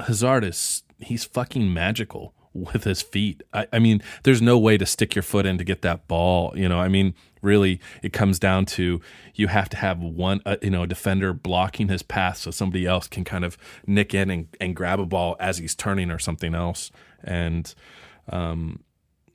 Hazard 0.00 0.44
is 0.44 0.82
he's 0.98 1.24
fucking 1.24 1.72
magical 1.72 2.34
with 2.54 2.84
his 2.84 3.02
feet. 3.02 3.42
I, 3.52 3.66
I, 3.72 3.78
mean, 3.80 4.00
there's 4.22 4.40
no 4.40 4.56
way 4.56 4.78
to 4.78 4.86
stick 4.86 5.14
your 5.14 5.22
foot 5.22 5.44
in 5.44 5.58
to 5.58 5.64
get 5.64 5.82
that 5.82 6.06
ball. 6.06 6.56
You 6.56 6.68
know, 6.68 6.78
I 6.78 6.88
mean, 6.88 7.14
really, 7.42 7.80
it 8.02 8.12
comes 8.12 8.38
down 8.38 8.66
to 8.66 9.00
you 9.34 9.48
have 9.48 9.68
to 9.70 9.76
have 9.76 9.98
one, 9.98 10.40
uh, 10.46 10.56
you 10.62 10.70
know, 10.70 10.86
defender 10.86 11.32
blocking 11.32 11.88
his 11.88 12.02
path 12.02 12.38
so 12.38 12.50
somebody 12.50 12.86
else 12.86 13.08
can 13.08 13.24
kind 13.24 13.44
of 13.44 13.58
nick 13.86 14.14
in 14.14 14.30
and, 14.30 14.48
and 14.60 14.76
grab 14.76 15.00
a 15.00 15.06
ball 15.06 15.36
as 15.40 15.58
he's 15.58 15.74
turning 15.74 16.10
or 16.10 16.18
something 16.18 16.54
else. 16.54 16.92
And 17.22 17.74
um, 18.30 18.84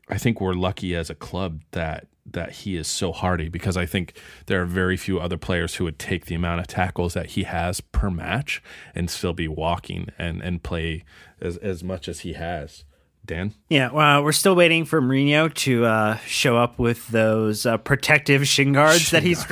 I 0.10 0.18
think 0.18 0.42
we're 0.42 0.54
lucky 0.54 0.96
as 0.96 1.10
a 1.10 1.16
club 1.16 1.62
that 1.72 2.08
that 2.34 2.52
he 2.52 2.76
is 2.76 2.88
so 2.88 3.12
hardy 3.12 3.50
because 3.50 3.76
I 3.76 3.86
think 3.86 4.18
there 4.46 4.62
are 4.62 4.66
very 4.66 4.98
few 4.98 5.20
other 5.20 5.38
players 5.38 5.76
who 5.76 5.86
would 5.86 5.98
take 5.98 6.26
the 6.26 6.36
amount 6.36 6.62
of 6.62 6.68
tackles 6.68 7.16
that 7.16 7.28
he 7.28 7.44
has 7.44 7.82
per 7.82 8.12
match 8.12 8.62
and 8.94 9.10
still 9.10 9.34
be 9.34 9.48
walking 9.48 10.10
and, 10.18 10.42
and 10.42 10.62
play 10.62 11.06
as, 11.42 11.58
as 11.58 11.84
much 11.84 12.08
as 12.08 12.20
he 12.20 12.34
has. 12.34 12.84
Dan? 13.26 13.54
Yeah, 13.70 13.92
well, 13.92 14.24
we're 14.24 14.32
still 14.32 14.56
waiting 14.56 14.86
for 14.86 15.02
Mourinho 15.02 15.54
to 15.54 15.86
uh, 15.86 16.18
show 16.26 16.58
up 16.58 16.80
with 16.80 17.08
those 17.10 17.64
uh, 17.64 17.78
protective 17.78 18.48
shin 18.48 18.74
guards 18.74 19.02
shin 19.02 19.18
that 19.18 19.28
he's 19.28 19.40
guards. 19.40 19.48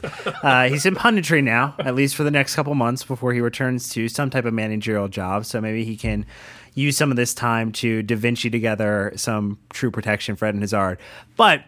promised. 0.00 0.04
Uh, 0.42 0.68
he's 0.68 0.86
in 0.86 0.96
punditry 0.96 1.44
now, 1.44 1.76
at 1.78 1.94
least 1.94 2.16
for 2.16 2.24
the 2.24 2.30
next 2.30 2.56
couple 2.56 2.74
months 2.74 3.04
before 3.04 3.32
he 3.32 3.40
returns 3.40 3.88
to 3.90 4.08
some 4.08 4.30
type 4.30 4.46
of 4.46 4.54
managerial 4.54 5.06
job. 5.06 5.44
So 5.44 5.60
maybe 5.60 5.84
he 5.84 5.96
can 5.96 6.26
use 6.74 6.96
some 6.96 7.10
of 7.10 7.16
this 7.16 7.34
time 7.34 7.72
to 7.72 8.02
Da 8.02 8.16
Vinci 8.16 8.50
together 8.50 9.12
some 9.16 9.58
true 9.70 9.90
protection 9.90 10.36
for 10.36 10.48
Eden 10.48 10.60
Hazard. 10.60 10.98
But 11.36 11.64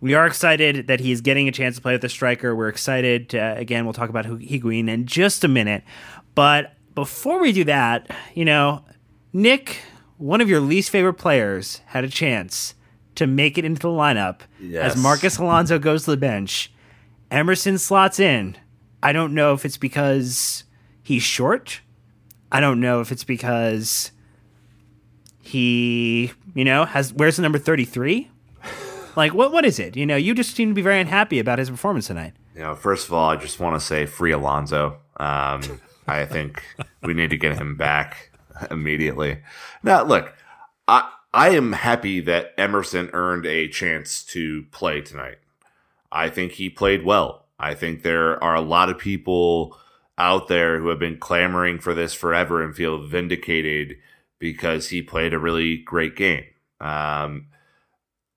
we 0.00 0.14
are 0.14 0.26
excited 0.26 0.86
that 0.86 1.00
he's 1.00 1.20
getting 1.20 1.48
a 1.48 1.52
chance 1.52 1.76
to 1.76 1.82
play 1.82 1.92
with 1.92 2.02
the 2.02 2.08
striker. 2.08 2.54
We're 2.54 2.68
excited. 2.68 3.30
To, 3.30 3.38
uh, 3.38 3.54
again, 3.54 3.84
we'll 3.84 3.94
talk 3.94 4.10
about 4.10 4.26
Higuain 4.26 4.88
in 4.88 5.06
just 5.06 5.44
a 5.44 5.48
minute. 5.48 5.82
But 6.34 6.74
before 6.94 7.40
we 7.40 7.52
do 7.52 7.64
that, 7.64 8.10
you 8.34 8.44
know, 8.44 8.84
Nick, 9.32 9.80
one 10.18 10.40
of 10.40 10.48
your 10.48 10.60
least 10.60 10.90
favorite 10.90 11.14
players, 11.14 11.80
had 11.86 12.04
a 12.04 12.08
chance 12.08 12.74
to 13.16 13.26
make 13.26 13.56
it 13.56 13.64
into 13.64 13.80
the 13.80 13.88
lineup 13.88 14.40
yes. 14.60 14.94
as 14.94 15.02
Marcos 15.02 15.38
Alonso 15.38 15.78
goes 15.78 16.04
to 16.04 16.10
the 16.10 16.16
bench. 16.16 16.72
Emerson 17.30 17.78
slots 17.78 18.20
in. 18.20 18.56
I 19.02 19.12
don't 19.12 19.34
know 19.34 19.52
if 19.54 19.64
it's 19.64 19.76
because 19.76 20.64
he's 21.02 21.22
short. 21.22 21.80
I 22.52 22.60
don't 22.60 22.80
know 22.80 23.00
if 23.00 23.10
it's 23.10 23.24
because 23.24 24.12
he, 25.46 26.32
you 26.54 26.64
know, 26.64 26.84
has 26.84 27.12
where's 27.14 27.36
the 27.36 27.42
number 27.42 27.58
33 27.58 28.30
like, 29.16 29.32
what 29.32 29.50
what 29.50 29.64
is 29.64 29.78
it? 29.78 29.96
You 29.96 30.06
know, 30.06 30.16
you 30.16 30.34
just 30.34 30.54
seem 30.54 30.68
to 30.68 30.74
be 30.74 30.82
very 30.82 31.00
unhappy 31.00 31.38
about 31.38 31.58
his 31.58 31.70
performance 31.70 32.06
tonight. 32.06 32.34
You 32.54 32.62
know, 32.62 32.74
first 32.74 33.06
of 33.06 33.14
all, 33.14 33.30
I 33.30 33.36
just 33.36 33.58
want 33.58 33.80
to 33.80 33.84
say 33.84 34.06
free 34.06 34.30
Alonso. 34.30 34.98
Um, 35.16 35.80
I 36.06 36.24
think 36.26 36.62
we 37.02 37.14
need 37.14 37.30
to 37.30 37.36
get 37.36 37.56
him 37.56 37.76
back 37.76 38.30
immediately. 38.70 39.38
Now, 39.82 40.04
look, 40.04 40.34
I 40.86 41.10
I 41.32 41.48
am 41.50 41.72
happy 41.72 42.20
that 42.20 42.52
Emerson 42.58 43.10
earned 43.12 43.46
a 43.46 43.68
chance 43.68 44.22
to 44.24 44.64
play 44.70 45.00
tonight. 45.00 45.38
I 46.12 46.28
think 46.28 46.52
he 46.52 46.68
played 46.68 47.04
well. 47.04 47.46
I 47.58 47.74
think 47.74 48.02
there 48.02 48.42
are 48.44 48.54
a 48.54 48.60
lot 48.60 48.90
of 48.90 48.98
people 48.98 49.78
out 50.18 50.48
there 50.48 50.78
who 50.78 50.88
have 50.88 50.98
been 50.98 51.18
clamoring 51.18 51.78
for 51.78 51.94
this 51.94 52.14
forever 52.14 52.62
and 52.62 52.76
feel 52.76 53.02
vindicated 53.02 53.96
because 54.38 54.88
he 54.88 55.02
played 55.02 55.32
a 55.32 55.38
really 55.38 55.78
great 55.78 56.16
game. 56.16 56.44
Um, 56.80 57.48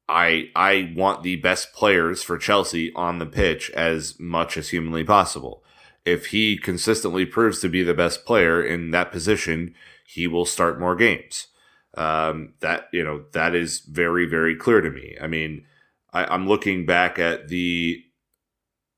I 0.08 0.50
I 0.56 0.94
want 0.96 1.24
the 1.24 1.36
best 1.36 1.74
players 1.74 2.24
for 2.24 2.38
Chelsea 2.38 2.92
on 2.94 3.20
the 3.20 3.26
pitch 3.26 3.70
as 3.72 4.20
much 4.20 4.58
as 4.58 4.70
humanly 4.70 5.04
possible. 5.04 5.64
If 6.04 6.28
he 6.28 6.58
consistently 6.58 7.26
proves 7.26 7.60
to 7.60 7.70
be 7.70 7.84
the 7.84 7.94
best 7.94 8.26
player 8.26 8.64
in 8.64 8.92
that 8.92 9.12
position, 9.12 9.76
he 10.06 10.26
will 10.26 10.46
start 10.46 10.80
more 10.80 10.96
games. 10.96 11.48
Um, 11.96 12.54
that 12.62 12.88
you 12.92 13.04
know 13.04 13.26
that 13.34 13.54
is 13.54 13.80
very 13.80 14.26
very 14.26 14.56
clear 14.56 14.82
to 14.82 14.90
me. 14.90 15.16
I 15.22 15.28
mean, 15.28 15.66
I, 16.12 16.34
am 16.34 16.48
looking 16.48 16.86
back 16.86 17.20
at 17.20 17.50
the 17.50 18.04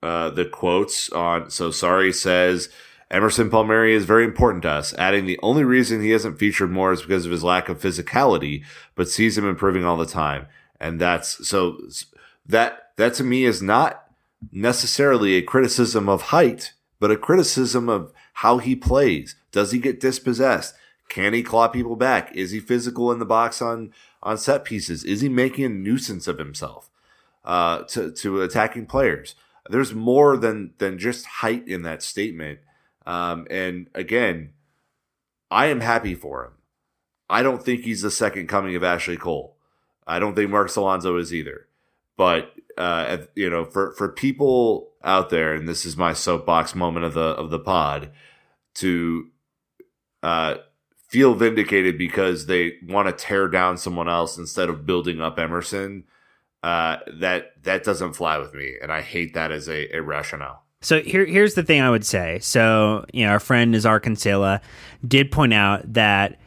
uh, 0.02 0.30
the 0.30 0.46
quotes 0.46 1.10
on. 1.10 1.50
So 1.50 1.70
Sarri 1.70 2.16
says. 2.16 2.70
Emerson 3.12 3.50
Palmieri 3.50 3.94
is 3.94 4.06
very 4.06 4.24
important 4.24 4.64
to 4.64 4.70
us, 4.70 4.96
adding 4.96 5.26
the 5.26 5.40
only 5.44 5.64
reason 5.64 6.02
he 6.02 6.10
hasn't 6.10 6.40
featured 6.40 6.72
more 6.72 6.92
is 6.92 7.04
because 7.04 7.26
of 7.26 7.32
his 7.32 7.44
lack 7.44 7.70
of 7.70 7.80
physicality, 7.80 8.64
but 8.96 9.10
sees 9.10 9.38
him 9.38 9.48
improving 9.48 9.86
all 9.86 9.98
the 9.98 10.06
time 10.06 10.48
and 10.82 11.00
that's 11.00 11.48
so 11.48 11.78
that 12.46 12.92
that 12.98 13.14
to 13.14 13.24
me 13.24 13.46
is 13.46 13.62
not 13.62 14.04
necessarily 14.52 15.36
a 15.36 15.42
criticism 15.42 16.10
of 16.10 16.24
height, 16.24 16.74
but 17.00 17.12
a 17.12 17.16
criticism 17.16 17.88
of 17.88 18.12
how 18.34 18.58
he 18.58 18.76
plays. 18.76 19.36
Does 19.52 19.72
he 19.72 19.80
get 19.80 20.00
dispossessed? 20.00 20.74
Can 21.08 21.34
he 21.34 21.44
claw 21.44 21.68
people 21.68 21.96
back? 21.96 22.36
Is 22.36 22.52
he 22.52 22.60
physical 22.60 23.12
in 23.12 23.20
the 23.20 23.26
box 23.26 23.62
on 23.62 23.94
on 24.24 24.38
set 24.38 24.66
pieces? 24.66 25.04
Is 25.04 25.22
he 25.22 25.30
making 25.30 25.66
a 25.66 25.70
nuisance 25.70 26.28
of 26.28 26.40
himself 26.40 26.90
uh, 27.46 27.84
to 27.84 28.12
to 28.12 28.42
attacking 28.42 28.88
players? 28.88 29.36
There's 29.70 29.94
more 29.94 30.36
than 30.36 30.74
than 30.80 30.98
just 30.98 31.26
height 31.26 31.68
in 31.68 31.84
that 31.84 32.02
statement. 32.02 32.60
Um, 33.06 33.48
and 33.50 33.90
again, 33.94 34.52
I 35.50 35.68
am 35.68 35.82
happy 35.82 36.16
for 36.16 36.46
him. 36.46 36.52
I 37.30 37.44
don't 37.44 37.64
think 37.64 37.82
he's 37.82 38.02
the 38.02 38.12
second 38.12 38.48
coming 38.48 38.76
of 38.76 38.84
Ashley 38.84 39.18
Cole. 39.18 39.58
I 40.06 40.20
don't 40.20 40.36
think 40.36 40.50
Mark 40.50 40.76
Alonso 40.76 41.18
is 41.18 41.34
either. 41.34 41.68
But 42.18 42.54
uh, 42.78 43.18
you 43.36 43.50
know, 43.50 43.66
for 43.66 43.94
for 43.94 44.10
people 44.10 44.92
out 45.04 45.30
there, 45.30 45.54
and 45.54 45.68
this 45.68 45.86
is 45.86 45.98
my 45.98 46.14
soapbox 46.14 46.76
moment 46.76 47.06
of 47.06 47.14
the 47.14 47.22
of 47.22 47.50
the 47.50 47.60
pod, 47.60 48.12
to 48.76 49.30
uh, 50.22 50.56
feel 51.08 51.34
vindicated 51.34 51.98
because 51.98 52.46
they 52.46 52.74
want 52.88 53.08
to 53.08 53.26
tear 53.26 53.48
down 53.48 53.78
someone 53.78 54.10
else 54.10 54.38
instead 54.38 54.70
of 54.70 54.86
building 54.86 55.22
up 55.22 55.40
Emerson. 55.40 56.04
Uh, 56.64 56.98
that 57.12 57.64
that 57.64 57.84
doesn't 57.84 58.14
fly 58.14 58.38
with 58.38 58.54
me, 58.54 58.76
and 58.82 58.92
I 58.92 59.02
hate 59.02 59.34
that 59.34 59.52
as 59.52 59.68
a, 59.68 59.96
a 59.96 60.02
rationale. 60.02 60.64
So 60.82 61.02
here, 61.02 61.26
here's 61.26 61.54
the 61.54 61.64
thing 61.64 61.82
I 61.82 61.90
would 61.90 62.06
say. 62.06 62.40
So 62.40 63.06
you 63.14 63.26
know, 63.26 63.32
our 63.32 63.40
friend 63.40 63.74
Nizaar 63.74 64.02
Kinsella 64.02 64.62
did 65.08 65.32
point 65.32 65.54
out 65.54 65.94
that 65.94 66.40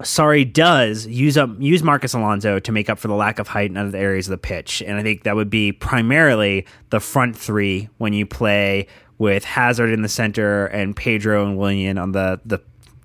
Sarri 0.00 0.50
does 0.50 1.06
use 1.06 1.36
up 1.36 1.50
use 1.58 1.82
Marcos 1.82 2.14
Alonso 2.14 2.58
to 2.58 2.72
make 2.72 2.88
up 2.88 2.98
for 2.98 3.08
the 3.08 3.14
lack 3.14 3.38
of 3.38 3.48
height 3.48 3.70
in 3.70 3.76
other 3.76 3.98
areas 3.98 4.28
of 4.28 4.30
the 4.32 4.38
pitch, 4.38 4.82
and 4.82 4.98
I 4.98 5.02
think 5.02 5.24
that 5.24 5.36
would 5.36 5.50
be 5.50 5.72
primarily 5.72 6.66
the 6.88 7.00
front 7.00 7.36
three 7.36 7.88
when 7.98 8.12
you 8.12 8.24
play 8.26 8.86
with 9.18 9.44
Hazard 9.44 9.90
in 9.90 10.00
the 10.00 10.08
center 10.08 10.66
and 10.66 10.96
Pedro 10.96 11.44
and 11.46 11.58
Willian 11.58 11.98
on 11.98 12.12
the 12.12 12.40
the 12.46 12.60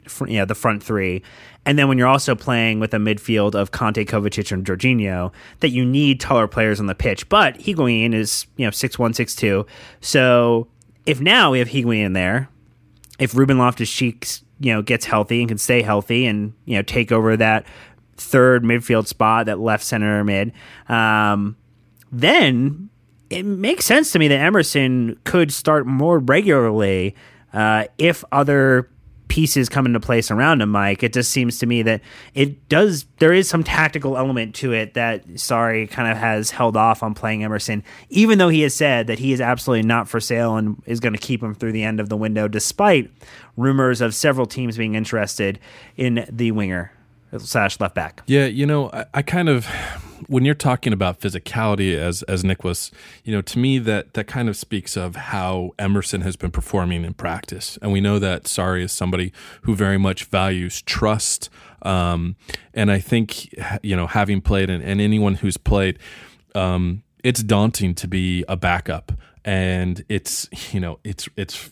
fr- 0.08 0.28
yeah 0.28 0.46
the 0.46 0.56
front 0.56 0.82
three. 0.82 1.22
And 1.66 1.80
then 1.80 1.88
when 1.88 1.98
you're 1.98 2.08
also 2.08 2.36
playing 2.36 2.80
with 2.80 2.94
a 2.94 2.98
midfield 2.98 3.56
of 3.56 3.72
Kante, 3.72 4.06
Kovacic, 4.06 4.52
and 4.52 4.66
Jorginho, 4.66 5.32
that 5.62 5.70
you 5.70 5.84
need 5.84 6.20
taller 6.20 6.48
players 6.48 6.80
on 6.80 6.86
the 6.86 6.96
pitch. 6.96 7.28
But 7.28 7.58
Higuain 7.58 8.14
is 8.14 8.46
you 8.58 8.66
know 8.66 8.72
six 8.72 9.00
one, 9.00 9.14
six 9.14 9.36
two. 9.36 9.66
So 10.02 10.68
if 11.06 11.20
now 11.20 11.52
we 11.52 11.60
have 11.60 11.70
Higuain 11.70 12.06
in 12.06 12.14
there, 12.14 12.50
if 13.20 13.36
Ruben 13.36 13.58
Loftus 13.58 13.92
Cheeks 13.92 14.44
you 14.60 14.74
know 14.74 14.82
gets 14.82 15.06
healthy 15.06 15.42
and 15.42 15.50
can 15.50 15.58
stay 15.58 15.82
healthy 15.82 16.26
and 16.26 16.54
you 16.66 16.76
know 16.76 16.84
take 16.84 17.12
over 17.12 17.36
that 17.38 17.66
third 18.18 18.64
midfield 18.64 19.08
spot, 19.08 19.48
that 19.48 19.60
left 19.60 19.84
center 19.84 20.24
mid, 20.24 20.54
um, 20.88 21.58
then 22.12 22.90
it 23.30 23.44
makes 23.44 23.86
sense 23.86 24.12
to 24.12 24.20
me 24.20 24.28
that 24.28 24.40
Emerson 24.40 25.20
could 25.24 25.52
start 25.52 25.88
more 25.88 26.20
regularly 26.20 27.16
uh, 27.54 27.86
if 27.98 28.24
other 28.32 28.90
pieces 29.28 29.70
come 29.70 29.86
into 29.86 30.00
place 30.00 30.32
around 30.32 30.62
him, 30.62 30.70
Mike. 30.70 31.04
It 31.04 31.14
just 31.14 31.32
seems 31.32 31.60
to 31.60 31.66
me 31.66 31.82
that 31.84 32.02
it 32.34 32.68
does. 32.70 33.06
There 33.20 33.34
is 33.34 33.48
some 33.50 33.64
tactical 33.64 34.18
element 34.18 34.56
to 34.56 34.74
it 34.74 34.94
that 34.94 35.28
Sarri 35.30 35.90
kind 35.90 36.12
of 36.12 36.18
has 36.18 36.52
held 36.52 36.78
off 36.78 37.04
on 37.04 37.14
playing 37.14 37.44
Emerson, 37.44 37.84
even 38.10 38.38
though 38.38 38.50
he 38.50 38.62
has 38.62 38.74
said 38.74 39.08
that 39.08 39.20
he 39.20 39.34
is 39.34 39.42
absolutely 39.42 39.88
not 39.88 40.08
for 40.08 40.20
sale 40.20 40.58
and 40.58 40.82
is 40.86 41.00
going 41.00 41.14
to 41.14 41.20
keep 41.20 41.42
him 41.42 41.56
through 41.56 41.72
the 41.72 41.84
end 41.84 42.00
of 42.00 42.10
the 42.10 42.18
window, 42.18 42.48
despite 42.48 43.12
rumors 43.58 44.02
of 44.02 44.14
several 44.14 44.46
teams 44.46 44.78
being 44.78 44.96
interested 44.96 45.60
in 45.98 46.26
the 46.32 46.52
winger 46.52 46.92
slash 47.40 47.80
left 47.80 47.96
back. 47.96 48.22
Yeah, 48.28 48.46
you 48.46 48.66
know, 48.66 48.90
I, 48.92 49.06
I, 49.16 49.22
kind 49.22 49.50
of 49.50 49.68
when 50.28 50.46
you're 50.46 50.56
talking 50.56 50.94
about 50.94 51.20
physicality 51.20 51.98
as 51.98 52.24
as 52.24 52.44
Nick 52.44 52.64
was, 52.64 52.92
you 53.24 53.34
know, 53.34 53.42
to 53.42 53.60
me 53.60 53.80
that 53.80 54.14
that 54.14 54.28
kind 54.28 54.50
of 54.50 54.58
speaks 54.58 54.96
of 54.96 55.16
how 55.16 55.72
Emerson 55.80 56.22
has 56.22 56.36
been 56.36 56.52
performing 56.52 57.04
in 57.04 57.14
practice. 57.14 57.78
And 57.82 57.92
we 57.92 58.02
know 58.02 58.20
that 58.20 58.44
Sarri 58.44 58.84
is 58.84 58.92
somebody 58.92 59.32
who 59.64 59.76
very 59.76 59.98
much 59.98 60.26
values 60.26 60.82
trust. 60.82 61.50
Um, 61.82 62.36
and 62.74 62.92
I 62.92 63.00
think 63.00 63.54
you 63.84 63.96
know, 63.96 64.08
having 64.08 64.42
played 64.42 64.70
and, 64.70 64.84
and 64.84 65.00
anyone 65.00 65.36
who's 65.36 65.58
played, 65.58 66.00
um, 66.54 67.04
it's 67.24 67.44
daunting 67.44 67.96
to 67.96 68.08
be 68.08 68.44
a 68.48 68.56
backup. 68.56 69.12
And 69.44 70.04
it's 70.10 70.50
you 70.74 70.80
know, 70.80 71.00
it's 71.04 71.30
it's 71.38 71.72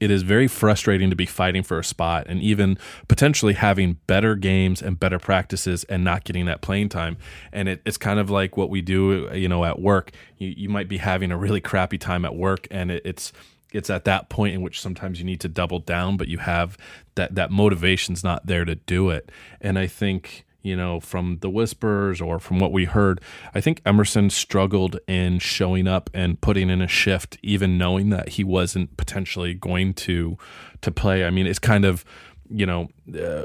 it 0.00 0.10
is 0.10 0.22
very 0.22 0.48
frustrating 0.48 1.10
to 1.10 1.16
be 1.16 1.26
fighting 1.26 1.62
for 1.62 1.78
a 1.78 1.84
spot 1.84 2.26
and 2.28 2.40
even 2.42 2.78
potentially 3.08 3.54
having 3.54 3.98
better 4.06 4.34
games 4.34 4.82
and 4.82 4.98
better 4.98 5.18
practices 5.18 5.84
and 5.84 6.04
not 6.04 6.24
getting 6.24 6.46
that 6.46 6.60
playing 6.60 6.88
time. 6.88 7.16
And 7.52 7.68
it, 7.68 7.82
it's 7.84 7.96
kind 7.96 8.18
of 8.18 8.30
like 8.30 8.56
what 8.56 8.70
we 8.70 8.80
do, 8.80 9.30
you 9.32 9.48
know, 9.48 9.64
at 9.64 9.80
work. 9.80 10.10
You, 10.38 10.54
you 10.56 10.68
might 10.68 10.88
be 10.88 10.98
having 10.98 11.30
a 11.30 11.36
really 11.36 11.60
crappy 11.60 11.98
time 11.98 12.24
at 12.24 12.34
work, 12.34 12.66
and 12.70 12.90
it, 12.90 13.02
it's 13.04 13.32
it's 13.72 13.90
at 13.90 14.04
that 14.04 14.28
point 14.28 14.54
in 14.54 14.62
which 14.62 14.80
sometimes 14.80 15.18
you 15.18 15.24
need 15.24 15.40
to 15.40 15.48
double 15.48 15.80
down, 15.80 16.16
but 16.16 16.28
you 16.28 16.38
have 16.38 16.78
that 17.16 17.34
that 17.34 17.50
motivation's 17.50 18.22
not 18.22 18.46
there 18.46 18.64
to 18.64 18.76
do 18.76 19.10
it. 19.10 19.30
And 19.60 19.78
I 19.78 19.86
think 19.86 20.44
you 20.64 20.74
know, 20.74 20.98
from 20.98 21.38
the 21.40 21.50
whispers 21.50 22.20
or 22.20 22.40
from 22.40 22.58
what 22.58 22.72
we 22.72 22.86
heard, 22.86 23.20
I 23.54 23.60
think 23.60 23.80
Emerson 23.86 24.30
struggled 24.30 24.98
in 25.06 25.38
showing 25.38 25.86
up 25.86 26.10
and 26.12 26.40
putting 26.40 26.70
in 26.70 26.80
a 26.82 26.88
shift, 26.88 27.38
even 27.42 27.78
knowing 27.78 28.10
that 28.10 28.30
he 28.30 28.42
wasn't 28.42 28.96
potentially 28.96 29.54
going 29.54 29.94
to 29.94 30.36
to 30.80 30.90
play. 30.90 31.24
I 31.24 31.30
mean, 31.30 31.46
it's 31.46 31.58
kind 31.58 31.84
of 31.84 32.04
you 32.50 32.66
know, 32.66 32.88
uh, 33.08 33.44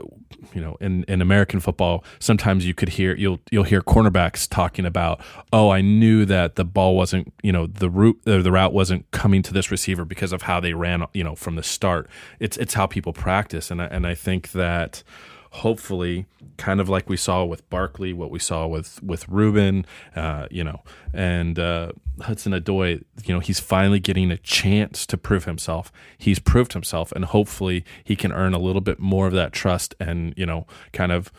you 0.53 0.61
know, 0.61 0.77
in, 0.81 1.03
in 1.05 1.21
American 1.21 1.59
football, 1.59 2.03
sometimes 2.19 2.65
you 2.65 2.73
could 2.73 2.89
hear 2.89 3.15
you'll 3.15 3.39
you'll 3.49 3.63
hear 3.63 3.81
cornerbacks 3.81 4.47
talking 4.47 4.85
about, 4.85 5.21
oh, 5.53 5.69
I 5.69 5.81
knew 5.81 6.25
that 6.25 6.55
the 6.55 6.65
ball 6.65 6.95
wasn't, 6.95 7.33
you 7.41 7.51
know, 7.51 7.65
the 7.65 7.89
route 7.89 8.19
or 8.27 8.41
the 8.41 8.51
route 8.51 8.73
wasn't 8.73 9.09
coming 9.11 9.41
to 9.43 9.53
this 9.53 9.71
receiver 9.71 10.05
because 10.05 10.33
of 10.33 10.43
how 10.43 10.59
they 10.59 10.73
ran, 10.73 11.05
you 11.13 11.23
know, 11.23 11.35
from 11.35 11.55
the 11.55 11.63
start. 11.63 12.09
It's 12.39 12.57
it's 12.57 12.73
how 12.73 12.87
people 12.87 13.13
practice, 13.13 13.71
and 13.71 13.81
I, 13.81 13.85
and 13.85 14.05
I 14.05 14.15
think 14.15 14.51
that 14.51 15.03
hopefully 15.51 16.25
kind 16.57 16.79
of 16.79 16.89
like 16.89 17.09
we 17.09 17.17
saw 17.17 17.43
with 17.43 17.67
Barkley, 17.69 18.13
what 18.13 18.31
we 18.31 18.39
saw 18.39 18.67
with 18.67 19.01
with 19.01 19.27
Ruben, 19.27 19.85
uh, 20.15 20.47
you 20.51 20.63
know, 20.63 20.81
and 21.13 21.57
uh, 21.57 21.91
Hudson-Odoi, 22.21 23.03
you 23.25 23.33
know, 23.33 23.39
he's 23.39 23.59
finally 23.59 23.99
getting 23.99 24.31
a 24.31 24.37
chance 24.37 25.05
to 25.07 25.17
prove 25.17 25.45
himself. 25.45 25.91
He's 26.17 26.39
proved 26.39 26.73
himself, 26.73 27.11
and 27.13 27.25
hopefully 27.25 27.83
he 28.03 28.15
can 28.15 28.31
earn 28.31 28.53
a 28.53 28.59
little 28.59 28.81
bit 28.81 28.99
more 28.99 29.27
of 29.27 29.33
that 29.33 29.53
trust, 29.53 29.95
and 29.99 30.33
you 30.37 30.45
know, 30.45 30.67
kind 30.93 31.11
of 31.11 31.31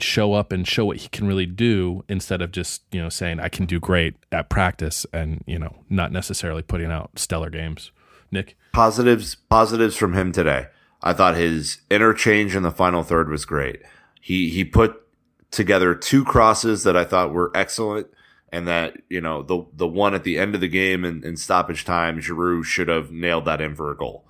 show 0.00 0.32
up 0.32 0.50
and 0.52 0.66
show 0.66 0.84
what 0.84 0.98
he 0.98 1.08
can 1.08 1.26
really 1.26 1.46
do 1.46 2.04
instead 2.08 2.42
of 2.42 2.50
just 2.50 2.82
you 2.90 3.00
know 3.00 3.08
saying 3.08 3.40
I 3.40 3.48
can 3.48 3.66
do 3.66 3.78
great 3.78 4.14
at 4.32 4.48
practice 4.48 5.06
and 5.12 5.42
you 5.46 5.58
know 5.58 5.76
not 5.88 6.12
necessarily 6.12 6.62
putting 6.62 6.90
out 6.90 7.18
stellar 7.18 7.50
games. 7.50 7.90
Nick, 8.30 8.56
positives 8.72 9.34
positives 9.34 9.96
from 9.96 10.14
him 10.14 10.32
today. 10.32 10.66
I 11.04 11.12
thought 11.12 11.36
his 11.36 11.82
interchange 11.90 12.56
in 12.56 12.62
the 12.62 12.70
final 12.70 13.04
third 13.04 13.28
was 13.28 13.44
great. 13.44 13.82
He 14.22 14.48
he 14.48 14.64
put 14.64 15.02
together 15.50 15.94
two 15.94 16.24
crosses 16.24 16.82
that 16.84 16.96
I 16.96 17.04
thought 17.04 17.32
were 17.32 17.52
excellent, 17.54 18.06
and 18.50 18.66
that 18.66 18.96
you 19.10 19.20
know 19.20 19.42
the 19.42 19.66
the 19.74 19.86
one 19.86 20.14
at 20.14 20.24
the 20.24 20.38
end 20.38 20.54
of 20.54 20.62
the 20.62 20.68
game 20.68 21.04
in, 21.04 21.22
in 21.22 21.36
stoppage 21.36 21.84
time, 21.84 22.20
Giroud 22.20 22.64
should 22.64 22.88
have 22.88 23.12
nailed 23.12 23.44
that 23.44 23.60
in 23.60 23.74
for 23.74 23.90
a 23.90 23.96
goal. 23.96 24.24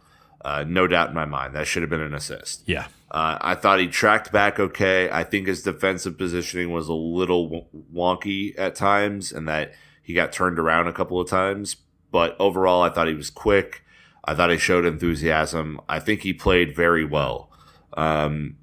Uh, 0.45 0.65
no 0.67 0.87
doubt 0.89 1.09
in 1.11 1.15
my 1.15 1.25
mind, 1.25 1.55
that 1.55 1.69
should 1.69 1.83
have 1.83 1.91
been 1.91 2.03
an 2.03 2.13
assist. 2.13 2.65
Yeah, 2.67 2.89
uh, 3.13 3.39
I 3.41 3.55
thought 3.55 3.79
he 3.79 3.87
tracked 3.87 4.33
back 4.33 4.59
okay. 4.59 5.09
I 5.11 5.23
think 5.23 5.47
his 5.47 5.63
defensive 5.63 6.19
positioning 6.19 6.73
was 6.73 6.89
a 6.89 6.93
little 6.93 7.69
wonky 7.95 8.53
at 8.59 8.75
times, 8.75 9.31
and 9.31 9.47
that 9.47 9.75
he 10.03 10.13
got 10.13 10.33
turned 10.33 10.59
around 10.59 10.89
a 10.89 10.93
couple 10.93 11.21
of 11.21 11.31
times. 11.31 11.77
But 12.11 12.37
overall, 12.41 12.83
I 12.83 12.91
thought 12.91 13.07
he 13.07 13.15
was 13.15 13.31
quick. 13.31 13.84
I 14.25 14.35
thought 14.35 14.51
he 14.51 14.59
showed 14.59 14.85
enthusiasm. 14.85 15.81
I 15.89 16.01
think 16.01 16.23
he 16.23 16.33
played 16.33 16.75
very 16.75 17.05
well. 17.05 17.51
Um, 17.95 18.57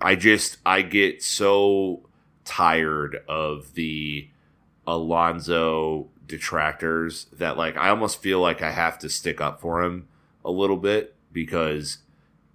I 0.00 0.14
just 0.14 0.58
I 0.64 0.82
get 0.82 1.22
so 1.22 2.08
tired 2.44 3.22
of 3.28 3.74
the 3.74 4.28
Alonso 4.86 6.08
detractors 6.26 7.26
that 7.32 7.56
like 7.56 7.76
I 7.76 7.88
almost 7.88 8.22
feel 8.22 8.40
like 8.40 8.62
I 8.62 8.70
have 8.70 8.98
to 9.00 9.08
stick 9.08 9.40
up 9.40 9.60
for 9.60 9.82
him 9.82 10.08
a 10.44 10.50
little 10.50 10.76
bit 10.76 11.14
because 11.32 11.98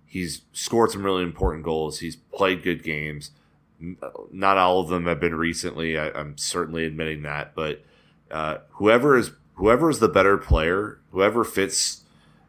he's 0.05 0.41
scored 0.51 0.91
some 0.91 1.03
really 1.03 1.23
important 1.23 1.63
goals. 1.63 1.99
He's 1.99 2.15
played 2.15 2.63
good 2.63 2.84
games. 2.84 3.32
Not 4.32 4.57
all 4.57 4.80
of 4.80 4.89
them 4.89 5.05
have 5.05 5.19
been 5.19 5.36
recently. 5.36 5.97
I, 5.97 6.07
am 6.19 6.38
certainly 6.38 6.86
admitting 6.86 7.21
that, 7.21 7.53
but 7.53 7.84
uh, 8.32 8.57
whoever 8.71 9.17
is 9.17 9.32
whoever 9.58 9.89
is 9.89 9.99
the 9.99 10.08
better 10.08 10.38
player, 10.38 10.99
whoever 11.12 11.43
fits 11.43 12.03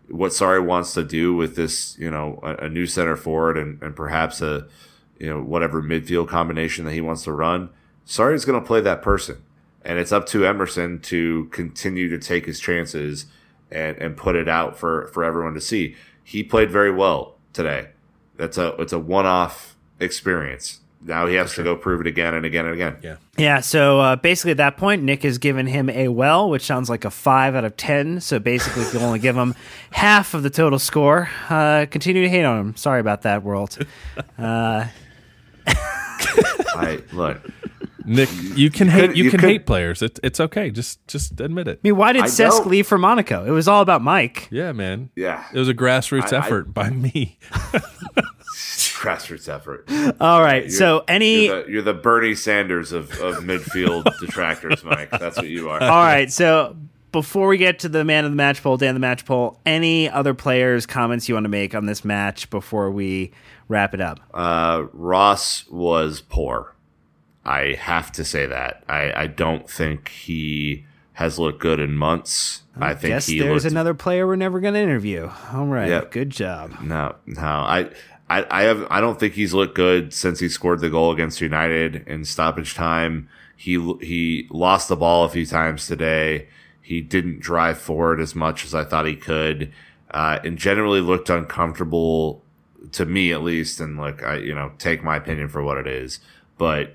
what 0.08 0.32
Sarri 0.32 0.64
wants 0.64 0.94
to 0.94 1.02
do 1.02 1.34
with 1.34 1.56
this, 1.56 1.98
you 1.98 2.10
know, 2.10 2.38
a, 2.42 2.66
a 2.66 2.68
new 2.68 2.86
center 2.86 3.16
forward 3.16 3.58
and, 3.58 3.82
and 3.82 3.94
perhaps 3.94 4.40
a, 4.40 4.66
you 5.18 5.28
know, 5.28 5.42
whatever 5.42 5.82
midfield 5.82 6.28
combination 6.28 6.84
that 6.84 6.92
he 6.92 7.00
wants 7.00 7.24
to 7.24 7.32
run, 7.32 7.70
Sarri's 8.06 8.44
going 8.44 8.60
to 8.60 8.66
play 8.66 8.80
that 8.80 9.02
person. 9.02 9.42
And 9.84 9.98
it's 9.98 10.12
up 10.12 10.26
to 10.26 10.46
Emerson 10.46 11.00
to 11.00 11.46
continue 11.46 12.08
to 12.08 12.18
take 12.18 12.46
his 12.46 12.60
chances 12.60 13.26
and, 13.70 13.96
and 13.98 14.16
put 14.16 14.36
it 14.36 14.48
out 14.48 14.78
for, 14.78 15.08
for 15.08 15.24
everyone 15.24 15.54
to 15.54 15.60
see. 15.60 15.94
He 16.22 16.42
played 16.42 16.70
very 16.70 16.90
well 16.90 17.36
today. 17.52 17.88
That's 18.36 18.58
a, 18.58 18.74
it's 18.76 18.92
a 18.92 18.98
one 18.98 19.26
off 19.26 19.76
experience 20.00 20.80
now 21.00 21.26
he 21.26 21.34
has 21.34 21.54
to 21.54 21.62
go 21.62 21.76
prove 21.76 22.00
it 22.00 22.06
again 22.06 22.34
and 22.34 22.44
again 22.44 22.64
and 22.66 22.74
again. 22.74 22.96
Yeah. 23.02 23.16
Yeah. 23.36 23.60
So 23.60 24.00
uh, 24.00 24.16
basically, 24.16 24.52
at 24.52 24.56
that 24.56 24.76
point, 24.76 25.02
Nick 25.02 25.22
has 25.22 25.38
given 25.38 25.66
him 25.66 25.88
a 25.90 26.08
well, 26.08 26.50
which 26.50 26.64
sounds 26.64 26.90
like 26.90 27.04
a 27.04 27.10
five 27.10 27.54
out 27.54 27.64
of 27.64 27.76
10. 27.76 28.20
So 28.20 28.38
basically, 28.38 28.82
if 28.82 28.94
you 28.94 29.00
only 29.00 29.18
give 29.18 29.36
him 29.36 29.54
half 29.92 30.34
of 30.34 30.42
the 30.42 30.50
total 30.50 30.78
score, 30.78 31.28
uh, 31.48 31.86
continue 31.90 32.22
to 32.22 32.28
hate 32.28 32.44
on 32.44 32.58
him. 32.58 32.76
Sorry 32.76 33.00
about 33.00 33.22
that, 33.22 33.42
world. 33.42 33.78
Uh, 34.38 34.86
I 35.66 37.02
look. 37.12 37.40
Nick, 38.04 38.30
you 38.54 38.70
can 38.70 38.88
hate 38.88 39.14
you, 39.16 39.24
you 39.24 39.30
can 39.30 39.40
could, 39.40 39.48
hate 39.48 39.66
players. 39.66 40.00
It's 40.00 40.18
it's 40.22 40.40
okay. 40.40 40.70
Just 40.70 41.06
just 41.06 41.38
admit 41.40 41.68
it. 41.68 41.78
I 41.78 41.88
mean, 41.88 41.96
why 41.96 42.12
did 42.12 42.24
Cesc 42.24 42.64
leave 42.64 42.86
for 42.86 42.96
Monaco? 42.96 43.44
It 43.44 43.50
was 43.50 43.68
all 43.68 43.82
about 43.82 44.00
Mike. 44.00 44.48
Yeah, 44.50 44.72
man. 44.72 45.10
Yeah, 45.14 45.44
it 45.52 45.58
was 45.58 45.68
a 45.68 45.74
grassroots 45.74 46.32
I, 46.32 46.38
effort 46.38 46.66
I, 46.68 46.70
by 46.70 46.90
me. 46.90 47.38
Grassroots 48.98 49.48
effort. 49.48 49.88
All 50.20 50.42
right. 50.42 50.64
You're, 50.64 50.70
so 50.70 51.04
any 51.08 51.46
you're 51.46 51.62
the, 51.62 51.70
you're 51.70 51.82
the, 51.82 51.94
Bernie 51.94 52.34
Sanders 52.34 52.92
of, 52.92 53.10
of 53.20 53.36
midfield 53.36 54.04
detractors, 54.20 54.84
Mike. 54.84 55.10
That's 55.10 55.36
what 55.36 55.48
you 55.48 55.70
are. 55.70 55.82
All 55.82 55.88
right. 55.88 56.30
So 56.30 56.76
before 57.12 57.48
we 57.48 57.58
get 57.58 57.80
to 57.80 57.88
the 57.88 58.04
man 58.04 58.24
of 58.24 58.30
the 58.30 58.36
match 58.36 58.62
poll, 58.62 58.76
Dan 58.76 58.94
the 58.94 59.00
match 59.00 59.24
poll, 59.24 59.58
any 59.64 60.10
other 60.10 60.34
players 60.34 60.86
comments 60.86 61.28
you 61.28 61.34
want 61.34 61.44
to 61.44 61.50
make 61.50 61.74
on 61.74 61.86
this 61.86 62.04
match 62.04 62.50
before 62.50 62.90
we 62.90 63.32
wrap 63.68 63.94
it 63.94 64.00
up? 64.00 64.20
Uh, 64.34 64.86
Ross 64.92 65.66
was 65.68 66.20
poor. 66.20 66.74
I 67.44 67.74
have 67.74 68.12
to 68.12 68.24
say 68.24 68.46
that. 68.46 68.84
I, 68.88 69.22
I 69.22 69.26
don't 69.26 69.68
think 69.70 70.08
he 70.08 70.84
has 71.14 71.38
looked 71.38 71.60
good 71.60 71.80
in 71.80 71.96
months. 71.96 72.62
I, 72.76 72.90
I 72.90 72.94
think 72.94 73.14
guess 73.14 73.26
he 73.26 73.40
there's 73.40 73.64
looked, 73.64 73.72
another 73.72 73.94
player 73.94 74.26
we're 74.26 74.36
never 74.36 74.60
going 74.60 74.74
to 74.74 74.80
interview. 74.80 75.30
All 75.52 75.66
right, 75.66 75.88
yep. 75.88 76.10
good 76.10 76.30
job. 76.30 76.80
No, 76.82 77.16
no, 77.26 77.42
I 77.42 77.90
I, 78.30 78.46
I 78.50 78.62
have 78.64 78.86
I 78.90 79.00
don't 79.00 79.18
think 79.18 79.34
he's 79.34 79.54
looked 79.54 79.74
good 79.74 80.12
since 80.12 80.40
he 80.40 80.48
scored 80.48 80.80
the 80.80 80.90
goal 80.90 81.12
against 81.12 81.40
United 81.40 82.06
in 82.06 82.24
stoppage 82.24 82.74
time. 82.74 83.28
He 83.56 83.74
he 84.00 84.46
lost 84.50 84.88
the 84.88 84.96
ball 84.96 85.24
a 85.24 85.28
few 85.28 85.46
times 85.46 85.86
today. 85.86 86.48
He 86.82 87.00
didn't 87.00 87.40
drive 87.40 87.78
forward 87.78 88.20
as 88.20 88.34
much 88.34 88.64
as 88.64 88.74
I 88.74 88.84
thought 88.84 89.06
he 89.06 89.16
could, 89.16 89.72
uh, 90.10 90.38
and 90.44 90.58
generally 90.58 91.00
looked 91.00 91.30
uncomfortable 91.30 92.42
to 92.92 93.04
me 93.04 93.32
at 93.32 93.42
least. 93.42 93.80
And 93.80 93.98
like 93.98 94.22
I, 94.22 94.36
you 94.36 94.54
know, 94.54 94.72
take 94.78 95.02
my 95.02 95.16
opinion 95.16 95.48
for 95.48 95.62
what 95.62 95.78
it 95.78 95.86
is, 95.86 96.20
but 96.58 96.94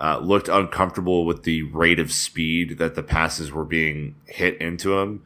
uh, 0.00 0.18
looked 0.18 0.48
uncomfortable 0.48 1.26
with 1.26 1.42
the 1.42 1.62
rate 1.64 2.00
of 2.00 2.10
speed 2.10 2.78
that 2.78 2.94
the 2.94 3.02
passes 3.02 3.52
were 3.52 3.64
being 3.64 4.14
hit 4.24 4.56
into 4.60 4.98
him. 4.98 5.22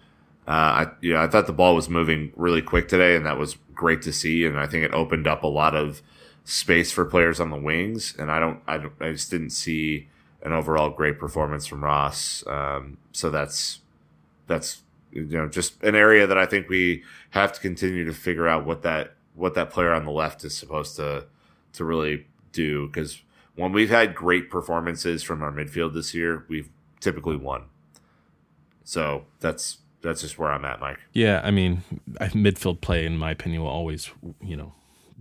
Uh, 0.47 0.51
I, 0.51 0.87
you 1.01 1.13
know, 1.13 1.23
I 1.23 1.29
thought 1.29 1.47
the 1.47 1.53
ball 1.53 1.75
was 1.75 1.89
moving 1.89 2.33
really 2.37 2.61
quick 2.61 2.89
today, 2.89 3.17
and 3.17 3.25
that 3.25 3.39
was 3.39 3.57
great 3.75 4.03
to 4.03 4.13
see. 4.13 4.45
And 4.45 4.59
I 4.59 4.67
think 4.67 4.85
it 4.85 4.95
opened 4.95 5.27
up 5.27 5.43
a 5.43 5.49
lot 5.49 5.75
of 5.75 6.03
space 6.45 6.93
for 6.93 7.05
players 7.05 7.41
on 7.41 7.51
the 7.51 7.57
wings. 7.57 8.15
And 8.19 8.31
I 8.31 8.39
don't, 8.39 8.61
I, 8.67 8.79
don't, 8.79 8.93
I 9.01 9.13
just 9.13 9.31
didn't 9.31 9.51
see 9.51 10.09
an 10.43 10.53
overall 10.53 10.91
great 10.91 11.19
performance 11.19 11.67
from 11.67 11.83
Ross. 11.83 12.47
Um, 12.47 12.99
so 13.13 13.31
that's 13.31 13.81
that's 14.47 14.83
you 15.11 15.25
know 15.25 15.49
just 15.49 15.83
an 15.83 15.95
area 15.95 16.27
that 16.27 16.37
I 16.37 16.47
think 16.47 16.69
we 16.69 17.03
have 17.31 17.53
to 17.55 17.61
continue 17.61 18.05
to 18.05 18.13
figure 18.13 18.47
out 18.47 18.67
what 18.67 18.83
that 18.83 19.15
what 19.35 19.55
that 19.55 19.71
player 19.71 19.93
on 19.93 20.05
the 20.05 20.11
left 20.11 20.45
is 20.45 20.57
supposed 20.57 20.97
to 20.97 21.27
to 21.73 21.85
really 21.85 22.27
do 22.53 22.87
because 22.87 23.23
when 23.57 23.73
we've 23.73 23.91
had 23.91 24.15
great 24.15 24.51
performances 24.51 25.23
from 25.23 25.43
our 25.43 25.53
midfield 25.53 25.95
this 25.95 26.13
year, 26.15 26.45
we've 26.49 26.69
typically 27.01 27.37
won. 27.37 27.65
So 28.83 29.25
that's 29.41 29.79
that's 30.05 30.21
just 30.21 30.39
where 30.39 30.53
I'm 30.53 30.65
at, 30.65 30.81
Mike. 30.81 30.99
Yeah, 31.13 31.41
I 31.43 31.51
mean, 31.51 31.83
midfield 32.19 32.81
play, 32.81 33.05
in 33.07 33.17
my 33.17 33.33
opinion, 33.33 33.63
will 33.63 33.71
always, 33.71 34.11
you 34.41 34.57
know, 34.57 34.73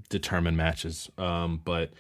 determine 0.10 0.56
matches. 0.56 1.10
Um, 1.18 1.62
but 1.64 1.92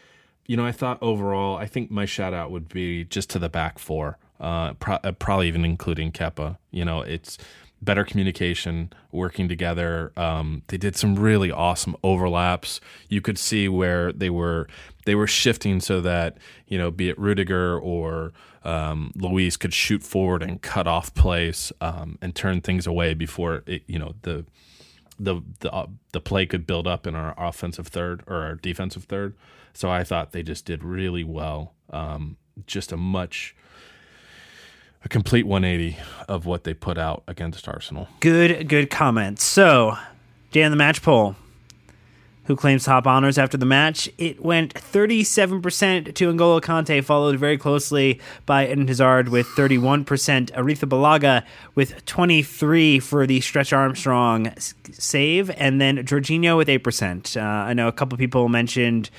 you 0.46 0.58
know, 0.58 0.66
I 0.66 0.72
thought 0.72 0.98
overall, 1.02 1.58
I 1.58 1.66
think 1.66 1.90
my 1.90 2.06
shout 2.06 2.34
out 2.34 2.52
would 2.52 2.70
be 2.70 3.06
just 3.06 3.30
to 3.32 3.40
the 3.40 3.50
back 3.50 3.80
four, 3.80 4.18
uh, 4.40 4.74
pro- 4.74 5.00
uh, 5.04 5.14
probably 5.14 5.48
even 5.48 5.64
including 5.66 6.12
Kepa. 6.12 6.58
You 6.70 6.86
know, 6.86 7.02
it's 7.02 7.38
better 7.84 8.04
communication, 8.04 8.92
working 9.12 9.48
together. 9.48 10.12
Um, 10.18 10.64
they 10.68 10.78
did 10.78 10.96
some 10.96 11.16
really 11.16 11.52
awesome 11.52 11.96
overlaps. 12.04 12.80
You 13.10 13.22
could 13.22 13.38
see 13.38 13.68
where 13.68 14.12
they 14.12 14.30
were 14.30 14.68
they 15.06 15.16
were 15.16 15.28
shifting 15.28 15.80
so 15.80 16.02
that 16.02 16.38
you 16.68 16.78
know, 16.78 16.92
be 16.92 17.10
it 17.10 17.20
Rudiger 17.20 17.78
or 17.78 18.34
um, 18.64 19.12
could 19.60 19.74
shoot 19.74 20.04
forward 20.04 20.42
and 20.42 20.62
cut 20.62 20.88
off 20.88 21.14
plays 21.14 21.72
um, 21.82 22.18
and 22.22 22.34
turn 22.36 22.62
things 22.62 22.88
away 22.88 23.14
before 23.14 23.64
it, 23.68 23.84
you 23.88 24.00
know 24.00 24.16
the 24.22 24.46
the 25.20 25.42
the 25.60 25.72
uh, 25.72 25.88
the 26.12 26.22
play 26.22 26.46
could 26.46 26.66
build 26.66 26.88
up 26.88 27.06
in 27.06 27.16
our 27.16 27.34
offensive 27.38 27.88
third 27.88 28.24
or 28.28 28.38
our 28.38 28.56
defensive 28.56 29.04
third. 29.06 29.36
So 29.74 29.92
I 29.92 30.04
thought 30.04 30.32
they 30.32 30.44
just 30.44 30.66
did 30.66 30.84
really 30.84 31.24
well. 31.24 31.74
Um, 31.90 32.38
just 32.68 32.92
a 32.92 32.98
much 32.98 33.56
a 35.04 35.10
complete 35.10 35.45
180 35.45 35.97
of 36.28 36.45
what 36.45 36.64
they 36.64 36.74
put 36.74 36.97
out 36.97 37.24
against 37.28 37.68
Arsenal. 37.68 38.08
Good, 38.20 38.68
good 38.70 38.89
comments. 38.89 39.43
So, 39.43 39.97
Dan, 40.51 40.72
the 40.72 40.78
match 40.78 41.01
poll. 41.01 41.36
Who 42.45 42.58
claims 42.58 42.84
top 42.84 43.08
honors 43.08 43.38
after 43.38 43.56
the 43.56 43.66
match? 43.66 44.10
It 44.18 44.43
went 44.43 44.74
37% 44.74 46.14
to 46.14 46.34
N'Golo 46.34 46.60
Kante, 46.60 47.01
followed 47.01 47.39
very 47.39 47.58
closely 47.58 48.20
by 48.45 48.68
Eden 48.68 48.89
Hazard 48.89 49.30
with 49.30 49.47
31%, 49.47 50.04
Arrizabalaga 50.51 51.43
with 51.74 52.06
23 52.06 52.99
for 52.99 53.26
the 53.26 53.39
Stretch 53.39 53.72
Armstrong 53.72 54.54
save, 54.58 55.51
and 55.51 55.80
then 55.80 55.99
Jorginho 55.99 56.58
with 56.58 56.68
8%. 56.68 57.38
Uh, 57.38 57.39
I 57.39 57.74
know 57.74 57.88
a 57.88 57.93
couple 57.93 58.18
people 58.18 58.49
mentioned 58.49 59.10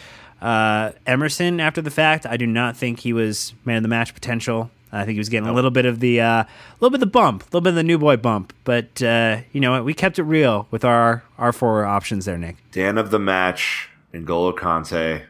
uh, 0.43 0.93
Emerson 1.07 1.61
after 1.61 1.81
the 1.81 1.91
fact. 1.91 2.27
I 2.27 2.37
do 2.37 2.47
not 2.47 2.77
think 2.77 3.01
he 3.01 3.15
was 3.15 3.55
man 3.65 3.79
of 3.79 3.83
the 3.85 3.89
match 3.89 4.13
potential. 4.13 4.71
I 4.95 5.05
think 5.05 5.15
he 5.15 5.19
was 5.19 5.29
getting 5.29 5.49
a 5.49 5.53
little 5.53 5.71
bit 5.71 5.87
of 5.87 6.01
the, 6.01 6.21
uh, 6.21 6.43
a 6.45 6.47
little 6.81 6.91
bit 6.91 6.97
of 6.97 7.01
the 7.01 7.07
bump, 7.07 7.43
a 7.43 7.47
little 7.47 7.61
bit 7.61 7.71
of 7.71 7.75
the 7.77 7.83
new 7.83 7.99
boy 7.99 8.17
bump. 8.17 8.53
But 8.65 9.03
uh, 9.03 9.41
you 9.53 9.61
know, 9.61 9.83
we 9.83 9.95
kept 9.95 10.19
it 10.19 10.23
real 10.25 10.67
with 10.71 10.85
our 10.85 11.25
our 11.39 11.53
four 11.53 11.85
options 11.85 12.25
there, 12.25 12.39
Nick. 12.39 12.57
Dan 12.71 12.99
of 12.99 13.11
the 13.11 13.19
match, 13.19 13.91
N'Golo 14.13 14.55
Kante. 14.57 15.25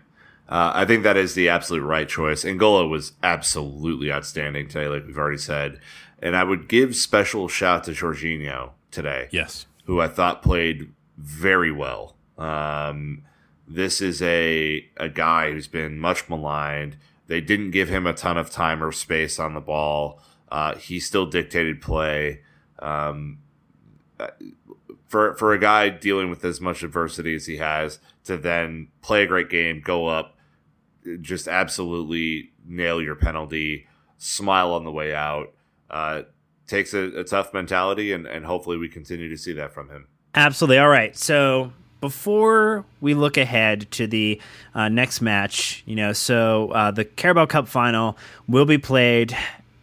Uh, 0.48 0.72
I 0.74 0.84
think 0.84 1.02
that 1.04 1.16
is 1.16 1.34
the 1.34 1.48
absolute 1.48 1.82
right 1.82 2.08
choice. 2.08 2.44
N'Golo 2.44 2.88
was 2.88 3.12
absolutely 3.22 4.12
outstanding 4.12 4.68
today, 4.68 4.88
like 4.88 5.06
we've 5.06 5.16
already 5.16 5.38
said. 5.38 5.80
And 6.20 6.36
I 6.36 6.44
would 6.44 6.68
give 6.68 6.94
special 6.94 7.48
shout 7.48 7.84
to 7.84 7.92
Jorginho 7.92 8.70
today. 8.90 9.28
Yes. 9.30 9.66
Who 9.86 10.00
I 10.00 10.08
thought 10.08 10.42
played 10.42 10.92
very 11.18 11.72
well. 11.72 12.16
Um, 12.38 13.22
this 13.66 14.00
is 14.00 14.20
a 14.22 14.86
a 14.96 15.08
guy 15.08 15.52
who's 15.52 15.68
been 15.68 15.98
much 15.98 16.28
maligned 16.28 16.96
they 17.26 17.40
didn't 17.40 17.70
give 17.70 17.88
him 17.88 18.06
a 18.06 18.12
ton 18.12 18.36
of 18.36 18.50
time 18.50 18.82
or 18.82 18.92
space 18.92 19.38
on 19.38 19.54
the 19.54 19.60
ball. 19.60 20.20
Uh, 20.50 20.76
he 20.76 21.00
still 21.00 21.26
dictated 21.26 21.80
play. 21.80 22.40
Um, 22.78 23.38
for 25.08 25.34
for 25.34 25.52
a 25.52 25.58
guy 25.58 25.88
dealing 25.88 26.30
with 26.30 26.44
as 26.44 26.60
much 26.60 26.82
adversity 26.82 27.34
as 27.34 27.46
he 27.46 27.56
has 27.58 27.98
to 28.24 28.36
then 28.36 28.88
play 29.02 29.22
a 29.22 29.26
great 29.26 29.48
game, 29.48 29.80
go 29.84 30.06
up, 30.06 30.36
just 31.20 31.48
absolutely 31.48 32.52
nail 32.66 33.00
your 33.00 33.14
penalty, 33.14 33.86
smile 34.18 34.72
on 34.72 34.84
the 34.84 34.90
way 34.90 35.14
out. 35.14 35.52
Uh, 35.90 36.22
takes 36.66 36.94
a, 36.94 37.20
a 37.20 37.24
tough 37.24 37.52
mentality, 37.52 38.12
and, 38.12 38.26
and 38.26 38.44
hopefully 38.44 38.76
we 38.76 38.88
continue 38.88 39.28
to 39.28 39.36
see 39.36 39.52
that 39.52 39.72
from 39.72 39.88
him. 39.90 40.08
Absolutely. 40.34 40.78
All 40.78 40.88
right. 40.88 41.16
So 41.16 41.72
before 42.05 42.84
we 43.00 43.14
look 43.14 43.38
ahead 43.38 43.90
to 43.90 44.07
the 44.07 44.38
uh, 44.74 44.90
next 44.90 45.22
match, 45.22 45.82
you 45.86 45.96
know, 45.96 46.12
so 46.12 46.70
uh, 46.72 46.90
the 46.90 47.02
Carabao 47.02 47.46
Cup 47.46 47.66
final 47.66 48.18
will 48.46 48.66
be 48.66 48.76
played 48.76 49.34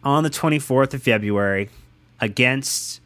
on 0.03 0.21
the 0.21 0.29
24th 0.29 0.93
of 0.93 1.01
February 1.01 1.71
against 2.19 3.01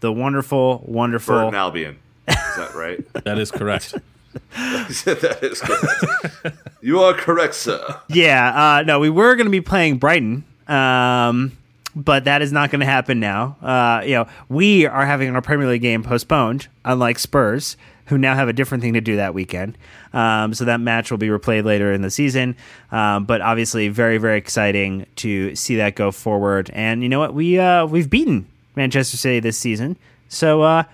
the 0.00 0.10
wonderful, 0.10 0.82
wonderful 0.86 1.34
Burton 1.34 1.54
Albion. 1.56 1.98
Is 2.26 2.36
that 2.56 2.74
right? 2.74 3.12
that 3.24 3.38
is 3.38 3.50
correct. 3.50 3.94
that 4.56 5.38
is 5.42 5.60
correct. 5.60 6.56
you 6.80 7.00
are 7.00 7.12
correct, 7.12 7.54
sir. 7.54 8.00
Yeah. 8.08 8.78
Uh, 8.78 8.82
no, 8.82 8.98
we 8.98 9.10
were 9.10 9.36
going 9.36 9.44
to 9.46 9.50
be 9.50 9.60
playing 9.60 9.98
Brighton. 9.98 10.42
Um, 10.68 11.52
but 11.94 12.24
that 12.24 12.40
is 12.40 12.50
not 12.50 12.70
going 12.70 12.80
to 12.80 12.86
happen 12.86 13.20
now. 13.20 13.58
Uh, 13.60 14.02
you 14.04 14.14
know, 14.14 14.26
we 14.48 14.86
are 14.86 15.04
having 15.04 15.34
our 15.34 15.42
Premier 15.42 15.68
League 15.68 15.82
game 15.82 16.02
postponed, 16.02 16.68
unlike 16.86 17.18
Spurs 17.18 17.76
who 18.08 18.18
now 18.18 18.34
have 18.34 18.48
a 18.48 18.52
different 18.52 18.82
thing 18.82 18.94
to 18.94 19.00
do 19.00 19.16
that 19.16 19.34
weekend. 19.34 19.76
Um, 20.12 20.54
so 20.54 20.64
that 20.64 20.80
match 20.80 21.10
will 21.10 21.18
be 21.18 21.28
replayed 21.28 21.64
later 21.64 21.92
in 21.92 22.02
the 22.02 22.10
season. 22.10 22.56
Um, 22.90 23.24
but 23.24 23.40
obviously, 23.40 23.88
very 23.88 24.18
very 24.18 24.38
exciting 24.38 25.06
to 25.16 25.54
see 25.54 25.76
that 25.76 25.94
go 25.94 26.10
forward. 26.10 26.70
And 26.72 27.02
you 27.02 27.08
know 27.08 27.18
what? 27.18 27.34
We 27.34 27.58
uh, 27.58 27.86
we've 27.86 28.10
beaten 28.10 28.46
Manchester 28.76 29.16
City 29.16 29.40
this 29.40 29.58
season. 29.58 29.96
So 30.28 30.62
uh, 30.62 30.84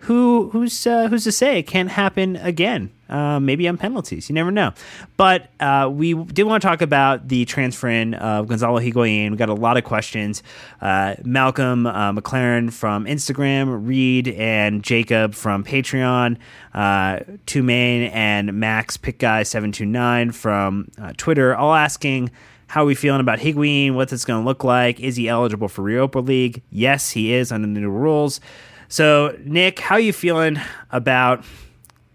who 0.00 0.50
who's 0.50 0.86
uh, 0.86 1.08
who's 1.08 1.24
to 1.24 1.32
say 1.32 1.58
it 1.58 1.64
can't 1.64 1.90
happen 1.90 2.36
again? 2.36 2.90
Uh, 3.12 3.38
maybe 3.38 3.68
on 3.68 3.76
penalties. 3.76 4.30
You 4.30 4.34
never 4.34 4.50
know. 4.50 4.72
But 5.18 5.50
uh, 5.60 5.90
we 5.92 6.14
did 6.14 6.44
want 6.44 6.62
to 6.62 6.66
talk 6.66 6.80
about 6.80 7.28
the 7.28 7.44
transfer 7.44 7.88
in 7.88 8.14
of 8.14 8.48
Gonzalo 8.48 8.80
Higuain. 8.80 9.30
We 9.30 9.36
got 9.36 9.50
a 9.50 9.54
lot 9.54 9.76
of 9.76 9.84
questions. 9.84 10.42
Uh, 10.80 11.16
Malcolm 11.22 11.86
uh, 11.86 12.12
McLaren 12.12 12.72
from 12.72 13.04
Instagram, 13.04 13.86
Reed 13.86 14.28
and 14.28 14.82
Jacob 14.82 15.34
from 15.34 15.62
Patreon, 15.62 16.38
uh, 16.72 17.18
Tumain 17.46 18.10
and 18.14 18.54
Max 18.54 18.96
Pick 18.96 19.18
Guy 19.18 19.42
seven 19.42 19.72
two 19.72 19.84
nine 19.84 20.32
from 20.32 20.88
uh, 20.98 21.12
Twitter, 21.18 21.54
all 21.54 21.74
asking. 21.74 22.30
How 22.68 22.84
are 22.84 22.86
we 22.86 22.94
feeling 22.94 23.20
about 23.20 23.40
Higuain? 23.40 23.92
What's 23.92 24.14
it's 24.14 24.24
going 24.24 24.42
to 24.42 24.48
look 24.48 24.64
like? 24.64 24.98
Is 24.98 25.16
he 25.16 25.28
eligible 25.28 25.68
for 25.68 25.90
Europa 25.90 26.20
League? 26.20 26.62
Yes, 26.70 27.10
he 27.10 27.34
is 27.34 27.52
under 27.52 27.68
the 27.68 27.80
new 27.80 27.90
rules. 27.90 28.40
So, 28.88 29.36
Nick, 29.44 29.80
how 29.80 29.96
are 29.96 30.00
you 30.00 30.14
feeling 30.14 30.58
about 30.90 31.44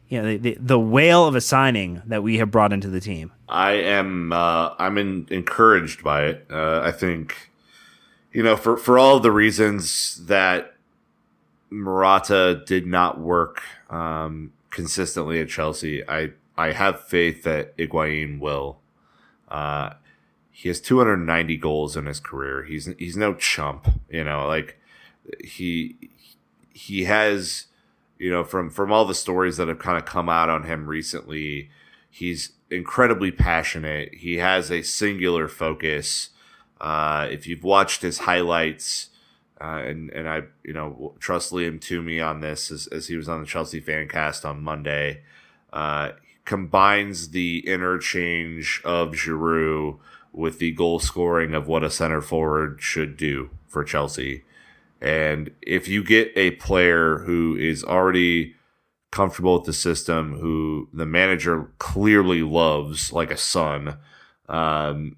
you 0.10 0.22
know 0.22 0.28
the, 0.28 0.38
the, 0.38 0.58
the 0.60 0.80
whale 0.80 1.26
of 1.26 1.36
a 1.36 1.42
signing 1.42 2.02
that 2.06 2.24
we 2.24 2.38
have 2.38 2.52
brought 2.52 2.74
into 2.74 2.90
the 2.90 3.00
team? 3.00 3.32
I 3.50 3.74
am 3.74 4.32
uh, 4.34 4.72
I'm 4.78 4.98
in, 4.98 5.28
encouraged 5.30 6.04
by 6.04 6.26
it. 6.26 6.48
Uh, 6.50 6.82
I 6.82 6.92
think 6.92 7.52
you 8.32 8.44
know 8.44 8.56
for 8.56 8.78
for 8.78 8.98
all 8.98 9.20
the 9.20 9.32
reasons 9.32 10.26
that 10.28 10.76
Morata 11.70 12.64
did 12.66 12.86
not 12.88 13.20
work 13.20 13.62
um, 13.90 14.54
consistently 14.70 15.40
at 15.42 15.50
Chelsea. 15.50 16.08
I 16.08 16.32
I 16.58 16.72
have 16.72 17.04
faith 17.04 17.44
that 17.44 17.78
Higuain 17.78 18.40
will. 18.40 18.80
Uh, 19.48 19.92
he 20.52 20.70
has 20.70 20.82
290 20.82 21.56
goals 21.58 21.96
in 21.96 22.08
his 22.08 22.20
career. 22.20 22.64
He's 22.64 22.90
he's 22.98 23.16
no 23.16 23.36
chump, 23.36 23.88
you 24.10 24.24
know. 24.24 24.48
Like 24.48 24.80
he 25.44 26.10
he 26.74 27.04
has, 27.04 27.68
you 28.20 28.32
know, 28.32 28.44
from 28.44 28.70
from 28.70 28.92
all 28.92 29.06
the 29.06 29.16
stories 29.16 29.58
that 29.58 29.68
have 29.68 29.80
kind 29.80 29.98
of 29.98 30.06
come 30.06 30.30
out 30.30 30.50
on 30.50 30.64
him 30.64 30.88
recently, 30.88 31.70
he's 32.10 32.54
incredibly 32.70 33.32
passionate. 33.32 34.16
He 34.16 34.38
has 34.38 34.72
a 34.72 34.82
singular 34.82 35.48
focus. 35.48 36.30
Uh, 36.80 37.28
if 37.30 37.48
you've 37.48 37.64
watched 37.64 38.02
his 38.02 38.20
highlights, 38.20 39.10
uh, 39.62 39.82
and 39.86 40.10
and 40.12 40.28
I 40.28 40.44
you 40.64 40.74
know 40.74 41.14
trust 41.20 41.52
Liam 41.52 41.80
Twomey 41.80 42.26
on 42.26 42.42
this 42.42 42.72
as, 42.72 42.88
as 42.88 43.08
he 43.08 43.16
was 43.16 43.30
on 43.30 43.42
the 43.42 43.48
Chelsea 43.48 43.80
fan 43.80 44.08
cast 44.08 44.46
on 44.46 44.64
Monday, 44.64 45.22
uh, 45.72 46.12
combines 46.46 47.30
the 47.30 47.68
interchange 47.68 48.82
of 48.84 49.12
Giroud 49.12 50.00
with 50.32 50.60
the 50.60 50.72
goal 50.72 51.00
scoring 51.00 51.54
of 51.54 51.68
what 51.68 51.84
a 51.84 51.90
center 51.90 52.22
forward 52.22 52.80
should 52.82 53.18
do 53.18 53.50
for 53.68 53.84
Chelsea 53.84 54.44
And 55.02 55.52
if 55.62 55.88
you 55.88 56.04
get 56.04 56.32
a 56.36 56.52
player 56.52 57.20
who 57.20 57.56
is 57.56 57.84
already 57.84 58.56
comfortable 59.12 59.56
with 59.56 59.66
the 59.66 59.74
system, 59.74 60.40
who 60.40 60.90
the 60.94 61.06
manager 61.06 61.72
clearly 61.78 62.42
loves 62.42 63.12
like 63.14 63.32
a 63.32 63.38
son, 63.38 63.98
um, 64.50 65.18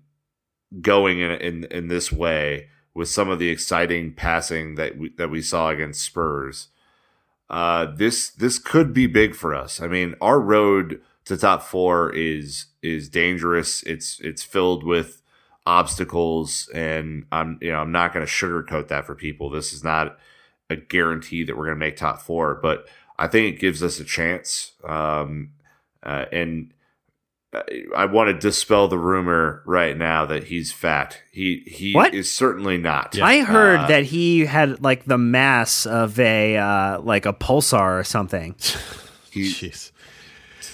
going 0.82 1.19
in, 1.19 1.32
in 1.32 1.63
in 1.65 1.88
this 1.88 2.11
way 2.11 2.67
with 2.93 3.09
some 3.09 3.30
of 3.30 3.39
the 3.39 3.49
exciting 3.49 4.13
passing 4.13 4.75
that 4.75 4.97
we, 4.97 5.09
that 5.17 5.30
we 5.30 5.41
saw 5.41 5.69
against 5.69 6.03
Spurs, 6.03 6.67
uh, 7.49 7.86
this 7.95 8.30
this 8.30 8.59
could 8.59 8.93
be 8.93 9.07
big 9.07 9.36
for 9.36 9.55
us. 9.55 9.82
I 9.82 9.88
mean, 9.88 10.15
our 10.21 10.39
road 10.39 11.01
to 11.25 11.38
top 11.38 11.63
four 11.63 12.11
is 12.13 12.67
is 12.82 13.09
dangerous. 13.09 13.84
It's 13.84 14.19
it's 14.19 14.43
filled 14.43 14.84
with 14.84 15.18
obstacles, 15.70 16.67
and 16.74 17.26
I'm 17.32 17.59
you 17.61 17.72
know 17.72 17.80
I'm 17.80 17.91
not 17.91 18.13
going 18.13 18.26
to 18.26 18.32
sugarcoat 18.32 18.88
that 18.89 19.05
for 19.05 19.15
people. 19.15 19.49
This 19.49 19.72
is 19.74 19.84
not 19.84 20.17
a 20.70 20.76
guarantee 20.76 21.43
that 21.43 21.55
we're 21.57 21.65
going 21.65 21.78
to 21.80 21.86
make 21.86 21.97
top 21.97 22.22
four, 22.22 22.55
but 22.55 22.88
I 23.17 23.28
think 23.28 23.55
it 23.55 23.59
gives 23.59 23.82
us 23.84 23.99
a 23.99 24.03
chance. 24.03 24.72
Um, 24.84 25.51
uh, 26.03 26.26
and 26.32 26.74
I 27.97 28.05
want 28.05 28.28
to 28.30 28.34
dispel 28.38 28.88
the 28.88 28.99
rumor 28.99 29.63
right 29.65 29.97
now 29.97 30.26
that 30.28 30.43
he's 30.45 30.72
fat. 30.72 31.20
He 31.32 31.63
he 31.65 31.93
What? 31.93 32.13
is 32.13 32.34
certainly 32.34 32.78
not. 32.78 33.20
I 33.20 33.39
heard 33.39 33.80
Uh, 33.80 33.88
that 33.88 34.03
he 34.03 34.45
had 34.45 34.84
like 34.84 35.05
the 35.05 35.17
mass 35.17 35.86
of 35.88 36.20
a 36.20 36.57
uh, 36.57 37.01
like 37.01 37.26
a 37.26 37.34
pulsar 37.34 37.99
or 37.99 38.03
something. 38.03 38.55
he, 39.32 39.43
Jeez. 39.51 39.91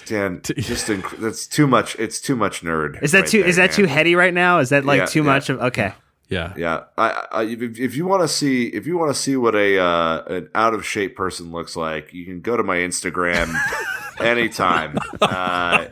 Dan, 0.06 0.40
just 0.44 0.86
inc- 0.88 1.18
that's 1.18 1.46
too 1.46 1.66
much. 1.66 1.96
It's 1.98 2.20
too 2.20 2.36
much 2.36 2.62
nerd. 2.62 3.02
Is 3.02 3.12
that 3.12 3.20
right 3.20 3.28
too? 3.28 3.40
there, 3.40 3.48
is 3.48 3.56
that 3.56 3.70
man. 3.70 3.76
too 3.76 3.84
heady 3.86 4.14
right 4.14 4.32
now? 4.34 4.58
Is 4.60 4.70
that 4.70 4.84
like 4.84 4.98
Yeah, 5.00 5.06
too 5.06 5.20
yeah. 5.20 5.24
much 5.24 5.50
of? 5.50 5.60
Okay. 5.60 5.92
Yeah. 6.28 6.54
Yeah, 6.56 6.84
I, 6.98 7.26
I 7.30 7.42
if, 7.44 7.78
if 7.78 7.94
you 7.96 8.04
want 8.06 8.22
to 8.22 8.28
see 8.28 8.66
if 8.66 8.84
you 8.86 8.98
want 8.98 9.14
to 9.14 9.20
see 9.20 9.36
what 9.36 9.54
a 9.54 9.78
uh, 9.78 10.22
an 10.24 10.48
out 10.56 10.74
of 10.74 10.84
shape 10.84 11.14
person 11.14 11.52
looks 11.52 11.76
like, 11.76 12.12
you 12.12 12.24
can 12.24 12.40
go 12.40 12.56
to 12.56 12.64
my 12.64 12.78
Instagram 12.78 13.48
anytime. 14.20 14.98
Uh, 15.20 15.86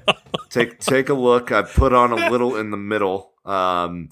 take 0.50 0.80
take 0.80 1.08
a 1.08 1.14
look. 1.14 1.52
I 1.52 1.62
put 1.62 1.92
on 1.92 2.10
a 2.12 2.30
little 2.30 2.56
in 2.56 2.70
the 2.70 2.76
middle. 2.76 3.32
Um, 3.44 4.08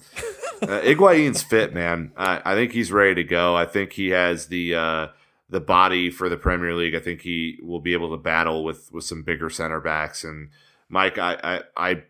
uh, 0.61 0.79
Higuain's 0.81 1.43
fit, 1.43 1.73
man. 1.73 2.13
I, 2.15 2.41
I 2.45 2.55
think 2.55 2.71
he's 2.71 2.91
ready 2.91 3.15
to 3.15 3.23
go. 3.25 3.55
I 3.55 3.65
think 3.65 3.91
he 3.91 4.09
has 4.11 4.47
the 4.47 4.75
uh, 4.75 5.07
the 5.49 5.59
body 5.59 6.09
for 6.09 6.29
the 6.29 6.37
Premier 6.37 6.73
League. 6.73 6.95
I 6.95 6.99
think 6.99 7.21
he 7.21 7.59
will 7.61 7.81
be 7.81 7.93
able 7.93 8.11
to 8.11 8.17
battle 8.17 8.63
with 8.63 8.89
with 8.91 9.03
some 9.03 9.23
bigger 9.23 9.49
center 9.49 9.79
backs. 9.79 10.23
And 10.23 10.49
Mike, 10.89 11.17
I 11.17 11.37
I, 11.43 11.61
I 11.77 12.03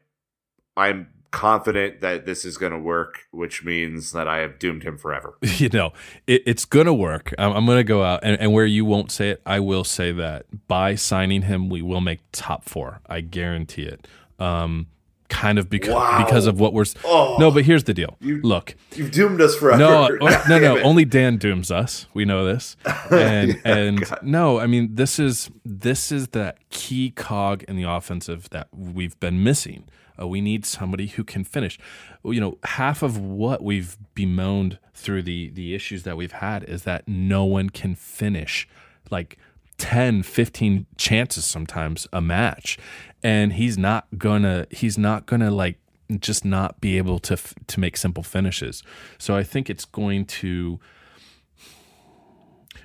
I'm 0.76 1.08
confident 1.34 2.00
that 2.02 2.28
this 2.28 2.46
is 2.46 2.58
going 2.58 2.72
to 2.72 2.78
work, 2.78 3.24
which 3.32 3.66
means 3.66 4.12
that 4.12 4.28
I 4.28 4.38
have 4.38 4.60
doomed 4.60 4.84
him 4.84 4.98
forever. 4.98 5.36
you 5.42 5.68
know, 5.70 5.92
it, 6.28 6.44
it's 6.46 6.64
going 6.64 6.86
to 6.86 6.94
work. 6.94 7.34
I'm, 7.38 7.52
I'm 7.54 7.66
going 7.66 7.80
to 7.80 7.84
go 7.84 8.04
out, 8.04 8.22
and, 8.24 8.40
and 8.40 8.54
where 8.54 8.68
you 8.68 8.86
won't 8.86 9.12
say 9.12 9.32
it, 9.32 9.42
I 9.46 9.60
will 9.60 9.84
say 9.84 10.12
that 10.12 10.46
by 10.68 10.96
signing 10.96 11.42
him, 11.42 11.70
we 11.70 11.82
will 11.82 12.02
make 12.02 12.20
top 12.32 12.70
four. 12.70 13.02
I 13.08 13.22
guarantee 13.22 13.84
it. 13.84 14.08
Um, 14.40 14.88
kind 15.34 15.58
of 15.60 15.70
because 15.70 15.94
Wow. 15.96 16.24
because 16.24 16.46
of 16.46 16.60
what 16.60 16.74
we're. 16.74 16.86
Oh. 17.04 17.38
no, 17.40 17.50
but 17.52 17.64
here's 17.66 17.84
the 17.86 17.94
deal. 17.94 18.16
Look, 18.22 18.76
You've 18.96 19.12
doomed 19.12 19.42
us 19.42 19.56
forever. 19.56 19.80
no, 19.80 20.18
oh, 20.22 20.44
no, 20.50 20.60
no. 20.60 20.78
it. 20.78 20.84
Only 20.84 21.06
Dan 21.06 21.38
dooms 21.38 21.72
us. 21.72 22.08
We 22.14 22.24
know 22.26 22.46
this. 22.46 22.78
And 23.12 23.60
and 23.66 24.06
no, 24.22 24.60
I 24.60 24.68
mean 24.68 24.96
this 24.96 25.20
is 25.20 25.50
this 25.66 26.12
is 26.12 26.30
that 26.30 26.58
key 26.70 27.12
cog 27.12 27.64
in 27.64 27.76
the 27.76 27.84
offensive 27.84 28.50
that 28.52 28.68
we've 28.72 29.20
been 29.20 29.44
missing. 29.44 29.86
Uh, 30.20 30.28
we 30.28 30.42
need 30.42 30.64
somebody 30.66 31.08
who 31.08 31.24
can 31.24 31.44
finish. 31.44 31.80
You 32.24 32.40
know, 32.40 32.58
half 32.64 33.02
of 33.02 33.18
what 33.20 33.64
we've 33.64 33.98
bemoaned 34.16 34.78
through 34.94 35.24
the 35.24 35.50
the 35.50 35.74
issues 35.76 36.04
that 36.04 36.16
we've 36.18 36.32
had 36.34 36.64
is 36.64 36.84
that 36.84 37.08
no 37.08 37.44
one 37.46 37.70
can 37.70 37.96
finish. 37.96 38.68
Like 39.12 39.38
10 39.78 40.24
15 40.24 40.86
chances 40.98 41.46
sometimes 41.46 42.08
a 42.14 42.22
match. 42.22 42.78
And 43.22 43.54
he's 43.54 43.78
not 43.78 44.08
gonna 44.18 44.68
he's 44.70 44.98
not 44.98 45.26
gonna 45.26 45.52
like 45.52 45.80
just 46.20 46.44
not 46.46 46.82
be 46.82 46.98
able 46.98 47.20
to 47.20 47.38
to 47.68 47.80
make 47.80 47.98
simple 47.98 48.24
finishes. 48.24 48.84
So 49.18 49.36
i 49.36 49.44
think 49.44 49.70
it's 49.70 49.86
going 49.86 50.26
to 50.26 50.80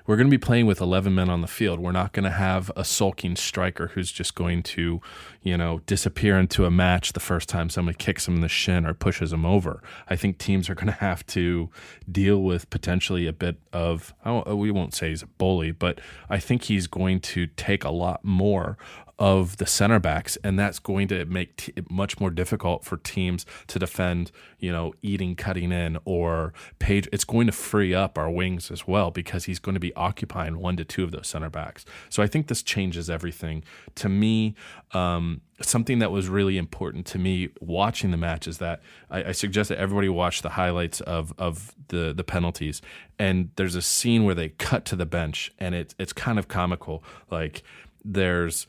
we're 0.08 0.16
going 0.16 0.26
to 0.26 0.30
be 0.30 0.38
playing 0.38 0.64
with 0.64 0.80
11 0.80 1.14
men 1.14 1.28
on 1.28 1.42
the 1.42 1.46
field. 1.46 1.78
We're 1.78 1.92
not 1.92 2.14
going 2.14 2.24
to 2.24 2.30
have 2.30 2.72
a 2.74 2.82
sulking 2.82 3.36
striker 3.36 3.88
who's 3.88 4.10
just 4.10 4.34
going 4.34 4.62
to, 4.62 5.02
you 5.42 5.58
know, 5.58 5.80
disappear 5.80 6.38
into 6.38 6.64
a 6.64 6.70
match 6.70 7.12
the 7.12 7.20
first 7.20 7.46
time 7.46 7.68
somebody 7.68 7.94
kicks 7.94 8.26
him 8.26 8.36
in 8.36 8.40
the 8.40 8.48
shin 8.48 8.86
or 8.86 8.94
pushes 8.94 9.34
him 9.34 9.44
over. 9.44 9.82
I 10.08 10.16
think 10.16 10.38
teams 10.38 10.70
are 10.70 10.74
going 10.74 10.86
to 10.92 10.92
have 10.92 11.26
to 11.26 11.68
deal 12.10 12.42
with 12.42 12.70
potentially 12.70 13.26
a 13.26 13.34
bit 13.34 13.58
of, 13.70 14.14
we 14.46 14.70
won't 14.70 14.94
say 14.94 15.10
he's 15.10 15.22
a 15.22 15.26
bully, 15.26 15.72
but 15.72 16.00
I 16.30 16.38
think 16.38 16.64
he's 16.64 16.86
going 16.86 17.20
to 17.20 17.46
take 17.46 17.84
a 17.84 17.90
lot 17.90 18.24
more 18.24 18.78
of 19.18 19.56
the 19.56 19.66
center 19.66 19.98
backs, 19.98 20.38
and 20.44 20.58
that's 20.58 20.78
going 20.78 21.08
to 21.08 21.24
make 21.24 21.56
t- 21.56 21.72
it 21.74 21.90
much 21.90 22.20
more 22.20 22.30
difficult 22.30 22.84
for 22.84 22.96
teams 22.98 23.44
to 23.66 23.78
defend. 23.78 24.30
You 24.58 24.70
know, 24.70 24.94
Eden, 25.02 25.34
cutting 25.34 25.72
in, 25.72 25.98
or 26.04 26.52
page. 26.78 27.08
It's 27.12 27.24
going 27.24 27.46
to 27.46 27.52
free 27.52 27.94
up 27.94 28.16
our 28.16 28.30
wings 28.30 28.70
as 28.70 28.86
well 28.86 29.10
because 29.10 29.44
he's 29.44 29.58
going 29.58 29.74
to 29.74 29.80
be 29.80 29.92
occupying 29.94 30.58
one 30.58 30.76
to 30.76 30.84
two 30.84 31.02
of 31.02 31.10
those 31.10 31.26
center 31.26 31.50
backs. 31.50 31.84
So 32.08 32.22
I 32.22 32.26
think 32.26 32.46
this 32.46 32.62
changes 32.62 33.10
everything. 33.10 33.64
To 33.96 34.08
me, 34.08 34.54
um, 34.92 35.40
something 35.60 35.98
that 35.98 36.12
was 36.12 36.28
really 36.28 36.56
important 36.56 37.04
to 37.06 37.18
me 37.18 37.48
watching 37.60 38.12
the 38.12 38.16
match 38.16 38.46
is 38.46 38.58
that 38.58 38.80
I, 39.10 39.24
I 39.24 39.32
suggest 39.32 39.68
that 39.70 39.78
everybody 39.78 40.08
watch 40.08 40.42
the 40.42 40.50
highlights 40.50 41.00
of 41.00 41.32
of 41.38 41.74
the 41.88 42.12
the 42.16 42.24
penalties. 42.24 42.80
And 43.18 43.50
there's 43.56 43.74
a 43.74 43.82
scene 43.82 44.24
where 44.24 44.36
they 44.36 44.50
cut 44.50 44.84
to 44.86 44.96
the 44.96 45.06
bench, 45.06 45.52
and 45.58 45.74
it's 45.74 45.94
it's 45.98 46.12
kind 46.12 46.38
of 46.38 46.46
comical. 46.46 47.02
Like 47.30 47.64
there's 48.04 48.66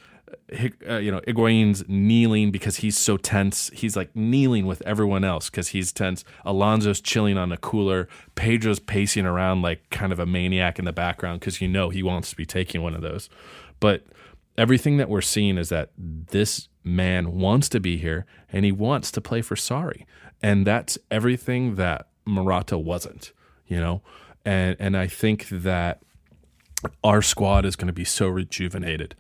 uh, 0.87 0.97
you 0.97 1.11
know, 1.11 1.21
Higuain's 1.27 1.87
kneeling 1.87 2.51
because 2.51 2.77
he's 2.77 2.97
so 2.97 3.17
tense. 3.17 3.69
He's 3.73 3.95
like 3.95 4.15
kneeling 4.15 4.65
with 4.65 4.81
everyone 4.83 5.23
else 5.23 5.49
because 5.49 5.69
he's 5.69 5.91
tense. 5.91 6.23
Alonso's 6.45 7.01
chilling 7.01 7.37
on 7.37 7.51
a 7.51 7.57
cooler. 7.57 8.07
Pedro's 8.35 8.79
pacing 8.79 9.25
around 9.25 9.61
like 9.61 9.89
kind 9.89 10.11
of 10.11 10.19
a 10.19 10.25
maniac 10.25 10.79
in 10.79 10.85
the 10.85 10.93
background 10.93 11.39
because 11.39 11.61
you 11.61 11.67
know 11.67 11.89
he 11.89 12.03
wants 12.03 12.29
to 12.31 12.35
be 12.35 12.45
taking 12.45 12.81
one 12.81 12.95
of 12.95 13.01
those. 13.01 13.29
But 13.79 14.05
everything 14.57 14.97
that 14.97 15.09
we're 15.09 15.21
seeing 15.21 15.57
is 15.57 15.69
that 15.69 15.91
this 15.97 16.67
man 16.83 17.33
wants 17.33 17.69
to 17.69 17.79
be 17.79 17.97
here 17.97 18.25
and 18.51 18.65
he 18.65 18.71
wants 18.71 19.11
to 19.11 19.21
play 19.21 19.41
for 19.41 19.55
Sarri. 19.55 20.05
And 20.41 20.65
that's 20.65 20.97
everything 21.11 21.75
that 21.75 22.07
Morata 22.25 22.77
wasn't, 22.77 23.33
you 23.67 23.79
know? 23.79 24.01
And 24.45 24.75
and 24.79 24.95
I 24.97 25.07
think 25.07 25.47
that 25.49 26.01
our 27.03 27.21
squad 27.21 27.65
is 27.65 27.75
going 27.75 27.87
to 27.87 27.93
be 27.93 28.05
so 28.05 28.27
rejuvenated 28.27 29.15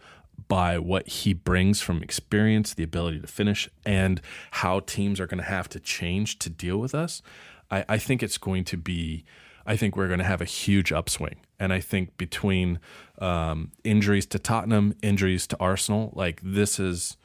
by 0.47 0.77
what 0.77 1.07
he 1.07 1.33
brings 1.33 1.81
from 1.81 2.01
experience, 2.01 2.73
the 2.73 2.83
ability 2.83 3.19
to 3.19 3.27
finish, 3.27 3.69
and 3.85 4.21
how 4.51 4.79
teams 4.79 5.19
are 5.19 5.27
going 5.27 5.39
to 5.39 5.49
have 5.49 5.69
to 5.69 5.79
change 5.79 6.39
to 6.39 6.49
deal 6.49 6.77
with 6.77 6.95
us. 6.95 7.21
I, 7.69 7.85
I 7.89 7.97
think 7.97 8.23
it's 8.23 8.37
going 8.37 8.63
to 8.65 8.77
be, 8.77 9.25
I 9.65 9.75
think 9.75 9.95
we're 9.95 10.07
going 10.07 10.19
to 10.19 10.25
have 10.25 10.41
a 10.41 10.45
huge 10.45 10.91
upswing. 10.91 11.37
And 11.59 11.73
I 11.73 11.79
think 11.79 12.17
between 12.17 12.79
um, 13.19 13.71
injuries 13.83 14.25
to 14.27 14.39
Tottenham, 14.39 14.95
injuries 15.01 15.45
to 15.47 15.57
Arsenal, 15.59 16.13
like 16.15 16.39
this 16.43 16.79
is 16.79 17.17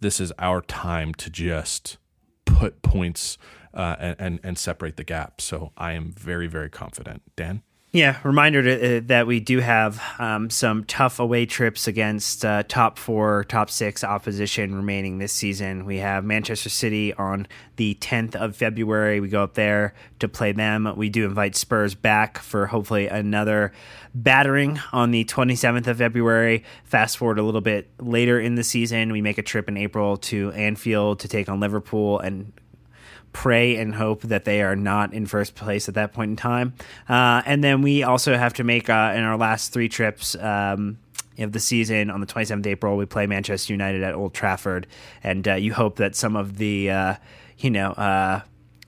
this 0.00 0.20
is 0.20 0.32
our 0.38 0.60
time 0.60 1.14
to 1.14 1.30
just 1.30 1.96
put 2.44 2.82
points 2.82 3.38
uh, 3.72 3.96
and, 3.98 4.16
and 4.18 4.40
and 4.42 4.58
separate 4.58 4.96
the 4.96 5.04
gap. 5.04 5.40
So 5.40 5.72
I 5.76 5.92
am 5.92 6.12
very 6.12 6.48
very 6.48 6.68
confident. 6.68 7.22
Dan. 7.36 7.62
Yeah, 7.96 8.18
reminder 8.24 8.62
to, 8.62 8.98
uh, 8.98 9.00
that 9.06 9.26
we 9.26 9.40
do 9.40 9.60
have 9.60 10.02
um, 10.18 10.50
some 10.50 10.84
tough 10.84 11.18
away 11.18 11.46
trips 11.46 11.88
against 11.88 12.44
uh, 12.44 12.62
top 12.64 12.98
four, 12.98 13.44
top 13.44 13.70
six 13.70 14.04
opposition 14.04 14.74
remaining 14.74 15.16
this 15.16 15.32
season. 15.32 15.86
We 15.86 15.96
have 15.96 16.22
Manchester 16.22 16.68
City 16.68 17.14
on 17.14 17.46
the 17.76 17.94
10th 17.94 18.34
of 18.34 18.54
February. 18.54 19.20
We 19.20 19.28
go 19.28 19.42
up 19.42 19.54
there 19.54 19.94
to 20.18 20.28
play 20.28 20.52
them. 20.52 20.92
We 20.94 21.08
do 21.08 21.24
invite 21.24 21.56
Spurs 21.56 21.94
back 21.94 22.36
for 22.36 22.66
hopefully 22.66 23.06
another 23.06 23.72
battering 24.14 24.78
on 24.92 25.10
the 25.10 25.24
27th 25.24 25.86
of 25.86 25.96
February. 25.96 26.64
Fast 26.84 27.16
forward 27.16 27.38
a 27.38 27.42
little 27.42 27.62
bit 27.62 27.88
later 27.98 28.38
in 28.38 28.56
the 28.56 28.64
season, 28.64 29.10
we 29.10 29.22
make 29.22 29.38
a 29.38 29.42
trip 29.42 29.68
in 29.68 29.78
April 29.78 30.18
to 30.18 30.52
Anfield 30.52 31.20
to 31.20 31.28
take 31.28 31.48
on 31.48 31.60
Liverpool 31.60 32.18
and 32.18 32.52
pray 33.36 33.76
and 33.76 33.94
hope 33.94 34.22
that 34.22 34.46
they 34.46 34.62
are 34.62 34.74
not 34.74 35.12
in 35.12 35.26
first 35.26 35.54
place 35.54 35.90
at 35.90 35.94
that 35.94 36.14
point 36.14 36.30
in 36.30 36.36
time. 36.36 36.72
Uh, 37.06 37.42
and 37.44 37.62
then 37.62 37.82
we 37.82 38.02
also 38.02 38.34
have 38.34 38.54
to 38.54 38.64
make 38.64 38.88
uh, 38.88 39.12
in 39.14 39.22
our 39.22 39.36
last 39.36 39.74
three 39.74 39.88
trips. 39.88 40.34
Um, 40.34 40.98
of 41.38 41.52
the 41.52 41.60
season 41.60 42.08
on 42.08 42.22
the 42.22 42.26
27th 42.26 42.60
of 42.60 42.66
April, 42.66 42.96
we 42.96 43.04
play 43.04 43.26
Manchester 43.26 43.70
United 43.74 44.02
at 44.02 44.14
Old 44.14 44.32
Trafford, 44.32 44.86
and 45.22 45.46
uh, 45.46 45.52
you 45.52 45.74
hope 45.74 45.96
that 45.96 46.16
some 46.16 46.34
of 46.34 46.56
the, 46.56 46.90
uh, 46.90 47.16
you 47.58 47.70
know, 47.70 47.90
uh, 47.90 48.40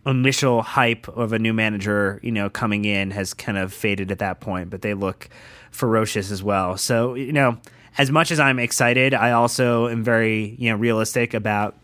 initial 0.07 0.63
hype 0.63 1.09
of 1.09 1.35
a 1.35 1.39
new 1.39 1.53
manager, 1.53 2.19
you 2.23 2.33
know, 2.33 2.49
coming 2.49 2.87
in 2.87 3.11
has 3.11 3.35
kind 3.35 3.59
of 3.59 3.71
faded 3.71 4.11
at 4.11 4.21
that 4.21 4.41
point. 4.41 4.71
But 4.71 4.81
they 4.81 4.95
look 4.95 5.29
ferocious 5.73 6.31
as 6.31 6.43
well. 6.43 6.79
So 6.79 7.13
you 7.13 7.35
know, 7.35 7.59
as 7.99 8.11
much 8.11 8.31
as 8.31 8.41
I'm 8.41 8.59
excited, 8.59 9.13
I 9.13 9.33
also 9.33 9.89
am 9.89 10.03
very 10.03 10.57
you 10.59 10.71
know 10.71 10.77
realistic 10.77 11.35
about 11.35 11.75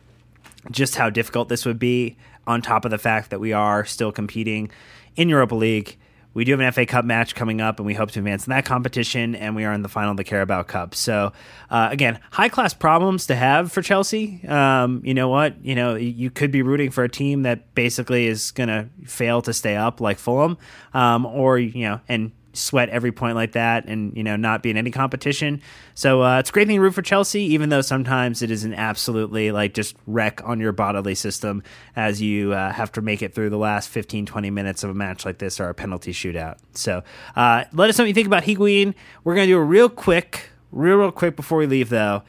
just 0.71 0.95
how 0.95 1.11
difficult 1.11 1.51
this 1.51 1.67
would 1.67 1.79
be 1.79 2.17
on 2.47 2.63
top 2.63 2.85
of 2.85 2.91
the 2.91 2.99
fact 2.99 3.31
that 3.31 3.41
we 3.41 3.53
are 3.53 3.85
still 3.85 4.13
competing 4.13 4.71
in 5.17 5.29
Europa 5.29 5.55
League 5.55 5.97
we 6.35 6.45
do 6.45 6.51
have 6.51 6.61
an 6.61 6.71
FA 6.73 6.85
Cup 6.85 7.05
match 7.05 7.37
coming 7.37 7.61
up, 7.61 7.79
and 7.79 7.87
we 7.87 7.95
hope 7.95 8.11
to 8.11 8.19
advance 8.19 8.47
in 8.47 8.51
that 8.51 8.65
competition. 8.65 9.37
And 9.37 9.55
we 9.55 9.65
are 9.65 9.73
in 9.73 9.83
the 9.83 9.89
final 9.89 10.11
of 10.11 10.17
the 10.17 10.25
Carabao 10.25 10.65
Cup. 10.65 10.95
So, 10.95 11.33
uh, 11.71 11.89
again, 11.91 12.19
high 12.33 12.49
class 12.49 12.75
problems 12.75 13.29
to 13.29 13.37
have 13.37 13.73
for 13.73 13.83
Chelsea. 13.83 14.45
Um, 14.47 15.01
you 15.05 15.15
know 15.15 15.29
what? 15.29 15.65
You 15.65 15.77
know, 15.77 15.95
you 15.95 16.31
could 16.31 16.51
be 16.51 16.63
rooting 16.63 16.91
for 16.91 17.05
a 17.05 17.09
team 17.09 17.43
that 17.43 17.75
basically 17.75 18.27
is 18.27 18.51
going 18.51 18.69
to 18.69 18.89
fail 19.07 19.43
to 19.43 19.53
stay 19.53 19.77
up, 19.77 20.01
like 20.01 20.19
Fulham, 20.19 20.59
um, 20.93 21.25
or 21.25 21.59
you 21.59 21.85
know, 21.85 22.01
and 22.09 22.33
sweat 22.55 22.89
every 22.89 23.13
point 23.13 23.35
like 23.35 23.53
that 23.53 23.85
and 23.87 24.17
you 24.17 24.23
know 24.23 24.37
not 24.37 24.63
be 24.63 24.71
in 24.71 24.77
any 24.77 24.91
competition 24.91 25.61
so 25.95 26.23
uh, 26.23 26.39
it's 26.39 26.51
a 26.51 26.53
great 26.53 26.67
thing 26.67 26.77
to 26.77 26.83
root 26.83 26.95
for 26.95 27.03
chelsea 27.03 27.43
even 27.43 27.69
though 27.69 27.81
sometimes 27.81 28.43
it 28.43 28.51
is 28.51 28.65
an 28.65 28.73
absolutely 28.75 29.53
like 29.53 29.75
just 29.75 29.97
wreck 30.07 30.41
on 30.45 30.61
your 30.61 30.73
bodily 30.73 31.15
system 31.15 31.63
as 31.97 32.23
you 32.23 32.53
uh, 32.53 32.73
have 32.73 32.91
to 32.91 33.03
make 33.03 33.23
it 33.23 33.35
through 33.35 33.51
the 33.51 33.59
last 33.59 33.89
15 33.89 34.27
20 34.27 34.51
minutes 34.51 34.85
of 34.85 34.91
a 34.91 34.95
match 34.95 35.25
like 35.25 35.39
this 35.39 35.61
or 35.61 35.69
a 35.69 35.75
penalty 35.75 36.13
shootout 36.13 36.57
so 36.73 37.03
uh, 37.37 37.65
let 37.73 37.91
us 37.91 37.99
know 37.99 38.05
what 38.05 38.09
you 38.09 38.15
think 38.15 38.27
about 38.27 38.45
higuain 38.45 38.95
we're 39.25 39.35
going 39.35 39.47
to 39.47 39.53
do 39.53 39.59
a 39.59 39.63
real 39.63 39.89
quick 39.89 40.51
real 40.73 40.97
real 40.97 41.13
quick 41.13 41.37
before 41.37 41.59
we 41.59 41.67
leave 41.67 41.89
though 41.89 42.23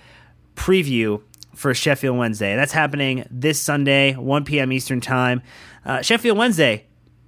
preview 0.55 1.21
for 1.55 1.73
Sheffield 1.73 2.17
Wednesday. 2.17 2.55
That's 2.55 2.73
happening 2.73 3.25
this 3.31 3.61
Sunday, 3.61 4.13
1 4.13 4.45
p.m. 4.45 4.71
Eastern 4.71 5.01
Time. 5.01 5.41
Uh, 5.85 6.01
Sheffield 6.01 6.37
Wednesday, 6.37 6.85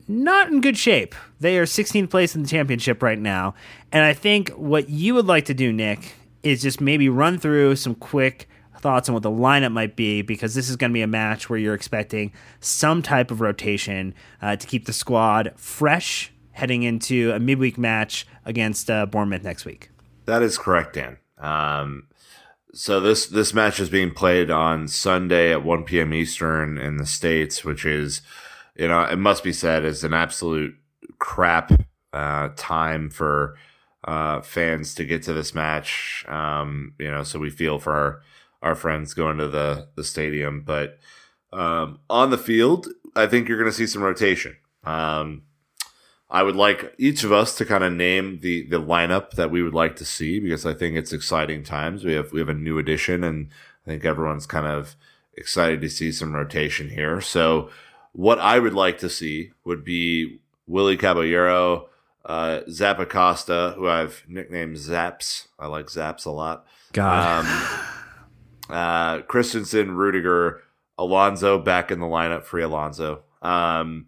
not 0.08 0.50
in 0.50 0.62
good 0.62 0.78
shape. 0.78 1.16
They 1.40 1.58
are 1.58 1.66
16th 1.66 2.10
place 2.10 2.36
in 2.36 2.44
the 2.44 2.48
championship 2.48 3.04
right 3.04 3.20
now. 3.20 3.56
And 3.92 4.04
I 4.04 4.14
think 4.14 4.50
what 4.50 4.90
you 4.90 5.14
would 5.14 5.26
like 5.26 5.46
to 5.46 5.54
do, 5.54 5.74
Nick, 5.74 6.16
is 6.44 6.62
just 6.62 6.80
maybe 6.80 7.10
run 7.10 7.38
through 7.38 7.76
some 7.76 7.96
quick 7.96 8.48
thoughts 8.80 9.10
on 9.10 9.14
what 9.14 9.24
the 9.24 9.32
lineup 9.32 9.72
might 9.72 9.96
be 9.96 10.22
because 10.22 10.56
this 10.56 10.70
is 10.70 10.76
going 10.76 10.92
to 10.92 10.94
be 10.94 11.02
a 11.02 11.08
match 11.08 11.50
where 11.50 11.60
you're 11.60 11.74
expecting 11.74 12.32
some 12.60 13.02
type 13.02 13.32
of 13.32 13.42
rotation 13.42 14.14
uh, 14.42 14.56
to 14.56 14.68
keep 14.68 14.86
the 14.86 14.94
squad 14.94 15.52
fresh 15.56 16.32
heading 16.52 16.84
into 16.84 17.32
a 17.32 17.40
midweek 17.40 17.78
match 17.78 18.26
against 18.46 18.90
uh, 18.90 19.06
Bournemouth 19.06 19.44
next 19.44 19.66
week. 19.66 19.90
That 20.26 20.42
is 20.42 20.58
correct, 20.58 20.94
Dan. 20.94 21.18
Um, 21.38 22.08
so 22.74 23.00
this 23.00 23.28
this 23.28 23.54
match 23.54 23.80
is 23.80 23.90
being 23.90 24.12
played 24.12 24.52
on 24.52 24.88
Sunday 24.88 25.52
at 25.52 25.64
1 25.64 25.84
p.m. 25.84 26.14
Eastern 26.14 26.78
in 26.78 26.98
the 26.98 27.06
states, 27.06 27.64
which 27.64 27.86
is 27.86 28.22
you 28.78 28.88
know, 28.88 29.02
it 29.02 29.18
must 29.18 29.44
be 29.44 29.54
said 29.54 29.84
is 29.84 30.04
an 30.04 30.14
absolute 30.14 30.76
crap 31.20 31.72
uh, 32.14 32.50
time 32.56 33.10
for 33.10 33.56
uh, 34.04 34.42
fans 34.42 34.94
to 34.96 35.06
get 35.06 35.24
to 35.24 35.34
this 35.34 35.54
match. 35.56 36.24
Um, 36.28 36.94
you 37.00 37.10
know, 37.10 37.24
so 37.24 37.40
we 37.40 37.50
feel 37.50 37.80
for 37.80 37.94
our, 37.94 38.22
our 38.62 38.76
friends 38.76 39.14
going 39.14 39.38
to 39.38 39.48
the 39.48 39.88
the 39.96 40.04
stadium, 40.04 40.62
but 40.62 41.00
um, 41.52 42.00
on 42.10 42.30
the 42.30 42.38
field, 42.38 42.88
I 43.16 43.26
think 43.28 43.48
you're 43.48 43.58
going 43.58 43.70
to 43.70 43.76
see 43.76 43.88
some 43.88 44.04
rotation. 44.04 44.58
Um, 44.84 45.44
I 46.30 46.44
would 46.44 46.56
like 46.56 46.94
each 46.98 47.24
of 47.24 47.32
us 47.32 47.58
to 47.58 47.66
kind 47.66 47.84
of 47.84 47.94
name 47.94 48.40
the 48.42 48.68
the 48.68 48.82
lineup 48.82 49.32
that 49.32 49.50
we 49.50 49.64
would 49.64 49.74
like 49.74 49.96
to 49.98 50.06
see 50.06 50.40
because 50.40 50.66
I 50.66 50.74
think 50.74 50.96
it's 50.96 51.14
exciting 51.14 51.64
times. 51.64 52.04
We 52.04 52.14
have 52.14 52.32
we 52.32 52.40
have 52.40 52.50
a 52.50 52.54
new 52.54 52.78
addition, 52.78 53.24
and 53.24 53.50
I 53.86 53.90
think 53.90 54.06
everyone's 54.06 54.46
kind 54.46 54.68
of 54.68 54.96
excited 55.36 55.82
to 55.82 55.90
see 55.90 56.12
some 56.12 56.34
rotation 56.34 56.90
here. 56.90 57.22
So 57.22 57.70
what 58.18 58.40
I 58.40 58.58
would 58.58 58.74
like 58.74 58.98
to 59.00 59.10
see 59.10 59.52
would 59.64 59.84
be 59.84 60.40
Willy 60.66 60.98
Caballero, 60.98 61.88
uh, 62.26 62.62
Zappacosta, 62.68 63.76
who 63.76 63.88
I've 63.88 64.24
nicknamed 64.28 64.76
Zaps. 64.78 65.48
I 65.60 65.68
like 65.68 65.86
Zaps 65.86 66.26
a 66.26 66.32
lot. 66.32 66.66
God. 66.94 67.46
Um, 67.46 68.76
uh, 68.76 69.22
Christensen, 69.22 69.96
Rudiger, 69.96 70.64
Alonso 70.98 71.60
back 71.60 71.92
in 71.92 72.00
the 72.00 72.08
lineup. 72.08 72.44
Free 72.44 72.64
Alonso. 72.64 73.22
Um, 73.44 74.08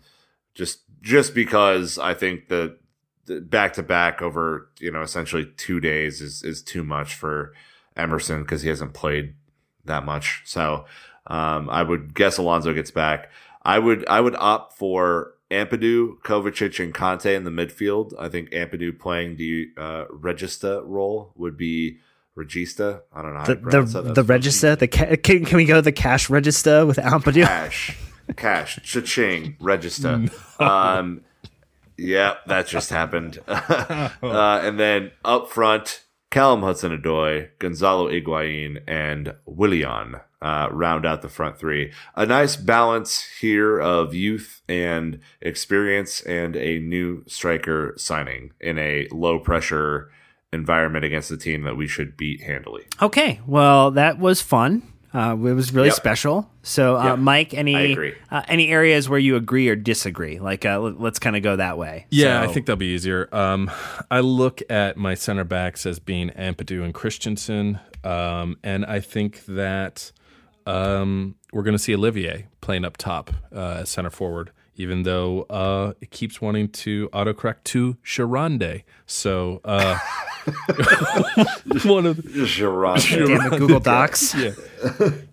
just 0.55 0.79
just 1.01 1.35
because 1.35 1.99
I 1.99 2.15
think 2.15 2.47
the 2.47 2.77
back 3.27 3.73
to 3.73 3.83
back 3.83 4.23
over 4.23 4.71
you 4.79 4.89
know 4.89 5.03
essentially 5.03 5.53
two 5.55 5.79
days 5.79 6.19
is 6.19 6.41
is 6.41 6.63
too 6.63 6.83
much 6.83 7.13
for 7.13 7.53
Emerson 7.95 8.41
because 8.41 8.63
he 8.63 8.69
hasn't 8.69 8.93
played 8.93 9.35
that 9.85 10.03
much. 10.03 10.41
So 10.45 10.85
um, 11.27 11.69
I 11.69 11.83
would 11.83 12.15
guess 12.15 12.39
Alonso 12.39 12.73
gets 12.73 12.89
back. 12.89 13.29
I 13.61 13.79
would 13.79 14.07
I 14.07 14.21
would 14.21 14.35
opt 14.35 14.77
for 14.77 15.33
Ampadu, 15.51 16.19
Kovacic, 16.21 16.83
and 16.83 16.93
Kanté 16.93 17.35
in 17.35 17.43
the 17.43 17.51
midfield. 17.51 18.13
I 18.19 18.29
think 18.29 18.51
Ampadu 18.51 18.97
playing 18.97 19.37
the 19.37 19.69
uh, 19.77 20.05
Regista 20.05 20.81
role 20.85 21.33
would 21.35 21.57
be 21.57 21.97
Regista. 22.37 23.01
I 23.13 23.21
don't 23.21 23.33
know 23.33 23.39
how 23.39 23.45
the 23.45 24.01
the, 24.01 24.13
the 24.13 24.23
Regista. 24.23 24.77
The 24.77 24.87
ca- 24.87 25.15
can, 25.17 25.45
can 25.45 25.57
we 25.57 25.65
go 25.65 25.81
the 25.81 25.91
cash 25.91 26.27
Regista 26.27 26.85
with 26.87 26.97
Ampadu? 26.97 27.43
Cash, 27.43 27.97
cash, 28.35 28.79
cha-ching, 28.83 29.57
Regista. 29.59 30.31
No. 30.59 30.67
Um, 30.67 31.21
yeah, 31.97 32.35
that 32.47 32.67
just 32.67 32.89
happened. 32.89 33.39
uh, 33.47 34.09
and 34.21 34.79
then 34.79 35.11
up 35.23 35.49
front, 35.49 36.03
Callum 36.31 36.61
Hudson-Odoi, 36.61 37.49
Gonzalo 37.59 38.09
Higuain, 38.09 38.81
and 38.87 39.35
Willian 39.45 40.15
uh, 40.41 40.69
round 40.71 41.05
out 41.05 41.21
the 41.21 41.29
front 41.29 41.57
three. 41.57 41.91
A 42.15 42.25
nice 42.25 42.55
balance 42.55 43.23
here 43.39 43.79
of 43.79 44.13
youth 44.13 44.61
and 44.67 45.19
experience, 45.41 46.21
and 46.21 46.55
a 46.55 46.79
new 46.79 47.23
striker 47.27 47.93
signing 47.97 48.51
in 48.59 48.77
a 48.77 49.07
low 49.11 49.39
pressure 49.39 50.11
environment 50.51 51.05
against 51.05 51.29
a 51.31 51.37
team 51.37 51.63
that 51.63 51.75
we 51.75 51.87
should 51.87 52.17
beat 52.17 52.41
handily. 52.41 52.85
Okay, 53.01 53.39
well 53.45 53.91
that 53.91 54.19
was 54.19 54.41
fun. 54.41 54.83
Uh, 55.11 55.31
it 55.31 55.53
was 55.53 55.73
really 55.73 55.87
yep. 55.87 55.95
special. 55.95 56.49
So, 56.61 56.95
uh, 56.95 57.05
yep. 57.05 57.19
Mike, 57.19 57.53
any 57.55 58.13
uh, 58.29 58.43
any 58.47 58.69
areas 58.69 59.09
where 59.09 59.17
you 59.17 59.37
agree 59.37 59.67
or 59.67 59.75
disagree? 59.75 60.39
Like, 60.39 60.65
uh, 60.65 60.79
let's 60.79 61.17
kind 61.17 61.35
of 61.35 61.41
go 61.41 61.55
that 61.55 61.79
way. 61.79 62.05
Yeah, 62.11 62.43
so, 62.43 62.49
I 62.49 62.53
think 62.53 62.67
that'll 62.67 62.77
be 62.77 62.93
easier. 62.93 63.27
Um, 63.33 63.71
I 64.11 64.19
look 64.19 64.61
at 64.69 64.97
my 64.97 65.15
center 65.15 65.43
backs 65.43 65.87
as 65.87 65.97
being 65.97 66.29
Ampadu 66.29 66.83
and 66.83 66.93
Christensen, 66.93 67.79
um, 68.03 68.57
and 68.63 68.85
I 68.85 68.99
think 68.99 69.45
that 69.45 70.11
um, 70.69 71.35
we're 71.51 71.63
going 71.63 71.75
to 71.75 71.79
see 71.79 71.95
Olivier 71.95 72.47
playing 72.61 72.85
up 72.85 72.97
top 72.97 73.31
uh, 73.53 73.79
as 73.81 73.89
center 73.89 74.09
forward, 74.09 74.51
even 74.75 75.03
though 75.03 75.43
uh, 75.43 75.93
it 75.99 76.11
keeps 76.11 76.41
wanting 76.41 76.69
to 76.69 77.09
autocorrect 77.09 77.63
to 77.65 77.97
Sharonde. 78.03 78.83
So 79.07 79.61
uh, 79.65 79.97
one 81.85 82.05
of 82.05 82.17
the 82.17 82.45
Sharonde. 82.45 83.27
Damn 83.27 83.53
it, 83.53 83.59
Google 83.59 83.79
Docs. 83.79 84.35
yeah, 84.35 84.51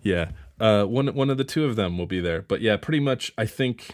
yeah. 0.01 0.31
Uh, 0.59 0.85
one 0.85 1.13
one 1.13 1.29
of 1.29 1.37
the 1.37 1.43
two 1.43 1.65
of 1.65 1.75
them 1.75 1.99
will 1.99 2.07
be 2.07 2.19
there, 2.19 2.41
but 2.41 2.61
yeah, 2.61 2.77
pretty 2.77 2.99
much. 2.99 3.31
I 3.37 3.45
think 3.45 3.91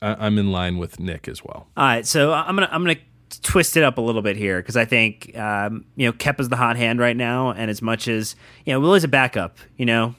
I, 0.00 0.26
am 0.26 0.38
in 0.38 0.50
line 0.50 0.78
with 0.78 0.98
Nick 0.98 1.28
as 1.28 1.44
well. 1.44 1.68
All 1.76 1.84
right, 1.84 2.06
so 2.06 2.32
I'm 2.32 2.56
gonna 2.56 2.68
I'm 2.72 2.82
gonna 2.82 2.96
twist 3.42 3.76
it 3.76 3.84
up 3.84 3.98
a 3.98 4.00
little 4.00 4.22
bit 4.22 4.36
here 4.36 4.62
because 4.62 4.76
I 4.76 4.86
think 4.86 5.36
um, 5.36 5.84
you 5.96 6.06
know 6.06 6.12
Kepa's 6.14 6.48
the 6.48 6.56
hot 6.56 6.78
hand 6.78 6.98
right 6.98 7.16
now, 7.16 7.50
and 7.50 7.70
as 7.70 7.82
much 7.82 8.08
as 8.08 8.36
you 8.64 8.72
know, 8.72 8.80
Will's 8.80 9.04
a 9.04 9.08
backup. 9.08 9.58
You 9.76 9.84
know, 9.84 10.14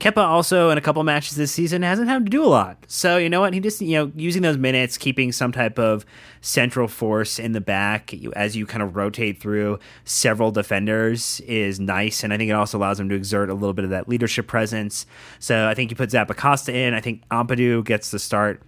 Kepa 0.00 0.18
also 0.18 0.70
in 0.70 0.76
a 0.76 0.80
couple 0.80 1.02
matches 1.04 1.36
this 1.36 1.52
season 1.52 1.82
hasn't 1.82 2.08
had 2.08 2.26
to 2.26 2.30
do 2.30 2.44
a 2.44 2.46
lot. 2.46 2.76
So 2.88 3.16
you 3.16 3.30
know 3.30 3.40
what? 3.40 3.54
He 3.54 3.60
just 3.60 3.80
you 3.80 3.96
know 3.96 4.12
using 4.14 4.42
those 4.42 4.58
minutes, 4.58 4.98
keeping 4.98 5.32
some 5.32 5.52
type 5.52 5.78
of 5.78 6.04
central 6.40 6.88
force 6.88 7.38
in 7.38 7.52
the 7.52 7.60
back 7.60 8.12
as 8.34 8.56
you 8.56 8.66
kind 8.66 8.82
of 8.82 8.96
rotate 8.96 9.40
through 9.40 9.78
several 10.04 10.50
defenders 10.50 11.40
is 11.40 11.80
nice, 11.80 12.22
and 12.24 12.32
I 12.32 12.36
think 12.36 12.50
it 12.50 12.54
also 12.54 12.76
allows 12.76 12.98
him 12.98 13.08
to 13.08 13.14
exert 13.14 13.50
a 13.50 13.54
little 13.54 13.72
bit 13.72 13.84
of 13.84 13.90
that 13.90 14.08
leadership 14.08 14.46
presence. 14.46 15.06
So 15.38 15.68
I 15.68 15.74
think 15.74 15.90
you 15.90 15.96
put 15.96 16.10
Zappacosta 16.10 16.74
in. 16.74 16.92
I 16.92 17.00
think 17.00 17.26
Ampadu 17.28 17.84
gets 17.84 18.10
the 18.10 18.18
start 18.18 18.62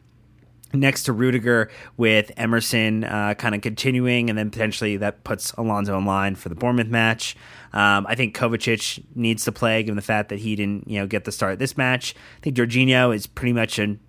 next 0.81 1.05
to 1.05 1.13
Rudiger 1.13 1.71
with 1.97 2.33
Emerson 2.37 3.05
uh, 3.05 3.35
kind 3.35 3.55
of 3.55 3.61
continuing, 3.61 4.29
and 4.31 4.39
then 4.39 4.51
potentially 4.51 4.97
that 4.99 5.25
puts 5.25 5.53
Alonso 5.53 5.97
in 5.99 6.05
line 6.05 6.35
for 6.35 6.49
the 6.49 6.55
Bournemouth 6.55 6.89
match. 6.89 7.37
Um, 7.73 8.07
I 8.09 8.15
think 8.15 8.35
Kovacic 8.35 9.05
needs 9.15 9.45
to 9.45 9.53
play, 9.53 9.83
given 9.83 9.97
the 9.97 10.03
fact 10.03 10.31
that 10.31 10.39
he 10.39 10.57
didn't, 10.57 10.89
you 10.89 10.99
know, 10.99 11.07
get 11.07 11.25
the 11.25 11.33
start 11.33 11.59
this 11.59 11.77
match. 11.77 12.15
I 12.39 12.41
think 12.41 12.57
Jorginho 12.57 13.15
is 13.15 13.27
pretty 13.27 13.53
much 13.53 13.79
an 13.79 14.01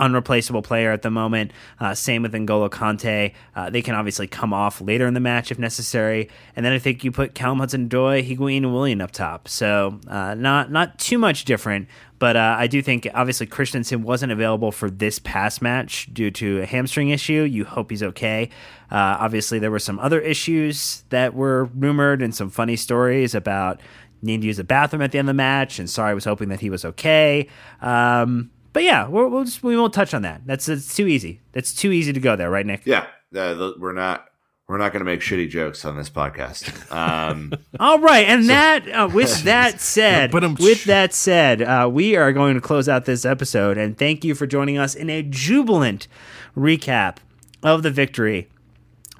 unreplaceable 0.00 0.62
player 0.62 0.90
at 0.90 1.02
the 1.02 1.10
moment. 1.10 1.52
Uh, 1.78 1.94
same 1.94 2.22
with 2.22 2.32
N'Golo 2.32 2.68
Kanté. 2.68 3.32
Uh, 3.54 3.70
they 3.70 3.82
can 3.82 3.94
obviously 3.94 4.26
come 4.26 4.52
off 4.52 4.80
later 4.80 5.06
in 5.06 5.14
the 5.14 5.20
match 5.20 5.50
if 5.50 5.58
necessary. 5.58 6.28
And 6.56 6.64
then 6.64 6.72
I 6.72 6.78
think 6.78 7.04
you 7.04 7.12
put 7.12 7.34
Callum 7.34 7.58
Hudson-Odoi, 7.58 8.26
Higuain, 8.28 8.58
and 8.58 8.72
Willian 8.72 9.00
up 9.00 9.12
top. 9.12 9.48
So 9.48 10.00
uh, 10.08 10.34
not 10.34 10.70
not 10.70 10.98
too 10.98 11.18
much 11.18 11.44
different. 11.44 11.88
But 12.18 12.36
uh, 12.36 12.54
I 12.56 12.68
do 12.68 12.82
think 12.82 13.08
obviously 13.14 13.46
Christensen 13.46 14.04
wasn't 14.04 14.30
available 14.30 14.70
for 14.70 14.88
this 14.88 15.18
past 15.18 15.60
match 15.60 16.08
due 16.14 16.30
to 16.30 16.60
a 16.60 16.66
hamstring 16.66 17.08
issue. 17.08 17.42
You 17.42 17.64
hope 17.64 17.90
he's 17.90 18.02
okay. 18.04 18.48
Uh, 18.92 19.16
obviously, 19.18 19.58
there 19.58 19.72
were 19.72 19.80
some 19.80 19.98
other 19.98 20.20
issues 20.20 21.02
that 21.08 21.34
were 21.34 21.64
rumored 21.74 22.22
and 22.22 22.32
some 22.32 22.48
funny 22.48 22.76
stories 22.76 23.34
about 23.34 23.80
needing 24.22 24.42
to 24.42 24.46
use 24.46 24.58
the 24.58 24.62
bathroom 24.62 25.02
at 25.02 25.10
the 25.10 25.18
end 25.18 25.28
of 25.28 25.34
the 25.34 25.36
match. 25.36 25.80
And 25.80 25.90
sorry, 25.90 26.12
I 26.12 26.14
was 26.14 26.24
hoping 26.24 26.48
that 26.50 26.60
he 26.60 26.70
was 26.70 26.84
okay. 26.84 27.48
Um, 27.80 28.52
but 28.72 28.82
yeah, 28.82 29.08
we 29.08 29.24
will 29.24 29.44
just, 29.44 29.62
we 29.62 29.76
won't 29.76 29.92
touch 29.92 30.14
on 30.14 30.22
that. 30.22 30.42
That's 30.46 30.68
it's 30.68 30.94
too 30.94 31.06
easy. 31.06 31.40
That's 31.52 31.74
too 31.74 31.92
easy 31.92 32.12
to 32.12 32.20
go 32.20 32.36
there, 32.36 32.50
right, 32.50 32.66
Nick? 32.66 32.82
Yeah, 32.84 33.06
uh, 33.36 33.72
we're 33.78 33.92
not 33.92 34.28
we're 34.68 34.78
not 34.78 34.92
going 34.92 35.00
to 35.00 35.04
make 35.04 35.20
shitty 35.20 35.50
jokes 35.50 35.84
on 35.84 35.96
this 35.96 36.08
podcast. 36.08 36.90
Um, 36.90 37.52
All 37.80 37.98
right, 37.98 38.26
and 38.26 38.44
so, 38.44 38.48
that 38.48 38.88
uh, 38.88 39.08
with 39.12 39.42
that 39.44 39.80
said, 39.80 40.32
with 40.32 40.84
that 40.84 41.12
said, 41.12 41.60
uh, 41.60 41.90
we 41.92 42.16
are 42.16 42.32
going 42.32 42.54
to 42.54 42.60
close 42.60 42.88
out 42.88 43.04
this 43.04 43.24
episode, 43.24 43.76
and 43.76 43.98
thank 43.98 44.24
you 44.24 44.34
for 44.34 44.46
joining 44.46 44.78
us 44.78 44.94
in 44.94 45.10
a 45.10 45.22
jubilant 45.22 46.08
recap 46.56 47.18
of 47.62 47.82
the 47.82 47.90
victory 47.90 48.48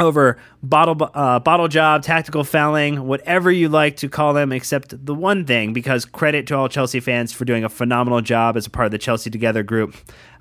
over 0.01 0.39
bottle 0.63 1.11
uh, 1.15 1.39
bottle 1.41 1.69
job, 1.69 2.03
tactical 2.03 2.45
fouling, 2.45 3.07
whatever 3.07 3.51
you 3.51 3.69
like 3.69 3.97
to 3.99 4.09
call 4.09 4.33
them, 4.35 4.53
except 4.53 5.05
the 5.05 5.15
one 5.15 5.45
thing. 5.45 5.73
Because 5.73 6.05
credit 6.05 6.47
to 6.49 6.57
all 6.57 6.69
Chelsea 6.69 7.01
fans 7.01 7.33
for 7.33 7.45
doing 7.45 7.65
a 7.65 7.69
phenomenal 7.69 8.21
job 8.21 8.57
as 8.57 8.67
a 8.67 8.71
part 8.71 8.87
of 8.87 8.93
the 8.93 8.99
Chelsea 8.99 9.31
Together 9.31 9.63
group. 9.63 9.95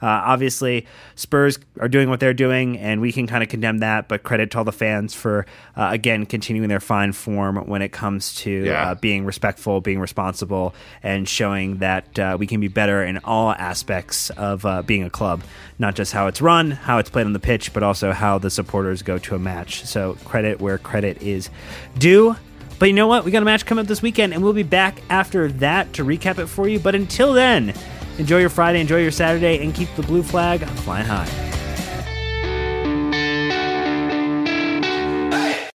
Uh, 0.04 0.08
obviously, 0.08 0.88
Spurs 1.14 1.60
are 1.80 1.88
doing 1.88 2.10
what 2.10 2.20
they're 2.20 2.34
doing, 2.34 2.76
and 2.80 3.02
we 3.02 3.12
can 3.12 3.28
kind 3.28 3.44
of 3.44 3.50
condemn 3.50 3.78
that. 3.80 4.08
But 4.08 4.24
credit 4.24 4.50
to 4.52 4.58
all 4.60 4.64
the 4.64 4.72
fans 4.72 5.14
for 5.14 5.46
uh, 5.76 5.90
again 5.92 6.26
continuing 6.26 6.70
their 6.70 6.80
fine 6.80 7.12
form 7.12 7.58
when 7.68 7.84
it 7.84 7.92
comes 7.92 8.34
to 8.36 8.50
Yeah. 8.66 8.92
uh, 8.92 8.96
being 8.96 9.26
respectful, 9.26 9.80
being 9.80 10.00
responsible, 10.00 10.74
and 11.04 11.30
showing 11.30 11.78
that 11.78 12.18
uh, 12.18 12.36
we 12.40 12.48
can 12.48 12.60
be 12.60 12.68
better 12.68 13.04
in 13.04 13.20
all 13.24 13.52
aspects 13.52 14.32
of 14.32 14.66
uh, 14.66 14.82
being 14.82 15.04
a 15.04 15.10
club, 15.10 15.44
not 15.78 15.94
just 15.96 16.14
how 16.14 16.26
it's 16.26 16.42
run, 16.42 16.72
how 16.72 16.98
it's 16.98 17.10
played 17.12 17.28
on 17.28 17.34
the 17.34 17.40
pitch, 17.40 17.72
but 17.72 17.84
also 17.84 18.12
how 18.12 18.40
the 18.40 18.50
supporters 18.50 19.04
go 19.04 19.20
to 19.20 19.36
a 19.36 19.40
match. 19.40 19.86
So 19.86 20.11
credit 20.26 20.60
where 20.60 20.78
credit 20.78 21.22
is 21.22 21.50
due. 21.98 22.36
But 22.80 22.88
you 22.88 22.94
know 22.94 23.08
what? 23.08 23.26
We 23.26 23.32
got 23.32 23.44
a 23.44 23.46
match 23.46 23.66
coming 23.66 23.84
up 23.84 23.88
this 23.88 24.02
weekend, 24.02 24.34
and 24.34 24.42
we'll 24.42 24.54
be 24.54 24.64
back 24.64 25.04
after 25.10 25.52
that 25.54 25.94
to 25.94 26.04
recap 26.04 26.40
it 26.40 26.48
for 26.48 26.68
you. 26.68 26.80
But 26.80 26.96
until 26.96 27.34
then, 27.34 27.74
enjoy 28.18 28.40
your 28.40 28.50
Friday, 28.50 28.82
enjoy 28.82 29.02
your 29.02 29.12
Saturday, 29.12 29.64
and 29.64 29.74
keep 29.74 29.94
the 29.96 30.04
blue 30.04 30.24
flag 30.24 30.66
flying 30.80 31.06
high. 31.06 31.61